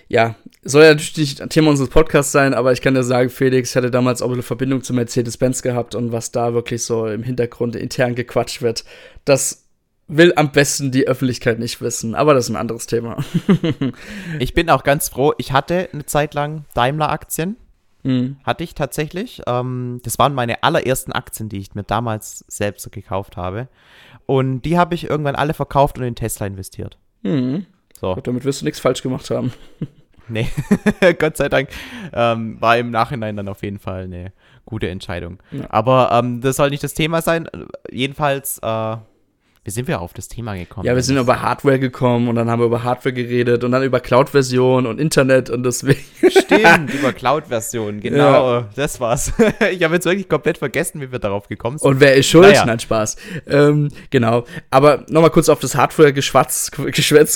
Ja, 0.08 0.36
soll 0.62 0.84
ja 0.84 0.90
natürlich 0.90 1.40
nicht 1.40 1.50
Thema 1.52 1.70
unseres 1.70 1.90
Podcasts 1.90 2.34
sein, 2.34 2.54
aber 2.54 2.74
ich 2.74 2.82
kann 2.82 2.96
dir 2.96 3.04
sagen, 3.04 3.30
Felix 3.30 3.76
hatte 3.78 3.92
damals 3.92 4.22
auch 4.22 4.32
eine 4.32 4.42
Verbindung 4.42 4.84
zu 4.84 4.94
Mercedes-Benz 4.94 5.62
gehabt 5.62 5.96
und 5.96 6.12
was 6.12 6.34
da 6.34 6.54
wirklich 6.54 6.84
so 6.84 7.08
im 7.08 7.24
Hintergrund 7.24 7.78
intern 7.78 8.14
gequatscht 8.14 8.62
wird, 8.62 8.84
das 9.24 9.70
will 10.10 10.34
am 10.36 10.52
besten 10.52 10.92
die 10.92 11.08
Öffentlichkeit 11.08 11.60
nicht 11.60 11.80
wissen, 11.80 12.14
aber 12.14 12.34
das 12.34 12.46
ist 12.46 12.50
ein 12.50 12.58
anderes 12.58 12.88
Thema. 12.88 13.24
ich 14.40 14.54
bin 14.54 14.70
auch 14.70 14.84
ganz 14.84 15.08
froh, 15.08 15.34
ich 15.38 15.54
hatte 15.54 15.88
eine 15.94 16.06
Zeit 16.06 16.34
lang 16.34 16.66
Daimler-Aktien. 16.74 17.56
Mhm. 18.04 18.38
Hatte 18.44 18.64
ich 18.64 18.74
tatsächlich. 18.74 19.44
Ähm, 19.46 20.02
das 20.04 20.18
waren 20.18 20.34
meine 20.34 20.64
allerersten 20.64 21.12
Aktien, 21.12 21.50
die 21.50 21.60
ich 21.60 21.76
mir 21.76 21.84
damals 21.84 22.44
selbst 22.48 22.84
so 22.84 22.90
gekauft 22.90 23.38
habe. 23.38 23.68
Und 24.26 24.62
die 24.62 24.78
habe 24.78 24.96
ich 24.96 25.10
irgendwann 25.10 25.36
alle 25.36 25.54
verkauft 25.54 25.98
und 25.98 26.04
in 26.04 26.16
Tesla 26.16 26.46
investiert. 26.46 26.98
Mhm. 27.24 27.66
So. 28.00 28.16
Gut, 28.16 28.28
damit 28.28 28.46
wirst 28.46 28.62
du 28.62 28.66
nichts 28.66 28.80
falsch 28.80 29.04
gemacht 29.04 29.30
haben. 29.30 29.54
nee, 30.28 30.48
Gott 31.20 31.38
sei 31.38 31.50
Dank. 31.50 31.70
Ähm, 32.14 32.60
war 32.60 32.78
im 32.78 32.92
Nachhinein 32.92 33.36
dann 33.36 33.48
auf 33.48 33.64
jeden 33.64 33.80
Fall 33.80 34.04
eine 34.04 34.34
gute 34.66 34.90
Entscheidung. 34.90 35.40
Ja. 35.52 35.66
Aber 35.70 36.12
ähm, 36.12 36.42
das 36.42 36.56
soll 36.56 36.70
nicht 36.70 36.84
das 36.84 36.94
Thema 36.94 37.22
sein. 37.22 37.48
Jedenfalls 37.92 38.60
äh, 38.60 38.98
wie 39.64 39.70
sind 39.70 39.88
wir 39.88 40.02
auf 40.02 40.14
das 40.14 40.28
Thema 40.28 40.56
gekommen? 40.56 40.88
Ja, 40.88 40.96
wir 40.96 41.04
sind 41.04 41.18
über 41.18 41.44
Hardware 41.44 41.78
gekommen 41.78 42.28
und 42.30 42.34
dann 42.34 42.50
haben 42.50 42.60
wir 42.60 42.66
über 42.66 42.84
Hardware 42.84 43.14
geredet 43.14 43.64
und 43.64 43.72
dann 43.72 43.84
über 43.84 44.00
Cloud-Version 44.00 44.88
und 44.88 45.00
Internet 45.00 45.52
und 45.52 45.62
deswegen. 45.62 46.02
Stimmt, 46.32 46.92
über 46.92 47.14
Cloud-Version, 47.14 48.00
genau. 48.00 48.62
Ja. 48.62 48.70
Das 48.76 49.00
war's. 49.00 49.32
ich 49.72 49.84
habe 49.84 49.94
jetzt 49.94 50.06
wirklich 50.06 50.28
komplett 50.28 50.58
vergessen, 50.58 51.00
wie 51.00 51.12
wir 51.12 51.20
darauf 51.20 51.48
gekommen 51.48 51.78
sind. 51.78 51.88
Und 51.88 52.00
wer 52.00 52.16
ist 52.16 52.26
schuld? 52.26 52.48
Naja. 52.48 52.66
Nein, 52.66 52.80
Spaß. 52.80 53.18
Ähm, 53.46 53.90
genau. 54.10 54.46
Aber 54.72 55.06
nochmal 55.10 55.30
kurz 55.30 55.48
auf 55.48 55.60
das 55.60 55.76
Hardware-Geschwätz 55.76 56.72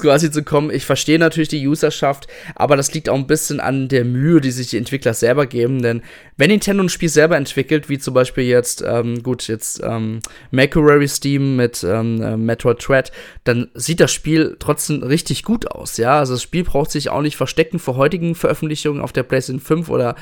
quasi 0.01 0.31
zu 0.31 0.43
kommen. 0.43 0.71
Ich 0.71 0.83
verstehe 0.83 1.19
natürlich 1.19 1.49
die 1.49 1.67
Userschaft, 1.67 2.25
aber 2.55 2.75
das 2.75 2.91
liegt 2.91 3.07
auch 3.07 3.15
ein 3.15 3.27
bisschen 3.27 3.59
an 3.59 3.88
der 3.88 4.03
Mühe, 4.03 4.41
die 4.41 4.49
sich 4.49 4.71
die 4.71 4.77
Entwickler 4.77 5.13
selber 5.13 5.45
geben. 5.45 5.83
Denn 5.83 6.01
wenn 6.38 6.49
Nintendo 6.49 6.81
ein 6.83 6.89
Spiel 6.89 7.09
selber 7.09 7.38
entwickelt, 7.38 7.88
wie 7.88 7.99
zum 7.99 8.15
Beispiel 8.15 8.45
jetzt, 8.45 8.83
ähm, 8.85 9.21
gut, 9.21 9.47
jetzt 9.47 9.83
ähm, 9.83 10.21
Macquarie 10.49 11.07
Steam 11.07 11.55
mit 11.55 11.85
ähm, 11.88 12.14
äh, 12.21 12.38
Metroid 12.38 12.86
Dread, 12.88 13.12
dann 13.43 13.69
sieht 13.73 13.99
das 13.99 14.12
Spiel 14.12 14.56
trotzdem 14.60 15.04
richtig 15.04 15.43
gut 15.43 15.69
aus, 15.71 15.97
ja. 15.97 16.19
Also 16.19 16.34
das 16.34 16.43
Spiel 16.43 16.63
braucht 16.63 16.91
sich 16.91 17.10
auch 17.10 17.21
nicht 17.21 17.38
verstecken 17.38 17.80
vor 17.80 17.95
heutigen 17.95 18.36
Veröffentlichungen 18.36 19.01
auf 19.01 19.13
der 19.13 19.23
PlayStation 19.23 19.60
5 19.60 19.89
oder 19.89 20.15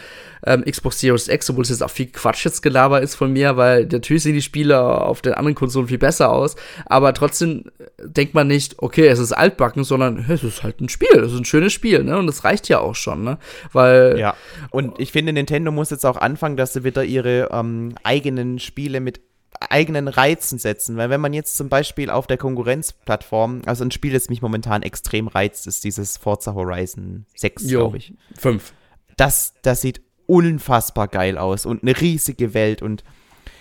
ähm, 0.45 0.63
Xbox 0.63 0.99
Series 0.99 1.27
X, 1.27 1.49
obwohl 1.49 1.63
es 1.63 1.69
jetzt 1.69 1.83
auch 1.83 1.89
viel 1.89 2.07
Quatsch 2.07 2.45
jetzt 2.45 2.61
Gelaber 2.61 3.01
ist 3.01 3.15
von 3.15 3.31
mir, 3.31 3.57
weil 3.57 3.85
natürlich 3.85 4.23
sehen 4.23 4.33
die 4.33 4.41
Spiele 4.41 4.79
auf 4.79 5.21
den 5.21 5.33
anderen 5.33 5.55
Konsolen 5.55 5.87
viel 5.87 5.97
besser 5.97 6.31
aus, 6.31 6.55
aber 6.85 7.13
trotzdem 7.13 7.65
denkt 8.03 8.33
man 8.33 8.47
nicht, 8.47 8.75
okay, 8.79 9.07
es 9.07 9.19
ist 9.19 9.31
altbacken, 9.31 9.83
sondern 9.83 10.25
es 10.29 10.43
ist 10.43 10.63
halt 10.63 10.81
ein 10.81 10.89
Spiel, 10.89 11.19
es 11.19 11.31
ist 11.31 11.39
ein 11.39 11.45
schönes 11.45 11.73
Spiel, 11.73 12.03
ne? 12.03 12.17
Und 12.17 12.27
das 12.27 12.43
reicht 12.43 12.69
ja 12.69 12.79
auch 12.79 12.95
schon, 12.95 13.23
ne? 13.23 13.37
Weil 13.71 14.17
ja. 14.19 14.35
Und 14.69 14.99
ich 14.99 15.11
finde, 15.11 15.33
Nintendo 15.33 15.71
muss 15.71 15.89
jetzt 15.89 16.05
auch 16.05 16.17
anfangen, 16.17 16.57
dass 16.57 16.73
sie 16.73 16.83
wieder 16.83 17.03
ihre 17.03 17.49
ähm, 17.51 17.95
eigenen 18.03 18.59
Spiele 18.59 18.99
mit 18.99 19.21
eigenen 19.59 20.07
Reizen 20.07 20.59
setzen. 20.59 20.97
Weil 20.97 21.09
wenn 21.09 21.21
man 21.21 21.33
jetzt 21.33 21.55
zum 21.57 21.69
Beispiel 21.69 22.09
auf 22.09 22.27
der 22.27 22.37
Konkurrenzplattform, 22.37 23.61
also 23.65 23.83
ein 23.83 23.91
Spiel, 23.91 24.13
das 24.13 24.29
mich 24.29 24.41
momentan 24.41 24.83
extrem 24.83 25.27
reizt, 25.27 25.67
ist 25.67 25.83
dieses 25.83 26.17
Forza 26.17 26.53
Horizon 26.53 27.25
6, 27.35 27.67
glaube 27.67 27.97
ich. 27.97 28.13
5. 28.37 28.73
Das, 29.17 29.53
das 29.61 29.81
sieht 29.81 30.01
unfassbar 30.25 31.07
geil 31.07 31.37
aus 31.37 31.65
und 31.65 31.83
eine 31.83 31.99
riesige 31.99 32.53
Welt 32.53 32.81
und 32.81 33.03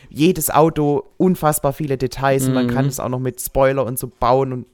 jedes 0.09 0.51
Auto 0.51 1.05
unfassbar 1.17 1.73
viele 1.73 1.97
Details 1.97 2.43
mhm. 2.43 2.49
und 2.49 2.55
man 2.55 2.69
kann 2.69 2.85
mhm. 2.85 2.91
es 2.91 3.01
auch 3.01 3.09
noch 3.09 3.19
mit 3.19 3.41
Spoiler 3.41 3.85
und 3.85 3.99
so 3.99 4.09
bauen 4.09 4.53
und 4.53 4.67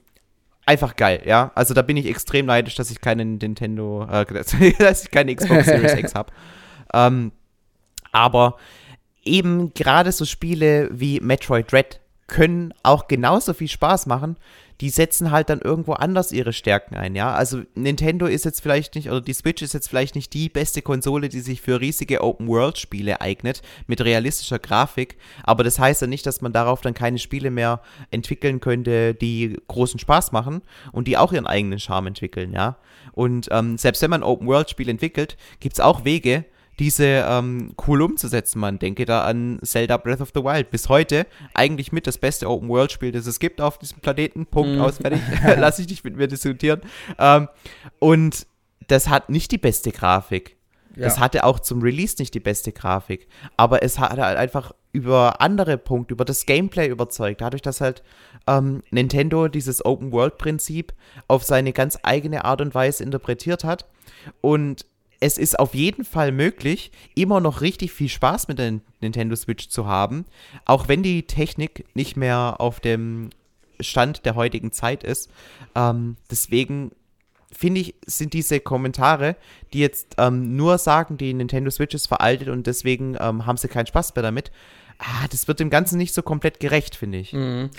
einfach 0.65 0.95
geil, 0.95 1.23
ja. 1.25 1.51
Also 1.55 1.73
da 1.73 1.81
bin 1.81 1.97
ich 1.97 2.05
extrem 2.05 2.45
neidisch, 2.45 2.75
dass 2.75 2.91
ich 2.91 3.01
keinen 3.01 3.37
Nintendo, 3.37 4.05
äh, 4.09 4.25
dass 4.79 5.03
ich 5.03 5.11
keine 5.11 5.35
Xbox 5.35 5.65
Series 5.65 5.93
X 5.97 6.13
habe. 6.13 6.31
Ähm, 6.93 7.31
aber 8.11 8.57
eben 9.23 9.73
gerade 9.73 10.11
so 10.11 10.25
Spiele 10.25 10.89
wie 10.91 11.19
Metroid 11.19 11.71
Dread 11.71 11.99
können 12.29 12.73
auch 12.83 13.07
genauso 13.07 13.53
viel 13.53 13.67
Spaß 13.67 14.05
machen. 14.05 14.37
Die 14.81 14.89
setzen 14.89 15.31
halt 15.31 15.49
dann 15.49 15.59
irgendwo 15.59 15.91
anders 15.91 16.31
ihre 16.31 16.53
Stärken 16.53 16.95
ein, 16.95 17.13
ja. 17.13 17.33
Also 17.33 17.63
Nintendo 17.75 18.27
ist 18.27 18.45
jetzt 18.45 18.61
vielleicht 18.61 18.95
nicht, 18.95 19.09
oder 19.09 19.19
die 19.19 19.33
Switch 19.33 19.61
ist 19.61 19.73
jetzt 19.73 19.89
vielleicht 19.89 20.15
nicht 20.15 20.33
die 20.33 20.47
beste 20.47 20.81
Konsole, 20.81 21.27
die 21.27 21.41
sich 21.41 21.59
für 21.59 21.81
riesige 21.81 22.23
Open-World-Spiele 22.23 23.19
eignet, 23.19 23.61
mit 23.87 23.99
realistischer 23.99 24.57
Grafik. 24.57 25.17
Aber 25.43 25.65
das 25.65 25.79
heißt 25.79 26.01
ja 26.01 26.07
nicht, 26.07 26.25
dass 26.25 26.39
man 26.39 26.53
darauf 26.53 26.79
dann 26.79 26.93
keine 26.93 27.19
Spiele 27.19 27.51
mehr 27.51 27.81
entwickeln 28.09 28.61
könnte, 28.61 29.15
die 29.15 29.57
großen 29.67 29.99
Spaß 29.99 30.31
machen 30.31 30.61
und 30.93 31.09
die 31.09 31.17
auch 31.17 31.33
ihren 31.33 31.47
eigenen 31.47 31.79
Charme 31.79 32.07
entwickeln, 32.07 32.53
ja. 32.53 32.77
Und 33.11 33.49
ähm, 33.51 33.77
selbst 33.77 34.01
wenn 34.01 34.11
man 34.11 34.23
Open-World-Spiel 34.23 34.87
entwickelt, 34.87 35.35
gibt 35.59 35.73
es 35.73 35.81
auch 35.81 36.05
Wege, 36.05 36.45
diese 36.79 37.25
ähm, 37.27 37.73
cool 37.87 38.01
umzusetzen. 38.01 38.59
Man 38.59 38.79
denke 38.79 39.05
da 39.05 39.25
an 39.25 39.59
Zelda 39.63 39.97
Breath 39.97 40.21
of 40.21 40.31
the 40.33 40.41
Wild. 40.41 40.71
Bis 40.71 40.87
heute 40.87 41.27
eigentlich 41.53 41.91
mit 41.91 42.07
das 42.07 42.17
beste 42.17 42.49
Open-World-Spiel, 42.49 43.11
das 43.11 43.27
es 43.27 43.39
gibt 43.39 43.59
auf 43.59 43.77
diesem 43.77 43.99
Planeten. 43.99 44.45
Punkt, 44.45 44.77
mm. 44.77 44.81
aus, 44.81 44.97
fertig. 44.97 45.19
Lass 45.43 45.79
ich 45.79 45.87
dich 45.87 46.03
mit 46.03 46.15
mir 46.15 46.27
diskutieren. 46.27 46.81
Ähm, 47.17 47.49
und 47.99 48.47
das 48.87 49.09
hat 49.09 49.29
nicht 49.29 49.51
die 49.51 49.57
beste 49.57 49.91
Grafik. 49.91 50.55
Ja. 50.95 51.15
Hatte 51.17 51.43
auch 51.43 51.59
zum 51.59 51.81
Release 51.81 52.15
nicht 52.19 52.33
die 52.33 52.39
beste 52.39 52.71
Grafik. 52.71 53.27
Aber 53.57 53.83
es 53.83 53.99
hat 53.99 54.17
halt 54.17 54.37
einfach 54.37 54.73
über 54.91 55.41
andere 55.41 55.77
Punkte, 55.77 56.13
über 56.13 56.25
das 56.25 56.45
Gameplay 56.45 56.87
überzeugt. 56.87 57.41
Dadurch, 57.41 57.61
dass 57.61 57.81
halt 57.81 58.03
ähm, 58.47 58.81
Nintendo 58.89 59.47
dieses 59.47 59.85
Open-World-Prinzip 59.85 60.93
auf 61.27 61.43
seine 61.43 61.73
ganz 61.73 61.99
eigene 62.03 62.45
Art 62.45 62.61
und 62.61 62.73
Weise 62.73 63.03
interpretiert 63.03 63.63
hat. 63.63 63.85
Und 64.41 64.85
es 65.19 65.37
ist 65.37 65.59
auf 65.59 65.73
jeden 65.73 66.05
Fall 66.05 66.31
möglich, 66.31 66.91
immer 67.15 67.39
noch 67.39 67.61
richtig 67.61 67.91
viel 67.91 68.09
Spaß 68.09 68.47
mit 68.47 68.59
der 68.59 68.79
Nintendo 69.01 69.35
Switch 69.35 69.69
zu 69.69 69.85
haben, 69.85 70.25
auch 70.65 70.87
wenn 70.87 71.03
die 71.03 71.23
Technik 71.23 71.85
nicht 71.93 72.15
mehr 72.15 72.55
auf 72.59 72.79
dem 72.79 73.29
Stand 73.81 74.25
der 74.25 74.35
heutigen 74.35 74.71
Zeit 74.71 75.03
ist. 75.03 75.29
Ähm, 75.75 76.15
deswegen 76.31 76.91
finde 77.51 77.81
ich, 77.81 77.95
sind 78.05 78.33
diese 78.33 78.59
Kommentare, 78.59 79.35
die 79.73 79.79
jetzt 79.79 80.15
ähm, 80.17 80.55
nur 80.55 80.77
sagen, 80.77 81.17
die 81.17 81.33
Nintendo 81.33 81.71
Switch 81.71 81.95
ist 81.95 82.07
veraltet 82.07 82.49
und 82.49 82.67
deswegen 82.67 83.17
ähm, 83.19 83.45
haben 83.45 83.57
sie 83.57 83.67
keinen 83.67 83.87
Spaß 83.87 84.15
mehr 84.15 84.23
damit, 84.23 84.51
ah, 84.99 85.27
das 85.31 85.47
wird 85.47 85.59
dem 85.59 85.69
Ganzen 85.69 85.97
nicht 85.97 86.13
so 86.13 86.21
komplett 86.21 86.59
gerecht, 86.59 86.95
finde 86.95 87.17
ich. 87.17 87.33
Mhm. 87.33 87.69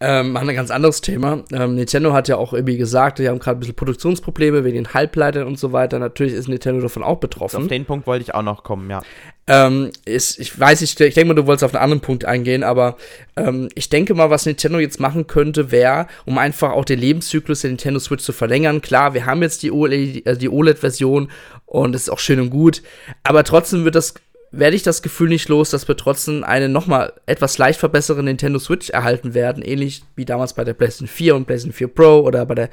Ähm, 0.00 0.36
ein 0.36 0.54
ganz 0.54 0.70
anderes 0.70 1.00
Thema. 1.00 1.44
Ähm, 1.52 1.74
Nintendo 1.74 2.12
hat 2.12 2.28
ja 2.28 2.36
auch 2.36 2.52
irgendwie 2.52 2.76
gesagt, 2.76 3.18
die 3.18 3.28
haben 3.28 3.40
gerade 3.40 3.58
ein 3.58 3.60
bisschen 3.60 3.74
Produktionsprobleme 3.74 4.64
wegen 4.64 4.76
den 4.76 4.94
Halbleitern 4.94 5.46
und 5.46 5.58
so 5.58 5.72
weiter. 5.72 5.98
Natürlich 5.98 6.34
ist 6.34 6.48
Nintendo 6.48 6.80
davon 6.80 7.02
auch 7.02 7.18
betroffen. 7.18 7.62
Auf 7.62 7.68
den 7.68 7.84
Punkt 7.84 8.06
wollte 8.06 8.22
ich 8.22 8.34
auch 8.34 8.42
noch 8.42 8.62
kommen, 8.62 8.88
ja. 8.88 9.02
Ähm, 9.48 9.90
ist, 10.04 10.38
ich 10.38 10.58
weiß 10.58 10.82
nicht, 10.82 11.00
ich 11.00 11.14
denke 11.14 11.28
mal, 11.28 11.34
du 11.34 11.46
wolltest 11.46 11.64
auf 11.64 11.74
einen 11.74 11.82
anderen 11.82 12.02
Punkt 12.02 12.26
eingehen, 12.26 12.62
aber 12.62 12.98
ähm, 13.34 13.70
ich 13.74 13.88
denke 13.88 14.14
mal, 14.14 14.28
was 14.28 14.44
Nintendo 14.44 14.78
jetzt 14.78 15.00
machen 15.00 15.26
könnte, 15.26 15.70
wäre, 15.70 16.06
um 16.26 16.36
einfach 16.36 16.72
auch 16.72 16.84
den 16.84 16.98
Lebenszyklus 16.98 17.62
der 17.62 17.70
Nintendo 17.70 17.98
Switch 17.98 18.22
zu 18.22 18.32
verlängern. 18.32 18.82
Klar, 18.82 19.14
wir 19.14 19.24
haben 19.24 19.40
jetzt 19.40 19.62
die 19.62 19.72
OLED-Version 19.72 21.24
äh, 21.24 21.28
und 21.64 21.94
es 21.94 22.02
ist 22.02 22.10
auch 22.10 22.18
schön 22.18 22.40
und 22.40 22.50
gut, 22.50 22.82
aber 23.22 23.42
trotzdem 23.42 23.84
wird 23.84 23.94
das 23.94 24.14
werde 24.50 24.76
ich 24.76 24.82
das 24.82 25.02
Gefühl 25.02 25.28
nicht 25.28 25.48
los, 25.48 25.70
dass 25.70 25.88
wir 25.88 25.96
trotzdem 25.96 26.42
eine 26.42 26.68
nochmal 26.68 27.12
etwas 27.26 27.58
leicht 27.58 27.78
verbesserte 27.78 28.22
Nintendo 28.22 28.58
Switch 28.58 28.90
erhalten 28.90 29.34
werden, 29.34 29.62
ähnlich 29.62 30.02
wie 30.16 30.24
damals 30.24 30.54
bei 30.54 30.64
der 30.64 30.74
PlayStation 30.74 31.08
4 31.08 31.36
und 31.36 31.46
PlayStation 31.46 31.74
4 31.74 31.88
Pro 31.88 32.20
oder 32.20 32.46
bei 32.46 32.54
der 32.54 32.70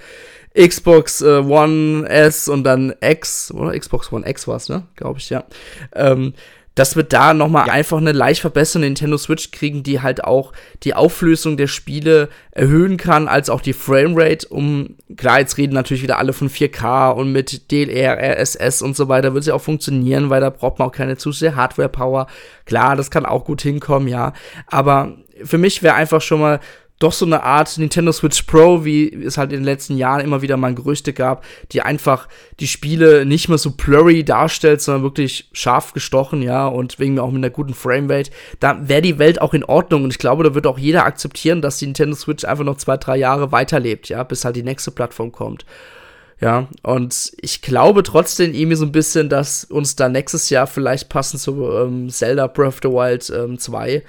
Xbox 0.57 1.21
äh, 1.21 1.39
One 1.39 2.07
S 2.07 2.47
und 2.47 2.63
dann 2.63 2.93
X, 3.01 3.51
oder 3.51 3.77
Xbox 3.77 4.11
One 4.11 4.27
X 4.27 4.47
war 4.47 4.55
es, 4.55 4.69
ne? 4.69 4.88
Glaube 4.95 5.19
ich, 5.19 5.29
ja. 5.29 5.43
Ähm, 5.93 6.33
dass 6.75 6.97
wir 6.97 7.03
da 7.03 7.33
nochmal 7.33 7.67
ja. 7.67 7.73
einfach 7.73 7.97
eine 7.97 8.11
leicht 8.11 8.41
verbesserte 8.41 8.79
Nintendo 8.79 9.17
Switch 9.17 9.51
kriegen, 9.51 9.81
die 9.81 10.01
halt 10.01 10.23
auch 10.23 10.51
die 10.83 10.93
Auflösung 10.93 11.55
der 11.55 11.67
Spiele 11.67 12.29
erhöhen 12.51 12.97
kann, 12.97 13.29
als 13.29 13.49
auch 13.49 13.61
die 13.61 13.73
Framerate, 13.73 14.47
um, 14.49 14.97
klar, 15.15 15.39
jetzt 15.39 15.57
reden 15.57 15.73
natürlich 15.73 16.03
wieder 16.03 16.19
alle 16.19 16.33
von 16.33 16.49
4K 16.49 17.11
und 17.11 17.31
mit 17.31 17.71
DLR, 17.71 18.17
RSS 18.17 18.81
und 18.81 18.95
so 18.95 19.07
weiter, 19.07 19.33
wird 19.33 19.41
es 19.41 19.47
ja 19.47 19.53
auch 19.53 19.61
funktionieren, 19.61 20.29
weil 20.29 20.41
da 20.41 20.49
braucht 20.49 20.79
man 20.79 20.89
auch 20.89 20.93
keine 20.93 21.15
zusätzliche 21.15 21.55
Hardware-Power. 21.55 22.27
Klar, 22.65 22.97
das 22.97 23.09
kann 23.09 23.25
auch 23.25 23.45
gut 23.45 23.61
hinkommen, 23.61 24.09
ja, 24.09 24.33
aber 24.67 25.13
für 25.43 25.57
mich 25.57 25.81
wäre 25.81 25.95
einfach 25.95 26.21
schon 26.21 26.41
mal 26.41 26.59
doch 26.99 27.12
so 27.12 27.25
eine 27.25 27.43
Art 27.43 27.77
Nintendo 27.77 28.12
Switch 28.13 28.43
Pro, 28.43 28.86
wie 28.86 29.13
es 29.13 29.38
halt 29.38 29.51
in 29.51 29.60
den 29.60 29.65
letzten 29.65 29.97
Jahren 29.97 30.21
immer 30.21 30.41
wieder 30.41 30.55
mal 30.55 30.73
Gerüchte 30.73 31.12
gab, 31.12 31.43
die 31.73 31.81
einfach 31.81 32.29
die 32.62 32.67
Spiele 32.67 33.25
nicht 33.25 33.49
mehr 33.49 33.58
so 33.58 33.71
blurry 33.71 34.23
darstellt, 34.23 34.81
sondern 34.81 35.03
wirklich 35.03 35.49
scharf 35.51 35.91
gestochen, 35.91 36.41
ja, 36.41 36.67
und 36.67 36.97
wegen 36.97 37.15
mir 37.15 37.23
auch 37.23 37.31
mit 37.31 37.43
einer 37.43 37.49
guten 37.49 37.73
Framerate. 37.73 38.31
Da 38.62 38.88
wäre 38.88 39.01
die 39.01 39.19
Welt 39.19 39.41
auch 39.41 39.53
in 39.53 39.65
Ordnung 39.65 40.05
und 40.05 40.12
ich 40.12 40.19
glaube, 40.19 40.45
da 40.45 40.55
wird 40.55 40.67
auch 40.67 40.77
jeder 40.77 41.05
akzeptieren, 41.05 41.62
dass 41.62 41.79
die 41.79 41.86
Nintendo 41.86 42.15
Switch 42.15 42.45
einfach 42.45 42.63
noch 42.63 42.77
zwei, 42.77 42.95
drei 42.95 43.17
Jahre 43.17 43.51
weiterlebt, 43.51 44.08
ja, 44.08 44.23
bis 44.23 44.45
halt 44.45 44.55
die 44.55 44.63
nächste 44.63 44.91
Plattform 44.91 45.34
kommt. 45.34 45.65
Ja, 46.39 46.67
und 46.84 47.31
ich 47.39 47.62
glaube 47.62 48.03
trotzdem 48.03 48.53
irgendwie 48.53 48.75
so 48.75 48.86
ein 48.86 48.91
bisschen, 48.91 49.29
dass 49.29 49.63
uns 49.63 49.95
da 49.95 50.10
nächstes 50.10 50.49
Jahr 50.49 50.67
vielleicht 50.67 51.08
passend 51.08 51.41
zu 51.41 51.71
ähm, 51.71 52.10
Zelda 52.10 52.47
Breath 52.47 52.67
of 52.67 52.79
the 52.84 52.89
Wild 52.89 53.29
ähm, 53.29 53.58
2 53.58 54.03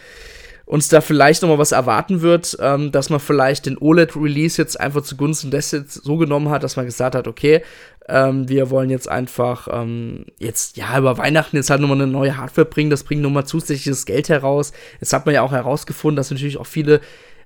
uns 0.66 0.88
da 0.88 1.00
vielleicht 1.00 1.42
noch 1.42 1.48
mal 1.48 1.58
was 1.58 1.72
erwarten 1.72 2.22
wird, 2.22 2.56
ähm, 2.60 2.90
dass 2.90 3.08
man 3.08 3.20
vielleicht 3.20 3.66
den 3.66 3.78
OLED-Release 3.78 4.60
jetzt 4.60 4.78
einfach 4.78 5.02
zugunsten 5.02 5.52
des 5.52 5.70
jetzt 5.70 5.94
so 5.94 6.16
genommen 6.16 6.50
hat, 6.50 6.64
dass 6.64 6.76
man 6.76 6.84
gesagt 6.84 7.14
hat, 7.14 7.28
okay, 7.28 7.62
ähm, 8.08 8.48
wir 8.48 8.68
wollen 8.68 8.90
jetzt 8.90 9.08
einfach 9.08 9.68
ähm, 9.70 10.26
jetzt, 10.38 10.76
ja, 10.76 10.98
über 10.98 11.18
Weihnachten 11.18 11.56
jetzt 11.56 11.70
halt 11.70 11.80
nochmal 11.80 12.00
eine 12.00 12.08
neue 12.08 12.36
Hardware 12.36 12.66
bringen, 12.66 12.90
das 12.90 13.04
bringt 13.04 13.22
nochmal 13.22 13.46
zusätzliches 13.46 14.06
Geld 14.06 14.28
heraus. 14.28 14.72
Jetzt 15.00 15.12
hat 15.12 15.24
man 15.24 15.36
ja 15.36 15.42
auch 15.42 15.52
herausgefunden, 15.52 16.16
dass 16.16 16.32
natürlich 16.32 16.58
auch 16.58 16.66
viele 16.66 17.00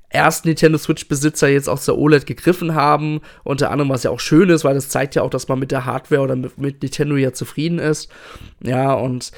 ersten 0.08 0.48
Nintendo 0.48 0.76
Switch-Besitzer 0.76 1.48
jetzt 1.48 1.68
auch 1.68 1.78
zur 1.78 1.98
OLED 1.98 2.26
gegriffen 2.26 2.74
haben. 2.74 3.20
Unter 3.44 3.70
anderem, 3.70 3.90
was 3.90 4.02
ja 4.02 4.10
auch 4.10 4.20
schön 4.20 4.48
ist, 4.48 4.64
weil 4.64 4.74
das 4.74 4.88
zeigt 4.88 5.14
ja 5.14 5.22
auch, 5.22 5.30
dass 5.30 5.46
man 5.46 5.58
mit 5.58 5.70
der 5.70 5.84
Hardware 5.84 6.22
oder 6.22 6.36
mit, 6.36 6.58
mit 6.58 6.82
Nintendo 6.82 7.16
ja 7.16 7.32
zufrieden 7.32 7.78
ist. 7.78 8.10
Ja, 8.62 8.92
und 8.92 9.30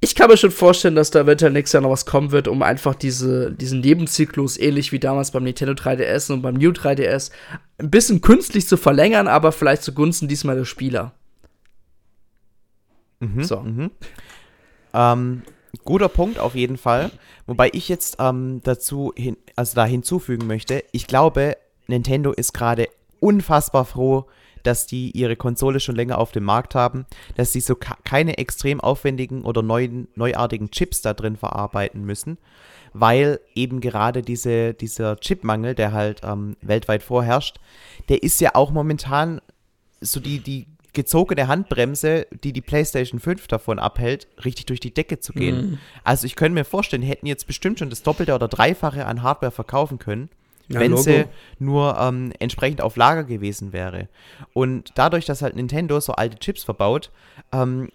ich 0.00 0.14
kann 0.14 0.30
mir 0.30 0.36
schon 0.36 0.52
vorstellen, 0.52 0.94
dass 0.94 1.10
da 1.10 1.20
eventuell 1.20 1.52
nächstes 1.52 1.72
Jahr 1.72 1.82
noch 1.82 1.90
was 1.90 2.06
kommen 2.06 2.30
wird, 2.30 2.46
um 2.46 2.62
einfach 2.62 2.94
diese, 2.94 3.52
diesen 3.52 3.80
Nebenzyklus, 3.80 4.56
ähnlich 4.56 4.92
wie 4.92 5.00
damals 5.00 5.32
beim 5.32 5.42
Nintendo 5.42 5.74
3DS 5.74 6.32
und 6.32 6.42
beim 6.42 6.54
New 6.54 6.70
3DS, 6.70 7.32
ein 7.78 7.90
bisschen 7.90 8.20
künstlich 8.20 8.68
zu 8.68 8.76
verlängern, 8.76 9.26
aber 9.26 9.50
vielleicht 9.50 9.82
zugunsten 9.82 10.28
diesmal 10.28 10.56
der 10.56 10.64
Spieler. 10.64 11.14
Mhm, 13.18 13.42
so. 13.42 13.60
Mhm. 13.60 13.90
Ähm, 14.94 15.42
guter 15.84 16.08
Punkt 16.08 16.38
auf 16.38 16.54
jeden 16.54 16.76
Fall. 16.76 17.10
Wobei 17.46 17.70
ich 17.72 17.88
jetzt 17.88 18.18
ähm, 18.20 18.60
dazu 18.62 19.12
hin, 19.16 19.36
also 19.56 19.74
da 19.74 19.84
hinzufügen 19.84 20.46
möchte, 20.46 20.84
ich 20.92 21.08
glaube, 21.08 21.56
Nintendo 21.88 22.32
ist 22.32 22.52
gerade 22.52 22.88
unfassbar 23.18 23.84
froh, 23.84 24.26
dass 24.68 24.84
die 24.84 25.12
ihre 25.12 25.34
Konsole 25.34 25.80
schon 25.80 25.96
länger 25.96 26.18
auf 26.18 26.30
dem 26.30 26.44
Markt 26.44 26.74
haben, 26.74 27.06
dass 27.36 27.52
sie 27.52 27.60
so 27.60 27.74
keine 27.74 28.36
extrem 28.36 28.82
aufwendigen 28.82 29.44
oder 29.44 29.62
neuen, 29.62 30.08
neuartigen 30.14 30.70
Chips 30.70 31.00
da 31.00 31.14
drin 31.14 31.36
verarbeiten 31.36 32.04
müssen, 32.04 32.36
weil 32.92 33.40
eben 33.54 33.80
gerade 33.80 34.20
diese, 34.20 34.74
dieser 34.74 35.16
Chipmangel, 35.16 35.74
der 35.74 35.92
halt 35.92 36.20
ähm, 36.22 36.58
weltweit 36.60 37.02
vorherrscht, 37.02 37.56
der 38.10 38.22
ist 38.22 38.42
ja 38.42 38.54
auch 38.56 38.70
momentan 38.70 39.40
so 40.02 40.20
die, 40.20 40.40
die 40.40 40.66
gezogene 40.92 41.48
Handbremse, 41.48 42.26
die 42.44 42.52
die 42.52 42.60
PlayStation 42.60 43.20
5 43.20 43.46
davon 43.46 43.78
abhält, 43.78 44.28
richtig 44.44 44.66
durch 44.66 44.80
die 44.80 44.92
Decke 44.92 45.18
zu 45.18 45.32
gehen. 45.32 45.56
Mhm. 45.56 45.78
Also 46.04 46.26
ich 46.26 46.36
könnte 46.36 46.52
mir 46.52 46.64
vorstellen, 46.64 47.00
die 47.00 47.08
hätten 47.08 47.26
jetzt 47.26 47.46
bestimmt 47.46 47.78
schon 47.78 47.88
das 47.88 48.02
Doppelte 48.02 48.34
oder 48.34 48.48
Dreifache 48.48 49.06
an 49.06 49.22
Hardware 49.22 49.50
verkaufen 49.50 49.98
können 49.98 50.28
ja, 50.68 50.80
wenn 50.80 50.92
Logo. 50.92 51.02
sie 51.02 51.24
nur 51.58 51.96
ähm, 51.98 52.32
entsprechend 52.38 52.80
auf 52.80 52.96
Lager 52.96 53.24
gewesen 53.24 53.72
wäre. 53.72 54.08
Und 54.52 54.92
dadurch, 54.94 55.24
dass 55.24 55.42
halt 55.42 55.56
Nintendo 55.56 55.98
so 56.00 56.12
alte 56.12 56.38
Chips 56.38 56.64
verbaut, 56.64 57.10
ähm, 57.52 57.88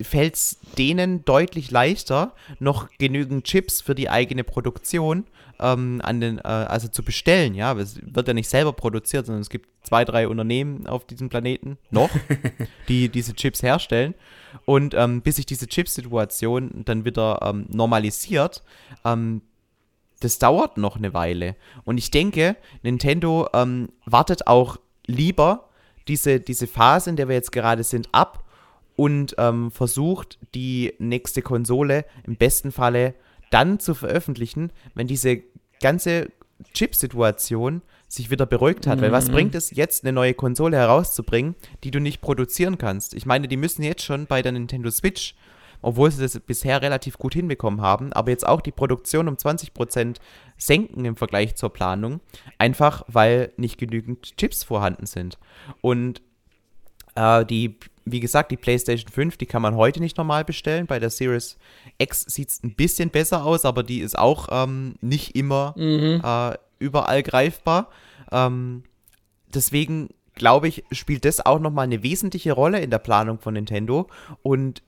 fällt 0.00 0.34
es 0.34 0.58
denen 0.76 1.24
deutlich 1.24 1.70
leichter, 1.70 2.34
noch 2.58 2.88
genügend 2.98 3.44
Chips 3.44 3.80
für 3.80 3.94
die 3.94 4.10
eigene 4.10 4.42
Produktion 4.42 5.24
ähm, 5.60 6.00
an 6.02 6.20
den, 6.20 6.38
äh, 6.38 6.42
also 6.42 6.88
zu 6.88 7.04
bestellen, 7.04 7.54
ja. 7.54 7.72
Es 7.74 8.00
wird 8.02 8.26
ja 8.26 8.34
nicht 8.34 8.48
selber 8.48 8.72
produziert, 8.72 9.26
sondern 9.26 9.42
es 9.42 9.50
gibt 9.50 9.68
zwei, 9.84 10.04
drei 10.04 10.26
Unternehmen 10.26 10.86
auf 10.86 11.06
diesem 11.06 11.28
Planeten 11.28 11.78
noch, 11.90 12.10
die 12.88 13.08
diese 13.08 13.34
Chips 13.34 13.62
herstellen. 13.62 14.14
Und 14.64 14.94
ähm, 14.94 15.22
bis 15.22 15.36
sich 15.36 15.46
diese 15.46 15.66
Chipsituation 15.66 16.82
dann 16.84 17.04
wieder 17.04 17.40
ähm, 17.42 17.66
normalisiert, 17.70 18.62
ähm, 19.04 19.42
das 20.24 20.38
dauert 20.38 20.76
noch 20.76 20.96
eine 20.96 21.14
Weile. 21.14 21.56
Und 21.84 21.98
ich 21.98 22.10
denke, 22.10 22.56
Nintendo 22.82 23.48
ähm, 23.52 23.90
wartet 24.06 24.46
auch 24.46 24.78
lieber 25.06 25.68
diese, 26.08 26.40
diese 26.40 26.66
Phase, 26.66 27.10
in 27.10 27.16
der 27.16 27.28
wir 27.28 27.34
jetzt 27.34 27.52
gerade 27.52 27.84
sind, 27.84 28.08
ab 28.12 28.44
und 28.96 29.34
ähm, 29.38 29.70
versucht, 29.70 30.38
die 30.54 30.94
nächste 30.98 31.42
Konsole 31.42 32.04
im 32.24 32.36
besten 32.36 32.72
Falle 32.72 33.14
dann 33.50 33.78
zu 33.78 33.94
veröffentlichen, 33.94 34.72
wenn 34.94 35.06
diese 35.06 35.42
ganze 35.80 36.28
Chip-Situation 36.74 37.82
sich 38.08 38.30
wieder 38.30 38.46
beruhigt 38.46 38.86
hat. 38.86 38.98
Mhm. 38.98 39.02
Weil 39.02 39.12
was 39.12 39.28
mhm. 39.28 39.32
bringt 39.32 39.54
es 39.54 39.70
jetzt, 39.70 40.04
eine 40.04 40.12
neue 40.12 40.34
Konsole 40.34 40.76
herauszubringen, 40.76 41.54
die 41.84 41.90
du 41.90 42.00
nicht 42.00 42.20
produzieren 42.20 42.78
kannst? 42.78 43.14
Ich 43.14 43.26
meine, 43.26 43.48
die 43.48 43.56
müssen 43.56 43.82
jetzt 43.82 44.02
schon 44.02 44.26
bei 44.26 44.42
der 44.42 44.52
Nintendo 44.52 44.90
Switch, 44.90 45.34
obwohl 45.82 46.10
sie 46.10 46.22
das 46.22 46.38
bisher 46.40 46.80
relativ 46.80 47.18
gut 47.18 47.34
hinbekommen 47.34 47.80
haben, 47.80 48.12
aber 48.12 48.30
jetzt 48.30 48.46
auch 48.46 48.60
die 48.60 48.72
Produktion 48.72 49.28
um 49.28 49.34
20% 49.34 50.16
senken 50.56 51.04
im 51.04 51.16
Vergleich 51.16 51.56
zur 51.56 51.70
Planung, 51.70 52.20
einfach 52.58 53.04
weil 53.08 53.52
nicht 53.56 53.78
genügend 53.78 54.36
Chips 54.36 54.64
vorhanden 54.64 55.06
sind. 55.06 55.38
Und 55.80 56.22
äh, 57.14 57.44
die 57.44 57.78
wie 58.04 58.20
gesagt, 58.20 58.50
die 58.50 58.56
PlayStation 58.56 59.10
5, 59.10 59.36
die 59.36 59.46
kann 59.46 59.62
man 59.62 59.76
heute 59.76 60.00
nicht 60.00 60.16
normal 60.16 60.44
bestellen. 60.44 60.86
Bei 60.86 60.98
der 60.98 61.10
Series 61.10 61.56
X 61.98 62.24
sieht 62.28 62.48
es 62.48 62.62
ein 62.62 62.74
bisschen 62.74 63.10
besser 63.10 63.44
aus, 63.44 63.64
aber 63.64 63.82
die 63.82 64.00
ist 64.00 64.18
auch 64.18 64.48
ähm, 64.50 64.96
nicht 65.00 65.36
immer 65.36 65.74
mhm. 65.76 66.20
äh, 66.24 66.56
überall 66.78 67.22
greifbar. 67.22 67.90
Ähm, 68.30 68.82
deswegen 69.54 70.08
glaube 70.34 70.68
ich, 70.68 70.84
spielt 70.90 71.24
das 71.24 71.44
auch 71.44 71.60
nochmal 71.60 71.84
eine 71.84 72.02
wesentliche 72.02 72.52
Rolle 72.52 72.80
in 72.80 72.90
der 72.90 72.98
Planung 72.98 73.38
von 73.38 73.54
Nintendo. 73.54 74.08
Und 74.42 74.82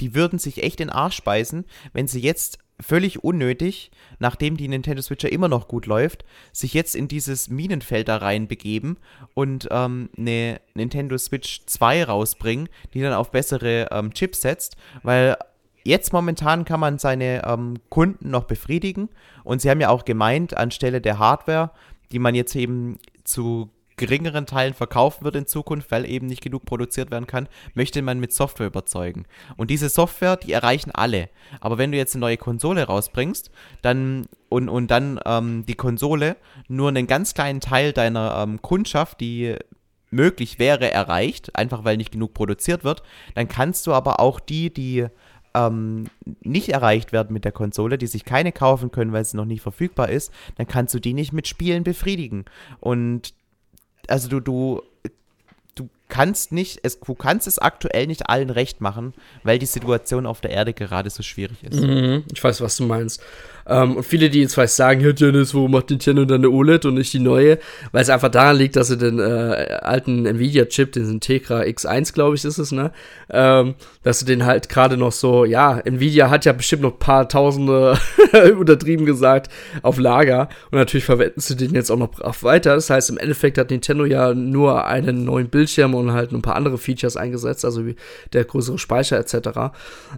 die 0.00 0.14
würden 0.14 0.38
sich 0.38 0.62
echt 0.62 0.78
den 0.80 0.90
Arsch 0.90 1.16
speisen, 1.16 1.64
wenn 1.92 2.06
sie 2.06 2.20
jetzt 2.20 2.58
völlig 2.80 3.24
unnötig, 3.24 3.90
nachdem 4.18 4.56
die 4.56 4.68
Nintendo 4.68 5.02
Switch 5.02 5.24
ja 5.24 5.30
immer 5.30 5.48
noch 5.48 5.68
gut 5.68 5.86
läuft, 5.86 6.24
sich 6.52 6.74
jetzt 6.74 6.94
in 6.94 7.08
dieses 7.08 7.48
Minenfeld 7.48 8.08
da 8.08 8.18
rein 8.18 8.46
begeben 8.46 8.98
und 9.34 9.68
ähm, 9.70 10.10
eine 10.16 10.60
Nintendo 10.74 11.18
Switch 11.18 11.62
2 11.66 12.04
rausbringen, 12.04 12.68
die 12.94 13.00
dann 13.00 13.14
auf 13.14 13.30
bessere 13.30 13.88
ähm, 13.90 14.14
Chips 14.14 14.42
setzt, 14.42 14.76
weil 15.02 15.36
jetzt 15.84 16.12
momentan 16.12 16.64
kann 16.64 16.80
man 16.80 16.98
seine 16.98 17.44
ähm, 17.44 17.78
Kunden 17.88 18.30
noch 18.30 18.44
befriedigen 18.44 19.08
und 19.42 19.60
sie 19.60 19.70
haben 19.70 19.80
ja 19.80 19.88
auch 19.88 20.04
gemeint, 20.04 20.56
anstelle 20.56 21.00
der 21.00 21.18
Hardware, 21.18 21.72
die 22.12 22.20
man 22.20 22.34
jetzt 22.34 22.54
eben 22.54 22.98
zu 23.24 23.70
geringeren 23.98 24.46
Teilen 24.46 24.72
verkaufen 24.72 25.24
wird 25.24 25.36
in 25.36 25.46
Zukunft, 25.46 25.90
weil 25.90 26.08
eben 26.08 26.26
nicht 26.26 26.40
genug 26.40 26.64
produziert 26.64 27.10
werden 27.10 27.26
kann, 27.26 27.48
möchte 27.74 28.00
man 28.00 28.18
mit 28.18 28.32
Software 28.32 28.68
überzeugen. 28.68 29.26
Und 29.56 29.70
diese 29.70 29.90
Software, 29.90 30.36
die 30.36 30.52
erreichen 30.52 30.90
alle. 30.92 31.28
Aber 31.60 31.76
wenn 31.76 31.92
du 31.92 31.98
jetzt 31.98 32.14
eine 32.14 32.20
neue 32.20 32.36
Konsole 32.38 32.84
rausbringst, 32.84 33.50
dann 33.82 34.26
und, 34.48 34.70
und 34.70 34.90
dann 34.90 35.20
ähm, 35.26 35.66
die 35.66 35.74
Konsole 35.74 36.36
nur 36.68 36.88
einen 36.88 37.06
ganz 37.06 37.34
kleinen 37.34 37.60
Teil 37.60 37.92
deiner 37.92 38.42
ähm, 38.42 38.62
Kundschaft, 38.62 39.20
die 39.20 39.56
möglich 40.10 40.58
wäre, 40.58 40.90
erreicht, 40.90 41.54
einfach 41.56 41.84
weil 41.84 41.98
nicht 41.98 42.12
genug 42.12 42.32
produziert 42.32 42.84
wird, 42.84 43.02
dann 43.34 43.48
kannst 43.48 43.86
du 43.86 43.92
aber 43.92 44.20
auch 44.20 44.40
die, 44.40 44.72
die 44.72 45.06
ähm, 45.54 46.06
nicht 46.42 46.68
erreicht 46.70 47.12
werden 47.12 47.32
mit 47.32 47.44
der 47.44 47.52
Konsole, 47.52 47.98
die 47.98 48.06
sich 48.06 48.24
keine 48.24 48.52
kaufen 48.52 48.90
können, 48.90 49.12
weil 49.12 49.24
sie 49.24 49.36
noch 49.36 49.44
nicht 49.44 49.62
verfügbar 49.62 50.08
ist, 50.08 50.32
dann 50.56 50.66
kannst 50.66 50.94
du 50.94 50.98
die 50.98 51.14
nicht 51.14 51.32
mit 51.32 51.48
Spielen 51.48 51.84
befriedigen. 51.84 52.44
Und 52.80 53.34
also 54.08 54.28
du, 54.28 54.40
du, 54.40 54.82
du 55.74 55.88
kannst 56.08 56.52
nicht, 56.52 56.80
es, 56.82 56.98
du 57.00 57.14
kannst 57.14 57.46
es 57.46 57.58
aktuell 57.58 58.06
nicht 58.06 58.28
allen 58.28 58.50
recht 58.50 58.80
machen, 58.80 59.14
weil 59.44 59.58
die 59.58 59.66
Situation 59.66 60.26
auf 60.26 60.40
der 60.40 60.50
Erde 60.50 60.74
gerade 60.74 61.10
so 61.10 61.22
schwierig 61.22 61.62
ist. 61.62 61.80
Mhm, 61.80 62.24
ich 62.32 62.42
weiß, 62.42 62.60
was 62.60 62.76
du 62.76 62.84
meinst. 62.84 63.22
Ähm, 63.68 63.96
und 63.96 64.04
viele, 64.04 64.30
die 64.30 64.40
jetzt 64.40 64.54
vielleicht 64.54 64.74
sagen, 64.74 65.00
ja, 65.00 65.12
Dennis, 65.12 65.54
warum 65.54 65.72
macht 65.72 65.90
Nintendo 65.90 66.24
dann 66.24 66.40
eine 66.40 66.50
OLED 66.50 66.86
und 66.86 66.94
nicht 66.94 67.12
die 67.12 67.18
neue? 67.18 67.58
Weil 67.92 68.02
es 68.02 68.10
einfach 68.10 68.30
daran 68.30 68.56
liegt, 68.56 68.76
dass 68.76 68.88
sie 68.88 68.96
den 68.96 69.18
äh, 69.18 69.78
alten 69.82 70.26
Nvidia-Chip, 70.26 70.92
den 70.92 71.20
Tegra 71.20 71.60
X1, 71.60 72.12
glaube 72.12 72.36
ich, 72.36 72.44
ist 72.44 72.58
es, 72.58 72.72
ne? 72.72 72.92
Ähm, 73.30 73.74
dass 74.02 74.20
sie 74.20 74.24
den 74.24 74.46
halt 74.46 74.68
gerade 74.68 74.96
noch 74.96 75.12
so, 75.12 75.44
ja, 75.44 75.78
Nvidia 75.78 76.30
hat 76.30 76.44
ja 76.44 76.52
bestimmt 76.52 76.82
noch 76.82 76.92
ein 76.92 76.98
paar 76.98 77.28
Tausende, 77.28 77.98
untertrieben 78.58 79.04
gesagt, 79.04 79.50
auf 79.82 79.98
Lager. 79.98 80.48
Und 80.70 80.78
natürlich 80.78 81.04
verwenden 81.04 81.40
sie 81.40 81.56
den 81.56 81.74
jetzt 81.74 81.90
auch 81.90 81.98
noch 81.98 82.12
weiter. 82.42 82.74
Das 82.74 82.90
heißt, 82.90 83.10
im 83.10 83.18
Endeffekt 83.18 83.58
hat 83.58 83.70
Nintendo 83.70 84.04
ja 84.04 84.34
nur 84.34 84.86
einen 84.86 85.24
neuen 85.24 85.48
Bildschirm 85.48 85.94
und 85.94 86.12
halt 86.12 86.32
ein 86.32 86.42
paar 86.42 86.56
andere 86.56 86.78
Features 86.78 87.16
eingesetzt, 87.16 87.64
also 87.64 87.86
wie 87.86 87.96
der 88.32 88.44
größere 88.44 88.78
Speicher 88.78 89.18
etc. 89.18 89.74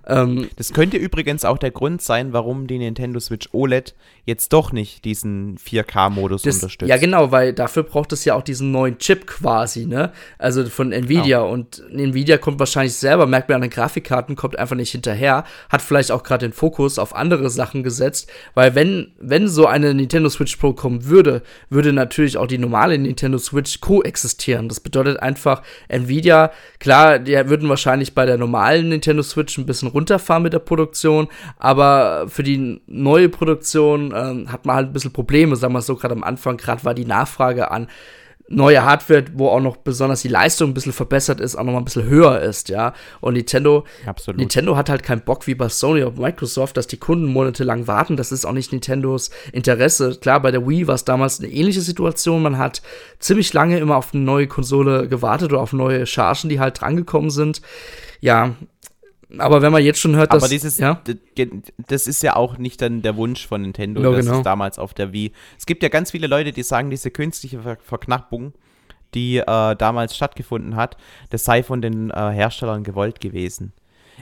Ähm, 0.07 0.49
das 0.57 0.73
könnte 0.73 0.97
übrigens 0.97 1.45
auch 1.45 1.59
der 1.59 1.71
Grund 1.71 2.03
sein, 2.03 2.33
warum 2.33 2.67
die 2.67 2.79
Nintendo 2.79 3.19
Switch 3.21 3.40
Switch 3.41 3.49
OLED 3.53 3.95
jetzt 4.27 4.53
doch 4.53 4.71
nicht 4.71 5.05
diesen 5.05 5.57
4K-Modus 5.59 6.45
unterstützt. 6.45 6.89
Ja, 6.89 6.99
genau, 6.99 7.33
weil 7.33 7.53
dafür 7.53 7.83
braucht 7.83 8.13
es 8.13 8.25
ja 8.25 8.35
auch 8.35 8.43
diesen 8.43 8.71
neuen 8.71 8.99
Chip 8.99 9.27
quasi, 9.27 9.87
ne? 9.87 10.13
Also 10.39 10.67
von 10.67 10.93
Nvidia. 10.93 11.43
Oh. 11.43 11.51
Und 11.51 11.83
Nvidia 11.91 12.39
kommt 12.39 12.59
wahrscheinlich 12.59 12.95
selber, 12.95 13.27
merkt 13.27 13.49
man 13.49 13.57
an 13.57 13.63
den 13.63 13.71
Grafikkarten, 13.71 14.37
kommt 14.37 14.59
einfach 14.59 14.77
nicht 14.77 14.93
hinterher, 14.93 15.45
hat 15.69 15.83
vielleicht 15.83 16.13
auch 16.13 16.23
gerade 16.23 16.47
den 16.47 16.53
Fokus 16.53 16.99
auf 16.99 17.15
andere 17.15 17.51
Sachen 17.51 17.83
gesetzt, 17.83 18.31
weil 18.55 18.75
wenn, 18.75 19.13
wenn 19.19 19.49
so 19.49 19.67
eine 19.67 19.95
Nintendo 19.95 20.29
Switch 20.29 20.57
Pro 20.57 20.75
kommen 20.75 21.07
würde, 21.07 21.43
würde 21.71 21.93
natürlich 21.93 22.37
auch 22.37 22.47
die 22.47 22.59
normale 22.59 22.99
Nintendo 22.99 23.39
Switch 23.39 23.81
koexistieren. 23.81 24.69
Das 24.69 24.81
bedeutet 24.81 25.19
einfach, 25.21 25.63
Nvidia, 25.89 26.53
klar, 26.79 27.19
die 27.19 27.33
würden 27.49 27.69
wahrscheinlich 27.69 28.15
bei 28.15 28.27
der 28.27 28.37
normalen 28.37 28.91
Nintendo 28.91 29.23
Switch 29.23 29.57
ein 29.59 29.67
bisschen 29.67 29.89
runterfahren 29.89 30.43
mit 30.43 30.53
der 30.53 30.59
Produktion, 30.59 31.29
aber 31.59 32.27
für 32.29 32.43
die 32.43 32.81
neue 32.87 33.30
Produktion 33.31 34.13
ähm, 34.15 34.53
hat 34.53 34.67
man 34.67 34.77
halt 34.77 34.89
ein 34.89 34.93
bisschen 34.93 35.13
Probleme, 35.13 35.57
sagen 35.57 35.73
wir 35.73 35.83
so, 35.83 35.97
gerade 35.97 36.15
am 36.15 36.25
Anfang, 36.25 36.57
gerade 36.57 36.85
war 36.85 36.95
die 36.95 37.05
Nachfrage 37.05 37.71
an 37.71 37.89
neue 38.51 38.85
Hardware, 38.85 39.25
wo 39.35 39.49
auch 39.49 39.61
noch 39.61 39.77
besonders 39.77 40.23
die 40.23 40.29
Leistung 40.29 40.71
ein 40.71 40.75
bisschen 40.75 40.93
verbessert 40.93 41.41
ist, 41.41 41.55
auch 41.55 41.63
noch 41.63 41.73
mal 41.73 41.79
ein 41.79 41.85
bisschen 41.85 42.05
höher 42.05 42.41
ist, 42.41 42.69
ja. 42.69 42.93
Und 43.21 43.35
Nintendo, 43.35 43.85
Absolut. 44.05 44.41
Nintendo 44.41 44.77
hat 44.77 44.91
halt 44.91 45.05
keinen 45.05 45.23
Bock 45.23 45.47
wie 45.47 45.55
bei 45.55 45.69
Sony 45.69 46.03
oder 46.03 46.21
Microsoft, 46.21 46.77
dass 46.77 46.89
die 46.89 46.97
Kunden 46.97 47.27
monatelang 47.27 47.87
warten. 47.87 48.17
Das 48.17 48.33
ist 48.33 48.45
auch 48.45 48.53
nicht 48.53 48.73
Nintendos 48.73 49.31
Interesse. 49.53 50.19
Klar, 50.21 50.41
bei 50.41 50.51
der 50.51 50.67
Wii 50.69 50.89
war 50.89 50.97
es 50.97 51.05
damals 51.05 51.39
eine 51.39 51.49
ähnliche 51.49 51.81
Situation. 51.81 52.43
Man 52.43 52.59
hat 52.59 52.83
ziemlich 53.21 53.53
lange 53.53 53.79
immer 53.79 53.97
auf 53.97 54.13
eine 54.13 54.25
neue 54.25 54.49
Konsole 54.49 55.07
gewartet 55.09 55.53
oder 55.53 55.63
auf 55.63 55.73
neue 55.73 56.05
Chargen, 56.05 56.51
die 56.51 56.59
halt 56.59 56.81
drangekommen 56.81 57.31
sind. 57.31 57.63
Ja, 58.21 58.57
aber 59.39 59.63
wenn 59.63 59.73
man 59.73 59.83
jetzt 59.83 60.01
schon 60.01 60.17
hört, 60.17 60.33
dass. 60.33 60.43
Aber 60.43 60.51
dieses, 60.51 60.79
ja? 60.79 61.01
das 61.89 62.07
ist 62.07 62.23
ja 62.23 62.37
auch 62.37 62.59
nicht 62.59 62.83
dann 62.83 63.03
der 63.03 63.17
Wunsch 63.17 63.47
von 63.47 63.63
Nintendo, 63.63 64.03
ja, 64.03 64.11
das 64.11 64.27
genau. 64.27 64.39
ist 64.39 64.45
damals 64.45 64.79
auf 64.79 64.95
der 64.95 65.13
Wii. 65.13 65.33
Es 65.59 65.67
gibt 65.67 65.83
ja 65.83 65.89
ganz 65.89 66.11
viele 66.11 66.27
Leute, 66.27 66.53
die 66.53 66.63
sagen, 66.63 66.91
diese 66.91 67.11
künstliche 67.11 67.61
Ver 67.61 67.77
Verknappung, 67.83 68.53
die 69.15 69.39
äh, 69.39 69.77
damals 69.77 70.17
stattgefunden 70.17 70.77
hat, 70.77 70.97
das 71.31 71.45
sei 71.45 71.63
von 71.63 71.81
den 71.81 72.11
äh, 72.11 72.15
Herstellern 72.15 72.83
gewollt 72.83 73.21
gewesen. 73.21 73.73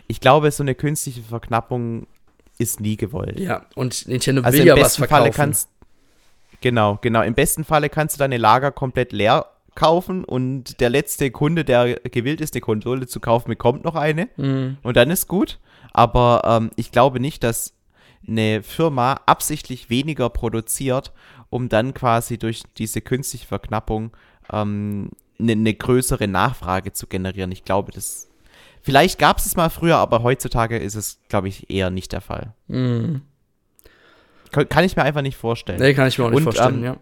Ich 0.06 0.20
glaube, 0.20 0.50
so 0.50 0.62
eine 0.62 0.74
künstliche 0.74 1.22
Verknappung 1.22 2.06
ist 2.58 2.80
nie 2.80 2.96
gewollt. 2.96 3.38
Ja, 3.38 3.66
und 3.74 4.08
Nintendo 4.08 4.42
also 4.42 4.58
will 4.58 4.66
ja 4.66 4.76
was 4.78 4.96
verkaufen. 4.96 5.22
Falle 5.22 5.30
kannst, 5.34 5.68
genau, 6.60 6.98
genau. 7.00 7.22
Im 7.22 7.34
besten 7.34 7.64
Falle 7.64 7.88
kannst 7.88 8.16
du 8.16 8.18
deine 8.18 8.36
Lager 8.36 8.72
komplett 8.72 9.12
leer 9.12 9.46
kaufen 9.78 10.24
und 10.24 10.80
der 10.80 10.90
letzte 10.90 11.30
Kunde, 11.30 11.64
der 11.64 12.00
gewillt 12.00 12.40
ist, 12.40 12.56
die 12.56 12.60
Konsole 12.60 13.06
zu 13.06 13.20
kaufen, 13.20 13.48
bekommt 13.48 13.84
noch 13.84 13.94
eine 13.94 14.28
mhm. 14.36 14.76
und 14.82 14.96
dann 14.96 15.08
ist 15.08 15.28
gut. 15.28 15.60
Aber 15.92 16.42
ähm, 16.44 16.70
ich 16.74 16.90
glaube 16.90 17.20
nicht, 17.20 17.44
dass 17.44 17.74
eine 18.26 18.64
Firma 18.64 19.20
absichtlich 19.26 19.88
weniger 19.88 20.30
produziert, 20.30 21.12
um 21.48 21.68
dann 21.68 21.94
quasi 21.94 22.38
durch 22.38 22.64
diese 22.76 23.00
künstliche 23.00 23.46
Verknappung 23.46 24.10
ähm, 24.52 25.10
eine, 25.38 25.52
eine 25.52 25.74
größere 25.74 26.26
Nachfrage 26.26 26.92
zu 26.92 27.06
generieren. 27.06 27.52
Ich 27.52 27.64
glaube, 27.64 27.92
das 27.92 28.28
Vielleicht 28.82 29.18
gab 29.18 29.38
es 29.38 29.46
es 29.46 29.54
mal 29.54 29.70
früher, 29.70 29.96
aber 29.96 30.22
heutzutage 30.22 30.78
ist 30.78 30.94
es, 30.94 31.20
glaube 31.28 31.48
ich, 31.48 31.68
eher 31.70 31.90
nicht 31.90 32.12
der 32.12 32.20
Fall. 32.20 32.54
Mhm. 32.68 33.22
Kann 34.50 34.84
ich 34.84 34.96
mir 34.96 35.02
einfach 35.02 35.20
nicht 35.20 35.36
vorstellen. 35.36 35.78
Nee, 35.78 35.92
kann 35.94 36.08
ich 36.08 36.18
mir 36.18 36.24
auch 36.24 36.30
nicht 36.30 36.38
Und, 36.38 36.44
vorstellen, 36.44 36.78
ähm, 36.78 36.84
ja. 36.84 36.96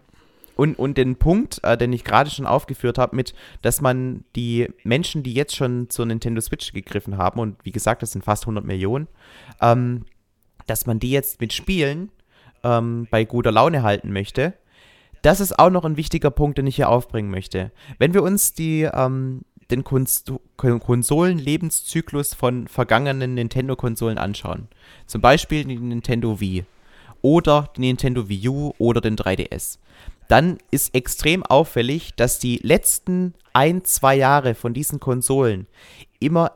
Und, 0.57 0.77
und 0.77 0.97
den 0.97 1.15
Punkt, 1.15 1.63
äh, 1.63 1.77
den 1.77 1.93
ich 1.93 2.03
gerade 2.03 2.29
schon 2.29 2.45
aufgeführt 2.45 2.97
habe, 2.97 3.15
mit, 3.15 3.33
dass 3.61 3.79
man 3.79 4.25
die 4.35 4.67
Menschen, 4.83 5.23
die 5.23 5.33
jetzt 5.33 5.55
schon 5.55 5.89
zur 5.89 6.07
Nintendo 6.07 6.41
Switch 6.41 6.73
gegriffen 6.73 7.17
haben, 7.17 7.39
und 7.39 7.55
wie 7.63 7.71
gesagt, 7.71 8.01
das 8.01 8.11
sind 8.11 8.25
fast 8.25 8.43
100 8.43 8.65
Millionen, 8.65 9.07
ähm, 9.61 10.03
dass 10.65 10.87
man 10.87 10.99
die 10.99 11.11
jetzt 11.11 11.39
mit 11.39 11.53
Spielen 11.53 12.11
ähm, 12.63 13.07
bei 13.09 13.23
guter 13.23 13.51
Laune 13.51 13.83
halten 13.83 14.11
möchte, 14.11 14.55
das 15.21 15.39
ist 15.39 15.59
auch 15.59 15.69
noch 15.69 15.85
ein 15.85 15.97
wichtiger 15.97 16.31
Punkt, 16.31 16.57
den 16.57 16.65
ich 16.67 16.75
hier 16.75 16.89
aufbringen 16.89 17.29
möchte. 17.29 17.71
Wenn 17.99 18.13
wir 18.13 18.23
uns 18.23 18.53
die, 18.53 18.81
ähm, 18.81 19.43
den 19.69 19.83
Konsolen-Lebenszyklus 19.83 22.33
von 22.33 22.67
vergangenen 22.67 23.35
Nintendo-Konsolen 23.35 24.17
anschauen, 24.17 24.69
zum 25.05 25.21
Beispiel 25.21 25.65
die 25.65 25.77
Nintendo 25.77 26.39
Wii 26.39 26.63
oder 27.21 27.69
die 27.75 27.81
Nintendo 27.81 28.29
Wii 28.29 28.47
U 28.49 28.73
oder 28.77 29.01
den 29.01 29.17
3DS, 29.17 29.79
dann 30.27 30.57
ist 30.71 30.93
extrem 30.93 31.43
auffällig, 31.43 32.13
dass 32.15 32.39
die 32.39 32.57
letzten 32.63 33.33
ein, 33.53 33.83
zwei 33.85 34.15
Jahre 34.15 34.55
von 34.55 34.73
diesen 34.73 34.99
Konsolen 34.99 35.67
immer 36.19 36.51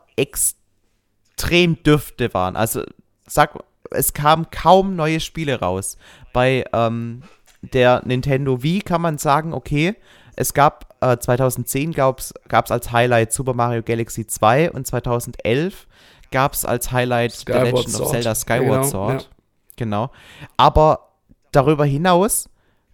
extrem 1.35 1.81
dürfte 1.83 2.33
waren. 2.33 2.55
Also 2.55 2.83
sag, 3.27 3.57
es 3.91 4.13
kamen 4.13 4.47
kaum 4.51 4.95
neue 4.95 5.19
Spiele 5.19 5.59
raus. 5.59 5.97
Bei 6.33 6.65
ähm, 6.73 7.23
der 7.61 8.01
Nintendo 8.05 8.61
Wii 8.63 8.81
kann 8.81 9.01
man 9.01 9.17
sagen, 9.17 9.53
okay, 9.53 9.95
es 10.35 10.53
gab 10.53 10.95
äh, 11.01 11.17
2010 11.17 11.93
gab 11.93 12.19
es 12.19 12.33
als 12.71 12.91
Highlight 12.91 13.33
Super 13.33 13.53
Mario 13.53 13.83
Galaxy 13.83 14.25
2 14.27 14.71
und 14.71 14.87
2011 14.87 15.87
gab 16.31 16.53
es 16.53 16.65
als 16.65 16.91
Highlight 16.91 17.33
Skyward 17.33 17.65
The 17.67 17.71
Legend 17.71 17.89
Sword. 17.89 18.01
of 18.05 18.11
Zelda 18.11 18.35
Skyward 18.35 18.61
Genau, 18.61 18.83
Sword. 18.83 19.21
ja. 19.23 19.27
Genau. 19.75 20.11
Aber 20.57 21.09
darüber 21.51 21.85
hinaus 21.85 22.49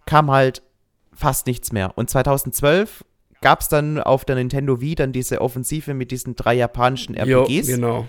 kam 0.06 0.30
halt 0.30 0.62
fast 1.18 1.46
nichts 1.46 1.72
mehr. 1.72 1.92
Und 1.96 2.08
2012 2.10 3.04
gab 3.40 3.60
es 3.60 3.68
dann 3.68 4.00
auf 4.00 4.24
der 4.24 4.36
Nintendo 4.36 4.80
Wii 4.80 4.94
dann 4.94 5.12
diese 5.12 5.40
Offensive 5.40 5.94
mit 5.94 6.10
diesen 6.10 6.36
drei 6.36 6.54
japanischen 6.54 7.14
Jo, 7.14 7.42
RPGs. 7.42 7.66
genau. 7.68 8.06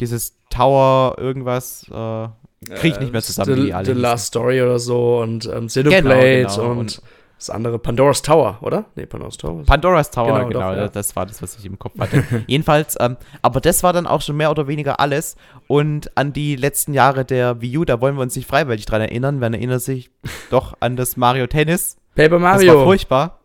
Dieses 0.00 0.36
Tower 0.50 1.16
irgendwas, 1.18 1.84
äh, 1.90 2.28
krieg 2.76 2.92
ich 2.94 3.00
nicht 3.00 3.12
mehr 3.12 3.22
zusammen, 3.22 3.56
wie 3.56 3.60
The, 3.60 3.66
die 3.66 3.74
alle 3.74 3.86
The. 3.86 3.92
Last 3.92 4.26
Story 4.28 4.62
oder 4.62 4.78
so 4.78 5.20
und 5.20 5.46
ähm, 5.46 5.66
Xenoblade 5.66 6.02
Genau, 6.42 6.56
genau. 6.56 6.70
und, 6.70 6.78
Und- 6.78 7.02
das 7.38 7.48
andere 7.48 7.78
Pandora's 7.78 8.20
Tower, 8.20 8.58
oder? 8.60 8.84
Nee, 8.96 9.06
Pandora's 9.06 9.38
Tower. 9.38 9.62
Pandora's 9.64 10.10
Tower, 10.10 10.26
Genau, 10.26 10.48
genau, 10.48 10.60
doch, 10.60 10.76
ja. 10.76 10.88
das 10.88 11.16
war 11.16 11.24
das, 11.24 11.40
was 11.40 11.58
ich 11.58 11.64
im 11.64 11.78
Kopf 11.78 11.98
hatte. 11.98 12.22
Jedenfalls, 12.46 12.96
ähm, 13.00 13.16
aber 13.40 13.62
das 13.62 13.82
war 13.82 13.94
dann 13.94 14.06
auch 14.06 14.20
schon 14.20 14.36
mehr 14.36 14.50
oder 14.50 14.68
weniger 14.68 15.00
alles. 15.00 15.36
Und 15.66 16.14
an 16.18 16.34
die 16.34 16.54
letzten 16.56 16.92
Jahre 16.92 17.24
der 17.24 17.62
Wii 17.62 17.78
U, 17.78 17.84
da 17.86 17.98
wollen 18.02 18.16
wir 18.16 18.20
uns 18.22 18.36
nicht 18.36 18.46
freiwillig 18.46 18.84
dran 18.84 19.00
erinnern. 19.00 19.38
Man 19.38 19.54
erinnert 19.54 19.80
sich 19.80 20.10
doch 20.50 20.74
an 20.80 20.96
das 20.96 21.16
Mario 21.16 21.46
Tennis. 21.46 21.96
Paper 22.14 22.30
Das 22.38 22.42
war 22.42 22.52
Mario. 22.52 22.84
furchtbar. 22.84 23.40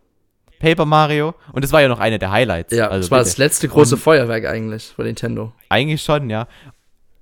Paper 0.60 0.86
Mario. 0.86 1.36
Und 1.52 1.64
das 1.64 1.72
war 1.72 1.82
ja 1.82 1.88
noch 1.88 2.00
eine 2.00 2.18
der 2.18 2.32
Highlights. 2.32 2.74
Ja, 2.74 2.88
also 2.88 3.02
das 3.02 3.12
war 3.12 3.20
bitte. 3.20 3.30
das 3.30 3.38
letzte 3.38 3.68
große 3.68 3.96
Und- 3.96 4.02
Feuerwerk 4.02 4.46
eigentlich 4.46 4.88
von 4.96 5.06
Nintendo. 5.06 5.54
Eigentlich 5.70 6.02
schon, 6.02 6.30
ja. 6.30 6.48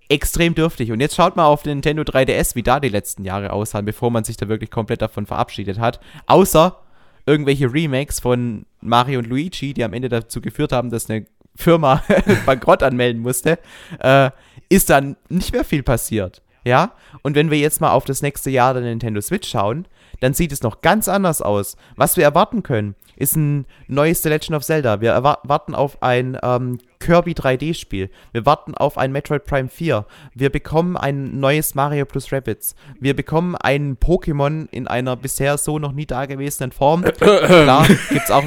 Extrem 0.10 0.54
dürftig. 0.54 0.92
Und 0.92 1.00
jetzt 1.00 1.16
schaut 1.16 1.36
mal 1.36 1.46
auf 1.46 1.64
den 1.64 1.78
Nintendo 1.78 2.04
3DS, 2.04 2.56
wie 2.56 2.64
da 2.64 2.80
die 2.80 2.90
letzten 2.90 3.24
Jahre 3.24 3.52
aussahen, 3.52 3.86
bevor 3.86 4.12
man 4.12 4.24
sich 4.24 4.38
da 4.38 4.48
wirklich 4.48 4.70
komplett 4.70 5.02
davon 5.02 5.26
verabschiedet 5.26 5.80
hat. 5.80 6.00
Außer 6.28 6.78
irgendwelche 7.26 7.74
Remakes 7.74 8.20
von 8.20 8.66
Mario 8.82 9.20
und 9.20 9.28
Luigi, 9.28 9.74
die 9.74 9.84
am 9.84 9.94
Ende 9.94 10.10
dazu 10.10 10.42
geführt 10.42 10.72
haben, 10.72 10.90
dass 10.92 11.10
eine 11.10 11.26
Firma 11.56 12.04
Bankrott 12.46 12.84
anmelden 12.84 13.22
musste, 13.22 13.58
äh, 14.00 14.30
ist 14.70 14.90
dann 14.90 15.16
nicht 15.30 15.54
mehr 15.54 15.64
viel 15.64 15.84
passiert. 15.84 16.42
Ja? 16.66 16.92
Und 17.24 17.36
wenn 17.36 17.50
wir 17.50 17.58
jetzt 17.58 17.82
mal 17.82 17.92
auf 17.92 18.06
das 18.06 18.22
nächste 18.22 18.50
Jahr 18.50 18.74
der 18.74 18.84
Nintendo 18.84 19.22
Switch 19.22 19.50
schauen, 19.50 19.88
dann 20.24 20.34
sieht 20.34 20.54
es 20.54 20.64
noch 20.64 20.80
ganz 20.80 21.10
anders 21.10 21.42
aus. 21.42 21.76
Was 21.98 22.16
wir 22.16 22.24
erwarten 22.24 22.64
können, 22.64 22.96
ist 23.18 23.36
ein 23.36 23.66
neues 23.90 24.24
The 24.24 24.30
Legend 24.30 24.56
of 24.56 24.64
Zelda. 24.64 25.02
Wir 25.02 25.22
warten 25.22 25.76
auf 25.76 26.02
ein 26.02 26.38
ähm, 26.42 26.80
Kirby 27.00 27.34
3D-Spiel. 27.34 28.10
Wir 28.32 28.46
warten 28.46 28.74
auf 28.74 28.98
ein 28.98 29.12
Metroid 29.12 29.44
Prime 29.44 29.68
4. 29.68 30.06
Wir 30.34 30.50
bekommen 30.50 30.96
ein 30.96 31.42
neues 31.42 31.76
Mario 31.76 32.06
plus 32.06 32.32
Rabbids. 32.32 32.74
Wir 33.02 33.18
bekommen 33.18 33.58
ein 33.58 33.98
Pokémon 33.98 34.70
in 34.72 34.88
einer 34.88 35.18
bisher 35.18 35.58
so 35.58 35.78
noch 35.78 35.92
nie 35.92 36.06
dagewesenen 36.06 36.72
Form. 36.72 37.04
Klar, 37.04 37.86
gibt's 38.10 38.32
auch, 38.32 38.46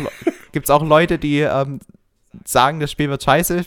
gibt's 0.52 0.70
auch 0.70 0.82
Leute, 0.82 1.18
die 1.18 1.40
ähm, 1.40 1.80
sagen, 2.46 2.80
das 2.80 2.90
Spiel 2.90 3.10
wird 3.10 3.22
scheiße. 3.22 3.66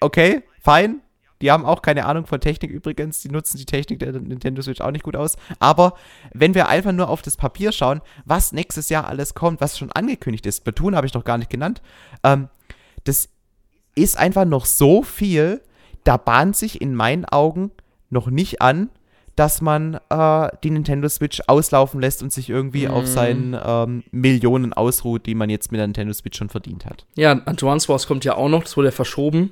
Okay, 0.00 0.42
fein. 0.60 1.03
Die 1.42 1.50
haben 1.50 1.64
auch 1.64 1.82
keine 1.82 2.06
Ahnung 2.06 2.26
von 2.26 2.40
Technik 2.40 2.70
übrigens. 2.70 3.20
Die 3.20 3.28
nutzen 3.28 3.58
die 3.58 3.66
Technik 3.66 3.98
der 3.98 4.12
Nintendo 4.12 4.62
Switch 4.62 4.80
auch 4.80 4.90
nicht 4.90 5.02
gut 5.02 5.16
aus. 5.16 5.36
Aber 5.58 5.94
wenn 6.32 6.54
wir 6.54 6.68
einfach 6.68 6.92
nur 6.92 7.08
auf 7.08 7.22
das 7.22 7.36
Papier 7.36 7.72
schauen, 7.72 8.00
was 8.24 8.52
nächstes 8.52 8.88
Jahr 8.88 9.06
alles 9.06 9.34
kommt, 9.34 9.60
was 9.60 9.78
schon 9.78 9.92
angekündigt 9.92 10.46
ist, 10.46 10.64
Platoon 10.64 10.96
habe 10.96 11.06
ich 11.06 11.14
noch 11.14 11.24
gar 11.24 11.38
nicht 11.38 11.50
genannt, 11.50 11.82
ähm, 12.22 12.48
das 13.04 13.28
ist 13.94 14.18
einfach 14.18 14.44
noch 14.44 14.64
so 14.64 15.02
viel, 15.02 15.60
da 16.04 16.16
bahnt 16.16 16.56
sich 16.56 16.80
in 16.80 16.94
meinen 16.94 17.24
Augen 17.24 17.70
noch 18.10 18.28
nicht 18.28 18.62
an, 18.62 18.90
dass 19.36 19.60
man 19.60 19.98
äh, 20.10 20.48
die 20.62 20.70
Nintendo 20.70 21.08
Switch 21.08 21.40
auslaufen 21.46 22.00
lässt 22.00 22.22
und 22.22 22.32
sich 22.32 22.48
irgendwie 22.50 22.88
auf 22.88 23.06
seinen 23.06 23.58
ähm, 23.64 24.04
Millionen 24.12 24.72
ausruht, 24.72 25.26
die 25.26 25.34
man 25.34 25.50
jetzt 25.50 25.72
mit 25.72 25.80
der 25.80 25.86
Nintendo 25.88 26.12
Switch 26.12 26.38
schon 26.38 26.48
verdient 26.48 26.86
hat. 26.86 27.04
Ja, 27.16 27.32
Advance 27.32 27.88
Wars 27.88 28.06
kommt 28.06 28.24
ja 28.24 28.36
auch 28.36 28.48
noch, 28.48 28.62
das 28.62 28.76
wurde 28.76 28.88
ja 28.88 28.92
verschoben. 28.92 29.50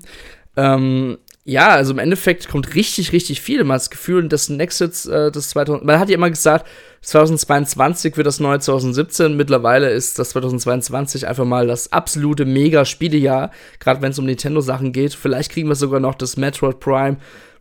Ähm, 0.56 1.18
ja, 1.44 1.70
also 1.70 1.92
im 1.92 1.98
Endeffekt 1.98 2.48
kommt 2.48 2.74
richtig, 2.76 3.12
richtig 3.12 3.40
viel. 3.40 3.64
Man 3.64 3.74
hat 3.74 3.80
das 3.80 3.90
Gefühl, 3.90 4.28
das 4.28 4.48
nächste, 4.48 4.84
äh, 4.84 5.32
das 5.32 5.50
2000, 5.50 5.84
man 5.84 5.98
hat 5.98 6.08
ja 6.08 6.14
immer 6.14 6.30
gesagt, 6.30 6.68
2022 7.00 8.16
wird 8.16 8.28
das 8.28 8.38
neue 8.38 8.60
2017. 8.60 9.36
Mittlerweile 9.36 9.90
ist 9.90 10.20
das 10.20 10.30
2022 10.30 11.26
einfach 11.26 11.44
mal 11.44 11.66
das 11.66 11.90
absolute 11.90 12.44
Mega-Spielejahr, 12.44 13.50
gerade 13.80 14.02
wenn 14.02 14.12
es 14.12 14.18
um 14.20 14.26
Nintendo-Sachen 14.26 14.92
geht. 14.92 15.14
Vielleicht 15.14 15.50
kriegen 15.50 15.68
wir 15.68 15.74
sogar 15.74 15.98
noch 15.98 16.14
das 16.14 16.36
Metroid 16.36 16.78
Prime 16.78 17.16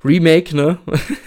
Remake, 0.06 0.56
ne? 0.56 0.78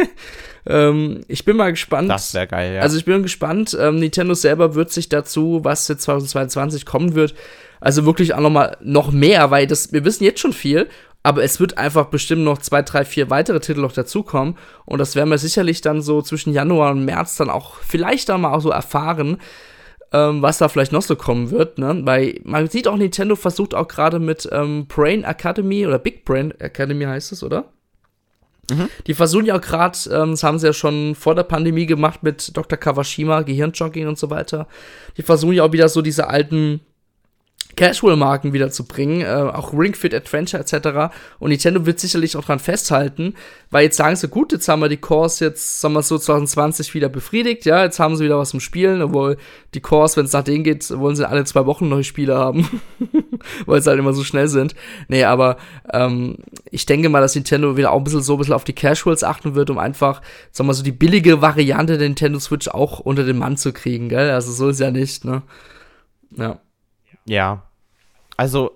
ähm, 0.66 1.22
ich 1.26 1.44
bin 1.44 1.56
mal 1.56 1.70
gespannt. 1.70 2.08
Das 2.08 2.34
wäre 2.34 2.46
geil, 2.46 2.74
ja. 2.76 2.82
Also 2.82 2.96
ich 2.96 3.04
bin 3.04 3.24
gespannt. 3.24 3.76
Ähm, 3.80 3.98
Nintendo 3.98 4.34
selber 4.34 4.76
wird 4.76 4.92
sich 4.92 5.08
dazu, 5.08 5.60
was 5.64 5.88
jetzt 5.88 6.02
2022 6.02 6.86
kommen 6.86 7.16
wird, 7.16 7.34
also 7.80 8.06
wirklich 8.06 8.32
auch 8.32 8.40
noch 8.40 8.50
mal 8.50 8.76
noch 8.80 9.10
mehr, 9.10 9.50
weil 9.50 9.66
das 9.66 9.92
wir 9.92 10.04
wissen 10.04 10.24
jetzt 10.24 10.40
schon 10.40 10.52
viel, 10.52 10.88
aber 11.24 11.42
es 11.42 11.58
wird 11.58 11.78
einfach 11.78 12.06
bestimmt 12.06 12.44
noch 12.44 12.58
zwei, 12.58 12.82
drei, 12.82 13.04
vier 13.04 13.30
weitere 13.30 13.58
Titel 13.58 13.80
noch 13.80 13.92
dazukommen 13.92 14.56
und 14.84 14.98
das 14.98 15.16
werden 15.16 15.30
wir 15.30 15.38
sicherlich 15.38 15.80
dann 15.80 16.02
so 16.02 16.22
zwischen 16.22 16.52
Januar 16.52 16.92
und 16.92 17.04
März 17.04 17.36
dann 17.36 17.50
auch 17.50 17.76
vielleicht 17.76 18.28
dann 18.28 18.42
mal 18.42 18.52
auch 18.52 18.60
so 18.60 18.70
erfahren, 18.70 19.38
ähm, 20.12 20.42
was 20.42 20.58
da 20.58 20.68
vielleicht 20.68 20.92
noch 20.92 21.02
so 21.02 21.16
kommen 21.16 21.50
wird, 21.50 21.78
ne? 21.78 22.02
Weil 22.04 22.40
man 22.44 22.68
sieht 22.68 22.86
auch 22.86 22.96
Nintendo 22.96 23.36
versucht 23.36 23.74
auch 23.74 23.88
gerade 23.88 24.20
mit 24.20 24.46
ähm, 24.52 24.86
Brain 24.86 25.24
Academy 25.24 25.86
oder 25.86 25.98
Big 25.98 26.26
Brain 26.26 26.52
Academy 26.60 27.04
heißt 27.04 27.32
es, 27.32 27.42
oder? 27.42 27.72
Die 29.06 29.14
versuchen 29.14 29.46
ja 29.46 29.56
auch 29.56 29.60
gerade, 29.60 29.98
ähm, 30.10 30.32
das 30.32 30.42
haben 30.42 30.58
sie 30.58 30.66
ja 30.66 30.72
schon 30.74 31.14
vor 31.14 31.34
der 31.34 31.42
Pandemie 31.44 31.86
gemacht 31.86 32.22
mit 32.22 32.54
Dr. 32.56 32.78
Kawashima, 32.78 33.42
Gehirnjogging 33.42 34.08
und 34.08 34.18
so 34.18 34.30
weiter. 34.30 34.68
Die 35.16 35.22
versuchen 35.22 35.54
ja 35.54 35.64
auch 35.64 35.72
wieder 35.72 35.88
so 35.88 36.02
diese 36.02 36.28
alten 36.28 36.80
Casual-Marken 37.76 38.52
wieder 38.52 38.70
zu 38.70 38.84
bringen, 38.84 39.22
äh, 39.22 39.26
auch 39.26 39.72
Ring 39.72 39.94
Fit 39.94 40.14
Adventure 40.14 40.62
etc. 40.62 41.14
Und 41.38 41.50
Nintendo 41.50 41.86
wird 41.86 42.00
sicherlich 42.00 42.36
auch 42.36 42.44
dran 42.44 42.58
festhalten, 42.58 43.34
weil 43.70 43.84
jetzt 43.84 43.96
sagen 43.96 44.16
sie, 44.16 44.28
gut, 44.28 44.52
jetzt 44.52 44.68
haben 44.68 44.80
wir 44.80 44.88
die 44.88 44.96
Cores 44.96 45.40
jetzt, 45.40 45.80
sagen 45.80 45.94
wir 45.94 46.02
so, 46.02 46.18
2020 46.18 46.94
wieder 46.94 47.08
befriedigt, 47.08 47.64
ja, 47.64 47.84
jetzt 47.84 47.98
haben 47.98 48.16
sie 48.16 48.24
wieder 48.24 48.38
was 48.38 48.50
zum 48.50 48.60
Spielen, 48.60 49.02
obwohl 49.02 49.36
die 49.74 49.80
Cores, 49.80 50.16
wenn 50.16 50.26
es 50.26 50.32
nach 50.32 50.44
denen 50.44 50.64
geht, 50.64 50.90
wollen 50.98 51.16
sie 51.16 51.28
alle 51.28 51.44
zwei 51.44 51.66
Wochen 51.66 51.88
neue 51.88 52.04
Spiele 52.04 52.36
haben, 52.36 52.68
weil 53.66 53.82
sie 53.82 53.90
halt 53.90 53.98
immer 53.98 54.12
so 54.12 54.24
schnell 54.24 54.48
sind. 54.48 54.74
Nee, 55.08 55.24
aber 55.24 55.56
ähm, 55.92 56.36
ich 56.70 56.86
denke 56.86 57.08
mal, 57.08 57.20
dass 57.20 57.34
Nintendo 57.34 57.76
wieder 57.76 57.92
auch 57.92 57.98
ein 57.98 58.04
bisschen 58.04 58.22
so 58.22 58.34
ein 58.34 58.38
bisschen 58.38 58.54
auf 58.54 58.64
die 58.64 58.72
Casuals 58.72 59.24
achten 59.24 59.54
wird, 59.54 59.70
um 59.70 59.78
einfach, 59.78 60.22
sagen 60.50 60.68
wir 60.68 60.74
so, 60.74 60.82
die 60.82 60.92
billige 60.92 61.42
Variante 61.42 61.98
der 61.98 62.08
Nintendo 62.08 62.38
Switch 62.38 62.68
auch 62.68 63.00
unter 63.00 63.24
den 63.24 63.38
Mann 63.38 63.56
zu 63.56 63.72
kriegen, 63.72 64.08
gell? 64.08 64.30
Also 64.30 64.52
so 64.52 64.68
ist 64.68 64.80
ja 64.80 64.90
nicht, 64.90 65.24
ne? 65.24 65.42
Ja. 66.36 66.60
Ja. 67.26 67.62
Also, 68.36 68.72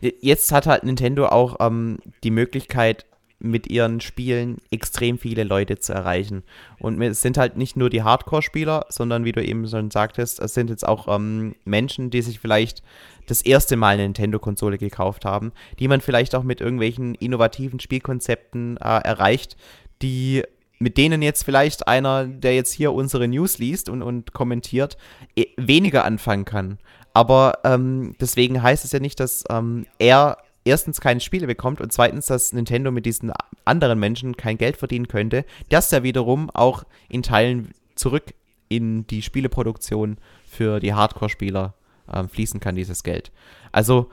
jetzt 0.00 0.52
hat 0.52 0.66
halt 0.66 0.84
Nintendo 0.84 1.26
auch 1.26 1.56
ähm, 1.60 1.98
die 2.22 2.30
Möglichkeit, 2.30 3.06
mit 3.40 3.68
ihren 3.68 4.00
Spielen 4.00 4.56
extrem 4.70 5.18
viele 5.18 5.44
Leute 5.44 5.78
zu 5.78 5.92
erreichen. 5.92 6.42
Und 6.80 7.00
es 7.00 7.22
sind 7.22 7.38
halt 7.38 7.56
nicht 7.56 7.76
nur 7.76 7.88
die 7.88 8.02
Hardcore-Spieler, 8.02 8.86
sondern 8.88 9.24
wie 9.24 9.32
du 9.32 9.44
eben 9.44 9.66
schon 9.68 9.90
sagtest, 9.90 10.40
es 10.40 10.54
sind 10.54 10.70
jetzt 10.70 10.86
auch 10.86 11.06
ähm, 11.08 11.54
Menschen, 11.64 12.10
die 12.10 12.22
sich 12.22 12.40
vielleicht 12.40 12.82
das 13.26 13.42
erste 13.42 13.76
Mal 13.76 13.94
eine 13.94 14.02
Nintendo-Konsole 14.04 14.78
gekauft 14.78 15.24
haben, 15.24 15.52
die 15.78 15.88
man 15.88 16.00
vielleicht 16.00 16.34
auch 16.34 16.42
mit 16.42 16.60
irgendwelchen 16.60 17.14
innovativen 17.14 17.78
Spielkonzepten 17.78 18.76
äh, 18.78 18.80
erreicht, 18.80 19.56
die 20.02 20.42
mit 20.80 20.96
denen 20.96 21.22
jetzt 21.22 21.44
vielleicht 21.44 21.88
einer, 21.88 22.26
der 22.26 22.54
jetzt 22.54 22.72
hier 22.72 22.92
unsere 22.92 23.26
News 23.26 23.58
liest 23.58 23.88
und, 23.88 24.02
und 24.02 24.32
kommentiert, 24.32 24.96
eh, 25.36 25.46
weniger 25.56 26.04
anfangen 26.04 26.44
kann. 26.44 26.78
Aber 27.18 27.58
ähm, 27.64 28.14
deswegen 28.20 28.62
heißt 28.62 28.84
es 28.84 28.92
ja 28.92 29.00
nicht, 29.00 29.18
dass 29.18 29.42
ähm, 29.50 29.86
er 29.98 30.38
erstens 30.64 31.00
keine 31.00 31.18
Spiele 31.18 31.48
bekommt 31.48 31.80
und 31.80 31.92
zweitens, 31.92 32.26
dass 32.26 32.52
Nintendo 32.52 32.92
mit 32.92 33.06
diesen 33.06 33.32
anderen 33.64 33.98
Menschen 33.98 34.36
kein 34.36 34.56
Geld 34.56 34.76
verdienen 34.76 35.08
könnte, 35.08 35.44
das 35.68 35.90
ja 35.90 36.04
wiederum 36.04 36.48
auch 36.50 36.84
in 37.08 37.24
Teilen 37.24 37.72
zurück 37.96 38.34
in 38.68 39.04
die 39.08 39.22
Spieleproduktion 39.22 40.18
für 40.46 40.78
die 40.78 40.94
Hardcore-Spieler 40.94 41.74
ähm, 42.12 42.28
fließen 42.28 42.60
kann, 42.60 42.76
dieses 42.76 43.02
Geld. 43.02 43.32
Also 43.72 44.10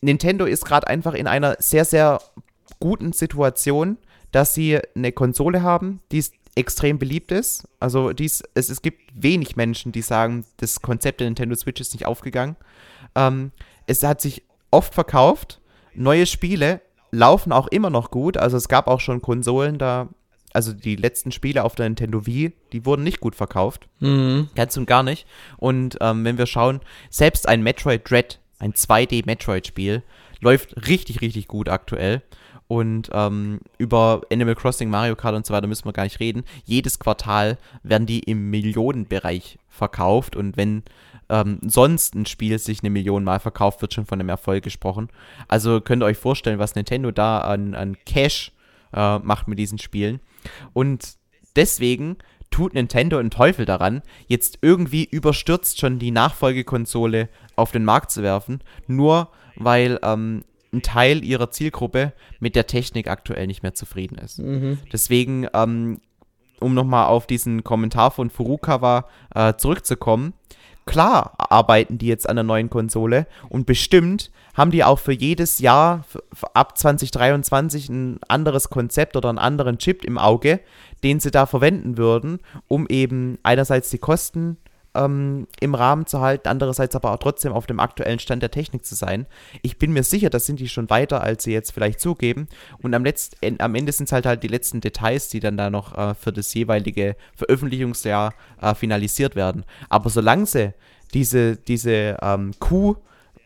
Nintendo 0.00 0.46
ist 0.46 0.64
gerade 0.64 0.86
einfach 0.86 1.12
in 1.12 1.26
einer 1.26 1.56
sehr, 1.58 1.84
sehr 1.84 2.18
guten 2.80 3.12
Situation, 3.12 3.98
dass 4.30 4.54
sie 4.54 4.80
eine 4.96 5.12
Konsole 5.12 5.60
haben, 5.60 6.00
die 6.10 6.20
es 6.20 6.32
extrem 6.54 6.98
beliebt 6.98 7.32
ist. 7.32 7.66
Also 7.80 8.12
dies, 8.12 8.42
es, 8.54 8.68
es 8.68 8.82
gibt 8.82 9.00
wenig 9.14 9.56
Menschen, 9.56 9.92
die 9.92 10.02
sagen, 10.02 10.44
das 10.58 10.82
Konzept 10.82 11.20
der 11.20 11.26
Nintendo 11.26 11.54
Switch 11.54 11.80
ist 11.80 11.94
nicht 11.94 12.06
aufgegangen. 12.06 12.56
Ähm, 13.14 13.52
es 13.86 14.02
hat 14.02 14.20
sich 14.20 14.42
oft 14.70 14.94
verkauft. 14.94 15.60
Neue 15.94 16.26
Spiele 16.26 16.80
laufen 17.10 17.52
auch 17.52 17.68
immer 17.68 17.90
noch 17.90 18.10
gut. 18.10 18.36
Also 18.36 18.56
es 18.56 18.68
gab 18.68 18.86
auch 18.86 19.00
schon 19.00 19.22
Konsolen, 19.22 19.78
da, 19.78 20.08
also 20.52 20.72
die 20.72 20.96
letzten 20.96 21.32
Spiele 21.32 21.64
auf 21.64 21.74
der 21.74 21.86
Nintendo 21.88 22.26
Wii, 22.26 22.52
die 22.72 22.84
wurden 22.84 23.02
nicht 23.02 23.20
gut 23.20 23.34
verkauft. 23.34 23.88
Mhm. 24.00 24.48
Ganz 24.54 24.76
und 24.76 24.86
gar 24.86 25.02
nicht. 25.02 25.26
Und 25.56 25.98
ähm, 26.00 26.24
wenn 26.24 26.38
wir 26.38 26.46
schauen, 26.46 26.80
selbst 27.10 27.48
ein 27.48 27.62
Metroid 27.62 28.08
Dread, 28.10 28.40
ein 28.58 28.72
2D-Metroid-Spiel, 28.74 30.02
läuft 30.40 30.88
richtig, 30.88 31.20
richtig 31.20 31.48
gut 31.48 31.68
aktuell. 31.68 32.22
Und 32.72 33.10
ähm, 33.12 33.60
über 33.76 34.22
Animal 34.32 34.54
Crossing, 34.54 34.88
Mario 34.88 35.14
Kart 35.14 35.34
und 35.34 35.44
so 35.44 35.52
weiter 35.52 35.66
müssen 35.66 35.84
wir 35.84 35.92
gar 35.92 36.04
nicht 36.04 36.20
reden. 36.20 36.42
Jedes 36.64 36.98
Quartal 36.98 37.58
werden 37.82 38.06
die 38.06 38.20
im 38.20 38.48
Millionenbereich 38.48 39.58
verkauft. 39.68 40.36
Und 40.36 40.56
wenn 40.56 40.82
ähm, 41.28 41.58
sonst 41.60 42.14
ein 42.14 42.24
Spiel 42.24 42.58
sich 42.58 42.80
eine 42.80 42.88
Million 42.88 43.24
Mal 43.24 43.40
verkauft, 43.40 43.82
wird 43.82 43.92
schon 43.92 44.06
von 44.06 44.18
einem 44.18 44.30
Erfolg 44.30 44.64
gesprochen. 44.64 45.10
Also 45.48 45.82
könnt 45.82 46.02
ihr 46.02 46.06
euch 46.06 46.16
vorstellen, 46.16 46.58
was 46.58 46.74
Nintendo 46.74 47.10
da 47.10 47.40
an, 47.40 47.74
an 47.74 47.98
Cash 48.06 48.52
äh, 48.94 49.18
macht 49.18 49.48
mit 49.48 49.58
diesen 49.58 49.78
Spielen. 49.78 50.20
Und 50.72 51.16
deswegen 51.54 52.16
tut 52.50 52.72
Nintendo 52.72 53.18
einen 53.18 53.28
Teufel 53.28 53.66
daran, 53.66 54.00
jetzt 54.28 54.60
irgendwie 54.62 55.04
überstürzt 55.04 55.78
schon 55.78 55.98
die 55.98 56.10
Nachfolgekonsole 56.10 57.28
auf 57.54 57.70
den 57.70 57.84
Markt 57.84 58.12
zu 58.12 58.22
werfen, 58.22 58.62
nur 58.86 59.28
weil 59.56 60.00
ähm, 60.02 60.42
ein 60.72 60.82
Teil 60.82 61.24
ihrer 61.24 61.50
Zielgruppe 61.50 62.12
mit 62.40 62.56
der 62.56 62.66
Technik 62.66 63.08
aktuell 63.08 63.46
nicht 63.46 63.62
mehr 63.62 63.74
zufrieden 63.74 64.16
ist. 64.18 64.38
Mhm. 64.38 64.78
Deswegen, 64.92 65.46
ähm, 65.54 66.00
um 66.60 66.74
nochmal 66.74 67.06
auf 67.06 67.26
diesen 67.26 67.64
Kommentar 67.64 68.10
von 68.10 68.30
Furukawa 68.30 69.06
äh, 69.34 69.54
zurückzukommen, 69.56 70.32
klar 70.86 71.34
arbeiten 71.38 71.98
die 71.98 72.06
jetzt 72.06 72.28
an 72.28 72.36
der 72.36 72.44
neuen 72.44 72.70
Konsole 72.70 73.26
und 73.48 73.66
bestimmt 73.66 74.30
haben 74.54 74.70
die 74.70 74.84
auch 74.84 74.98
für 74.98 75.12
jedes 75.12 75.58
Jahr 75.58 76.04
ab 76.54 76.76
2023 76.76 77.88
ein 77.88 78.18
anderes 78.28 78.70
Konzept 78.70 79.16
oder 79.16 79.28
einen 79.28 79.38
anderen 79.38 79.78
Chip 79.78 80.04
im 80.04 80.18
Auge, 80.18 80.60
den 81.02 81.20
sie 81.20 81.30
da 81.30 81.46
verwenden 81.46 81.96
würden, 81.96 82.40
um 82.68 82.86
eben 82.88 83.38
einerseits 83.42 83.90
die 83.90 83.98
Kosten 83.98 84.56
ähm, 84.94 85.46
im 85.60 85.74
Rahmen 85.74 86.06
zu 86.06 86.20
halten, 86.20 86.48
andererseits 86.48 86.94
aber 86.94 87.12
auch 87.12 87.18
trotzdem 87.18 87.52
auf 87.52 87.66
dem 87.66 87.80
aktuellen 87.80 88.18
Stand 88.18 88.42
der 88.42 88.50
Technik 88.50 88.84
zu 88.84 88.94
sein. 88.94 89.26
Ich 89.62 89.78
bin 89.78 89.92
mir 89.92 90.02
sicher, 90.02 90.30
das 90.30 90.46
sind 90.46 90.60
die 90.60 90.68
schon 90.68 90.90
weiter, 90.90 91.22
als 91.22 91.44
sie 91.44 91.52
jetzt 91.52 91.72
vielleicht 91.72 92.00
zugeben. 92.00 92.48
Und 92.82 92.94
am, 92.94 93.04
Letzt, 93.04 93.36
am 93.58 93.74
Ende 93.74 93.92
sind 93.92 94.06
es 94.06 94.12
halt 94.12 94.26
halt 94.26 94.42
die 94.42 94.48
letzten 94.48 94.80
Details, 94.80 95.28
die 95.28 95.40
dann 95.40 95.56
da 95.56 95.70
noch 95.70 95.96
äh, 95.96 96.14
für 96.14 96.32
das 96.32 96.52
jeweilige 96.54 97.16
Veröffentlichungsjahr 97.34 98.34
äh, 98.60 98.74
finalisiert 98.74 99.36
werden. 99.36 99.64
Aber 99.88 100.10
solange 100.10 100.46
sie 100.46 100.74
diese, 101.14 101.56
diese 101.56 102.16
ähm, 102.22 102.52
Kuh 102.58 102.96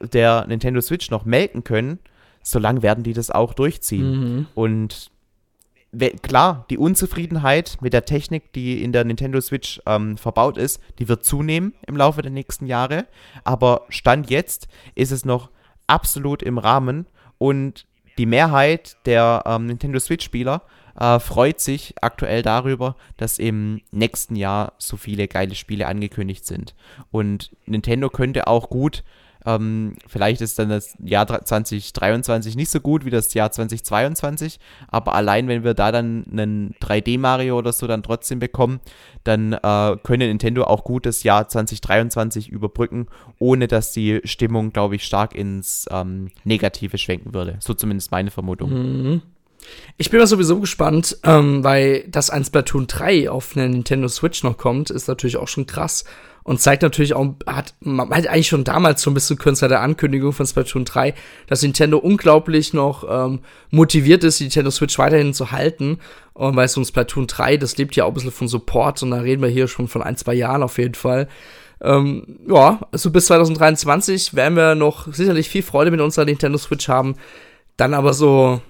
der 0.00 0.46
Nintendo 0.46 0.80
Switch 0.80 1.10
noch 1.10 1.24
melken 1.24 1.64
können, 1.64 1.98
solange 2.42 2.82
werden 2.82 3.02
die 3.02 3.12
das 3.12 3.30
auch 3.30 3.54
durchziehen. 3.54 4.10
Mhm. 4.10 4.46
Und 4.54 5.10
klar, 6.22 6.66
die 6.70 6.78
Unzufriedenheit 6.78 7.78
mit 7.80 7.92
der 7.92 8.04
Technik, 8.04 8.52
die 8.52 8.82
in 8.82 8.92
der 8.92 9.04
Nintendo 9.04 9.40
Switch 9.40 9.80
ähm, 9.86 10.16
verbaut 10.16 10.58
ist, 10.58 10.80
die 10.98 11.08
wird 11.08 11.24
zunehmen 11.24 11.74
im 11.86 11.96
Laufe 11.96 12.22
der 12.22 12.32
nächsten 12.32 12.66
Jahre. 12.66 13.06
Aber 13.44 13.82
Stand 13.88 14.30
jetzt 14.30 14.68
ist 14.94 15.12
es 15.12 15.24
noch 15.24 15.50
absolut 15.86 16.42
im 16.42 16.58
Rahmen 16.58 17.06
und 17.38 17.86
die 18.18 18.26
Mehrheit 18.26 18.96
der 19.04 19.42
ähm, 19.46 19.66
Nintendo 19.66 19.98
Switch-Spieler 19.98 20.62
äh, 20.98 21.18
freut 21.20 21.60
sich 21.60 21.94
aktuell 22.00 22.42
darüber, 22.42 22.96
dass 23.16 23.38
im 23.38 23.82
nächsten 23.90 24.36
Jahr 24.36 24.72
so 24.78 24.96
viele 24.96 25.28
geile 25.28 25.54
Spiele 25.54 25.86
angekündigt 25.86 26.46
sind. 26.46 26.74
Und 27.10 27.54
Nintendo 27.66 28.08
könnte 28.08 28.46
auch 28.46 28.70
gut 28.70 29.04
ähm, 29.46 29.94
vielleicht 30.06 30.40
ist 30.40 30.58
dann 30.58 30.68
das 30.68 30.96
Jahr 31.02 31.26
2023 31.26 32.56
nicht 32.56 32.70
so 32.70 32.80
gut 32.80 33.04
wie 33.04 33.10
das 33.10 33.32
Jahr 33.32 33.50
2022, 33.52 34.58
aber 34.88 35.14
allein 35.14 35.48
wenn 35.48 35.64
wir 35.64 35.74
da 35.74 35.92
dann 35.92 36.24
einen 36.30 36.74
3D-Mario 36.82 37.56
oder 37.56 37.72
so 37.72 37.86
dann 37.86 38.02
trotzdem 38.02 38.40
bekommen, 38.40 38.80
dann 39.24 39.52
äh, 39.52 39.96
könnte 40.02 40.26
Nintendo 40.26 40.64
auch 40.64 40.84
gut 40.84 41.06
das 41.06 41.22
Jahr 41.22 41.48
2023 41.48 42.48
überbrücken, 42.48 43.06
ohne 43.38 43.68
dass 43.68 43.92
die 43.92 44.20
Stimmung, 44.24 44.72
glaube 44.72 44.96
ich, 44.96 45.04
stark 45.04 45.34
ins 45.34 45.86
ähm, 45.90 46.30
Negative 46.44 46.98
schwenken 46.98 47.32
würde. 47.32 47.56
So 47.60 47.74
zumindest 47.74 48.10
meine 48.10 48.30
Vermutung. 48.30 48.70
Mhm. 48.70 49.22
Ich 49.96 50.10
bin 50.10 50.20
mal 50.20 50.26
sowieso 50.26 50.60
gespannt, 50.60 51.18
ähm, 51.24 51.64
weil 51.64 52.04
das 52.08 52.30
ein 52.30 52.44
Splatoon 52.44 52.86
3 52.86 53.30
auf 53.30 53.56
einer 53.56 53.68
Nintendo 53.68 54.08
Switch 54.08 54.44
noch 54.44 54.58
kommt, 54.58 54.90
ist 54.90 55.08
natürlich 55.08 55.36
auch 55.36 55.48
schon 55.48 55.66
krass 55.66 56.04
und 56.46 56.60
zeigt 56.60 56.82
natürlich 56.82 57.12
auch, 57.12 57.34
hat, 57.44 57.74
man 57.80 58.08
hat 58.10 58.28
eigentlich 58.28 58.46
schon 58.46 58.62
damals 58.62 59.02
so 59.02 59.10
ein 59.10 59.14
bisschen 59.14 59.36
Künstler 59.36 59.66
der 59.66 59.80
Ankündigung 59.80 60.32
von 60.32 60.46
Splatoon 60.46 60.84
3, 60.84 61.12
dass 61.48 61.62
Nintendo 61.62 61.98
unglaublich 61.98 62.72
noch 62.72 63.04
ähm, 63.10 63.40
motiviert 63.70 64.22
ist, 64.22 64.38
die 64.38 64.44
Nintendo 64.44 64.70
Switch 64.70 64.96
weiterhin 64.96 65.34
zu 65.34 65.50
halten. 65.50 65.98
Und 66.34 66.54
weil 66.54 66.68
so 66.68 66.80
ein 66.80 66.84
Splatoon 66.84 67.26
3, 67.26 67.56
das 67.56 67.76
lebt 67.78 67.96
ja 67.96 68.04
auch 68.04 68.08
ein 68.10 68.14
bisschen 68.14 68.30
von 68.30 68.46
Support 68.46 69.02
und 69.02 69.10
da 69.10 69.16
reden 69.18 69.42
wir 69.42 69.48
hier 69.48 69.66
schon 69.66 69.88
von 69.88 70.02
ein, 70.02 70.16
zwei 70.16 70.34
Jahren 70.34 70.62
auf 70.62 70.78
jeden 70.78 70.94
Fall. 70.94 71.26
Ähm, 71.80 72.38
ja, 72.46 72.78
also 72.92 73.10
bis 73.10 73.26
2023 73.26 74.34
werden 74.34 74.56
wir 74.56 74.76
noch 74.76 75.12
sicherlich 75.12 75.48
viel 75.48 75.64
Freude 75.64 75.90
mit 75.90 76.00
unserer 76.00 76.26
Nintendo 76.26 76.58
Switch 76.58 76.88
haben. 76.88 77.16
Dann 77.76 77.92
aber 77.92 78.14
so 78.14 78.60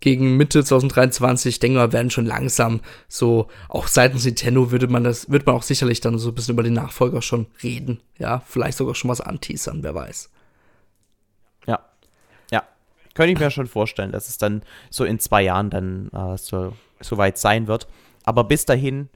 gegen 0.00 0.36
Mitte 0.36 0.64
2023, 0.64 1.58
denke 1.60 1.78
mal, 1.78 1.92
werden 1.92 2.10
schon 2.10 2.26
langsam 2.26 2.80
so, 3.08 3.48
auch 3.68 3.86
seitens 3.86 4.24
Nintendo 4.24 4.70
würde 4.70 4.88
man 4.88 5.04
das, 5.04 5.30
wird 5.30 5.46
man 5.46 5.54
auch 5.54 5.62
sicherlich 5.62 6.00
dann 6.00 6.18
so 6.18 6.30
ein 6.30 6.34
bisschen 6.34 6.54
über 6.54 6.62
den 6.62 6.72
Nachfolger 6.72 7.22
schon 7.22 7.46
reden. 7.62 8.00
Ja, 8.18 8.42
vielleicht 8.46 8.78
sogar 8.78 8.94
schon 8.94 9.10
was 9.10 9.20
anteasern, 9.20 9.82
wer 9.82 9.94
weiß. 9.94 10.30
Ja. 11.66 11.80
Ja. 12.50 12.62
Könnte 13.14 13.32
ich 13.32 13.38
mir 13.38 13.50
schon 13.50 13.66
vorstellen, 13.66 14.12
dass 14.12 14.28
es 14.28 14.38
dann 14.38 14.62
so 14.88 15.04
in 15.04 15.18
zwei 15.18 15.42
Jahren 15.42 15.68
dann 15.68 16.08
äh, 16.12 16.38
so, 16.38 16.72
so 17.00 17.18
weit 17.18 17.36
sein 17.36 17.66
wird. 17.66 17.86
Aber 18.24 18.44
bis 18.44 18.64
dahin 18.64 19.10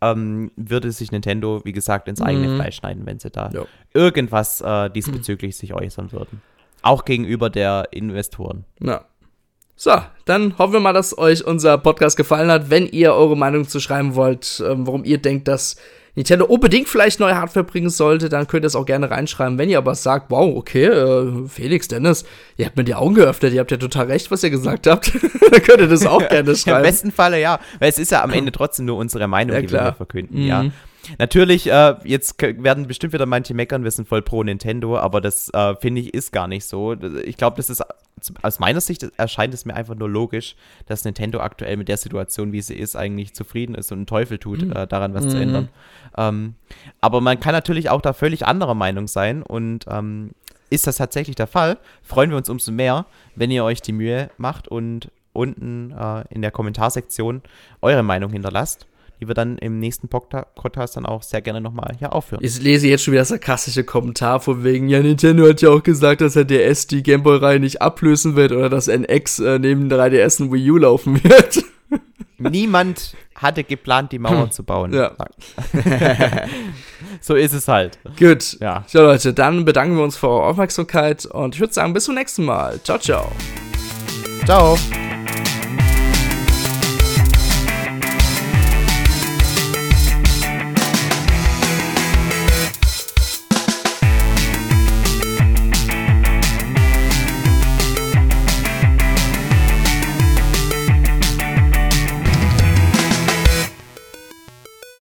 ähm, 0.00 0.50
würde 0.56 0.90
sich 0.92 1.12
Nintendo, 1.12 1.60
wie 1.64 1.72
gesagt, 1.72 2.08
ins 2.08 2.22
eigene 2.22 2.48
mhm. 2.48 2.56
Fleisch 2.56 2.76
schneiden, 2.76 3.04
wenn 3.04 3.18
sie 3.18 3.30
da 3.30 3.50
ja. 3.52 3.66
irgendwas 3.92 4.62
äh, 4.62 4.88
diesbezüglich 4.88 5.54
mhm. 5.54 5.58
sich 5.58 5.74
äußern 5.74 6.12
würden. 6.12 6.40
Auch 6.80 7.04
gegenüber 7.04 7.50
der 7.50 7.88
Investoren. 7.90 8.64
Ja. 8.80 9.04
So, 9.82 9.92
dann 10.26 10.58
hoffen 10.58 10.74
wir 10.74 10.80
mal, 10.80 10.92
dass 10.92 11.16
euch 11.16 11.42
unser 11.42 11.78
Podcast 11.78 12.18
gefallen 12.18 12.50
hat. 12.50 12.68
Wenn 12.68 12.86
ihr 12.86 13.14
eure 13.14 13.34
Meinung 13.34 13.66
zu 13.66 13.80
schreiben 13.80 14.14
wollt, 14.14 14.62
ähm, 14.68 14.86
warum 14.86 15.04
ihr 15.04 15.16
denkt, 15.16 15.48
dass 15.48 15.76
Nintendo 16.14 16.44
unbedingt 16.44 16.86
vielleicht 16.86 17.18
neue 17.18 17.34
Hardware 17.34 17.64
bringen 17.64 17.88
sollte, 17.88 18.28
dann 18.28 18.46
könnt 18.46 18.64
ihr 18.64 18.66
es 18.66 18.76
auch 18.76 18.84
gerne 18.84 19.10
reinschreiben. 19.10 19.56
Wenn 19.56 19.70
ihr 19.70 19.78
aber 19.78 19.94
sagt, 19.94 20.30
wow, 20.30 20.54
okay, 20.54 20.84
äh, 20.84 21.48
Felix, 21.48 21.88
Dennis, 21.88 22.26
ihr 22.58 22.66
habt 22.66 22.76
mir 22.76 22.84
die 22.84 22.94
Augen 22.94 23.14
geöffnet, 23.14 23.54
ihr 23.54 23.60
habt 23.60 23.70
ja 23.70 23.78
total 23.78 24.04
recht, 24.08 24.30
was 24.30 24.42
ihr 24.42 24.50
gesagt 24.50 24.86
habt, 24.86 25.14
dann 25.50 25.62
könnt 25.62 25.80
ihr 25.80 25.88
das 25.88 26.04
auch 26.04 26.18
gerne 26.28 26.54
schreiben. 26.56 26.84
Im 26.84 26.90
besten 26.90 27.10
Falle 27.10 27.40
ja, 27.40 27.58
weil 27.78 27.88
es 27.88 27.98
ist 27.98 28.10
ja 28.10 28.22
am 28.22 28.32
Ende 28.32 28.52
trotzdem 28.52 28.84
nur 28.84 28.98
unsere 28.98 29.28
Meinung, 29.28 29.56
ja, 29.56 29.62
die 29.62 29.72
wir 29.72 29.94
verkünden, 29.94 30.42
mhm. 30.42 30.46
ja. 30.46 30.64
Natürlich, 31.18 31.70
äh, 31.70 31.96
jetzt 32.04 32.40
werden 32.40 32.86
bestimmt 32.86 33.12
wieder 33.12 33.26
manche 33.26 33.54
meckern, 33.54 33.84
wir 33.84 33.90
sind 33.90 34.08
voll 34.08 34.22
pro 34.22 34.42
Nintendo, 34.42 34.98
aber 34.98 35.20
das 35.20 35.48
äh, 35.54 35.74
finde 35.76 36.00
ich 36.00 36.14
ist 36.14 36.32
gar 36.32 36.46
nicht 36.46 36.64
so. 36.64 36.94
Ich 37.24 37.36
glaube, 37.36 37.56
das 37.56 37.70
ist 37.70 37.82
aus 38.42 38.58
meiner 38.58 38.80
Sicht 38.80 39.06
erscheint 39.16 39.54
es 39.54 39.64
mir 39.64 39.74
einfach 39.74 39.94
nur 39.94 40.08
logisch, 40.08 40.56
dass 40.86 41.04
Nintendo 41.04 41.40
aktuell 41.40 41.76
mit 41.76 41.88
der 41.88 41.96
Situation, 41.96 42.52
wie 42.52 42.60
sie 42.60 42.74
ist, 42.74 42.96
eigentlich 42.96 43.34
zufrieden 43.34 43.74
ist 43.74 43.92
und 43.92 43.98
einen 43.98 44.06
Teufel 44.06 44.38
tut, 44.38 44.62
mhm. 44.62 44.72
äh, 44.72 44.86
daran 44.86 45.14
was 45.14 45.24
mhm. 45.24 45.30
zu 45.30 45.36
ändern. 45.38 45.68
Ähm, 46.16 46.54
aber 47.00 47.20
man 47.20 47.40
kann 47.40 47.52
natürlich 47.52 47.88
auch 47.88 48.02
da 48.02 48.12
völlig 48.12 48.46
anderer 48.46 48.74
Meinung 48.74 49.08
sein 49.08 49.42
und 49.42 49.86
ähm, 49.88 50.32
ist 50.68 50.86
das 50.86 50.96
tatsächlich 50.96 51.36
der 51.36 51.46
Fall, 51.46 51.78
freuen 52.02 52.30
wir 52.30 52.36
uns 52.36 52.48
umso 52.48 52.72
mehr, 52.72 53.06
wenn 53.34 53.50
ihr 53.50 53.64
euch 53.64 53.82
die 53.82 53.92
Mühe 53.92 54.30
macht 54.36 54.68
und 54.68 55.10
unten 55.32 55.92
äh, 55.92 56.24
in 56.30 56.42
der 56.42 56.50
Kommentarsektion 56.50 57.42
eure 57.80 58.02
Meinung 58.02 58.32
hinterlasst 58.32 58.86
die 59.20 59.28
wir 59.28 59.34
dann 59.34 59.58
im 59.58 59.78
nächsten 59.78 60.08
Podcast 60.08 60.96
dann 60.96 61.06
auch 61.06 61.22
sehr 61.22 61.42
gerne 61.42 61.60
nochmal 61.60 61.94
hier 61.98 62.14
aufführen. 62.14 62.42
Ich 62.42 62.60
lese 62.60 62.88
jetzt 62.88 63.04
schon 63.04 63.12
wieder 63.12 63.24
sarkastische 63.24 63.84
Kommentar 63.84 64.40
von 64.40 64.64
wegen, 64.64 64.88
ja, 64.88 65.00
Nintendo 65.00 65.48
hat 65.48 65.60
ja 65.60 65.70
auch 65.70 65.82
gesagt, 65.82 66.22
dass 66.22 66.32
der 66.32 66.44
DS 66.44 66.86
die 66.86 67.02
Gameboy-Reihe 67.02 67.60
nicht 67.60 67.82
ablösen 67.82 68.36
wird 68.36 68.52
oder 68.52 68.70
dass 68.70 68.88
NX 68.88 69.40
äh, 69.40 69.58
neben 69.58 69.90
3DS 69.90 70.42
und 70.42 70.52
Wii 70.52 70.70
U 70.70 70.76
laufen 70.78 71.22
wird. 71.22 71.62
Niemand 72.38 73.14
hatte 73.34 73.64
geplant, 73.64 74.12
die 74.12 74.18
Mauer 74.18 74.50
zu 74.50 74.64
bauen. 74.64 74.94
Ja. 74.94 75.14
so 77.20 77.34
ist 77.34 77.52
es 77.52 77.68
halt. 77.68 77.98
Gut. 78.18 78.58
Ja. 78.60 78.84
So, 78.86 79.02
Leute, 79.02 79.34
dann 79.34 79.66
bedanken 79.66 79.96
wir 79.96 80.04
uns 80.04 80.16
für 80.16 80.28
eure 80.28 80.44
Aufmerksamkeit 80.44 81.26
und 81.26 81.54
ich 81.54 81.60
würde 81.60 81.74
sagen, 81.74 81.92
bis 81.92 82.04
zum 82.04 82.14
nächsten 82.14 82.44
Mal. 82.44 82.80
Ciao, 82.82 82.98
ciao. 82.98 83.30
Ciao. 84.46 84.78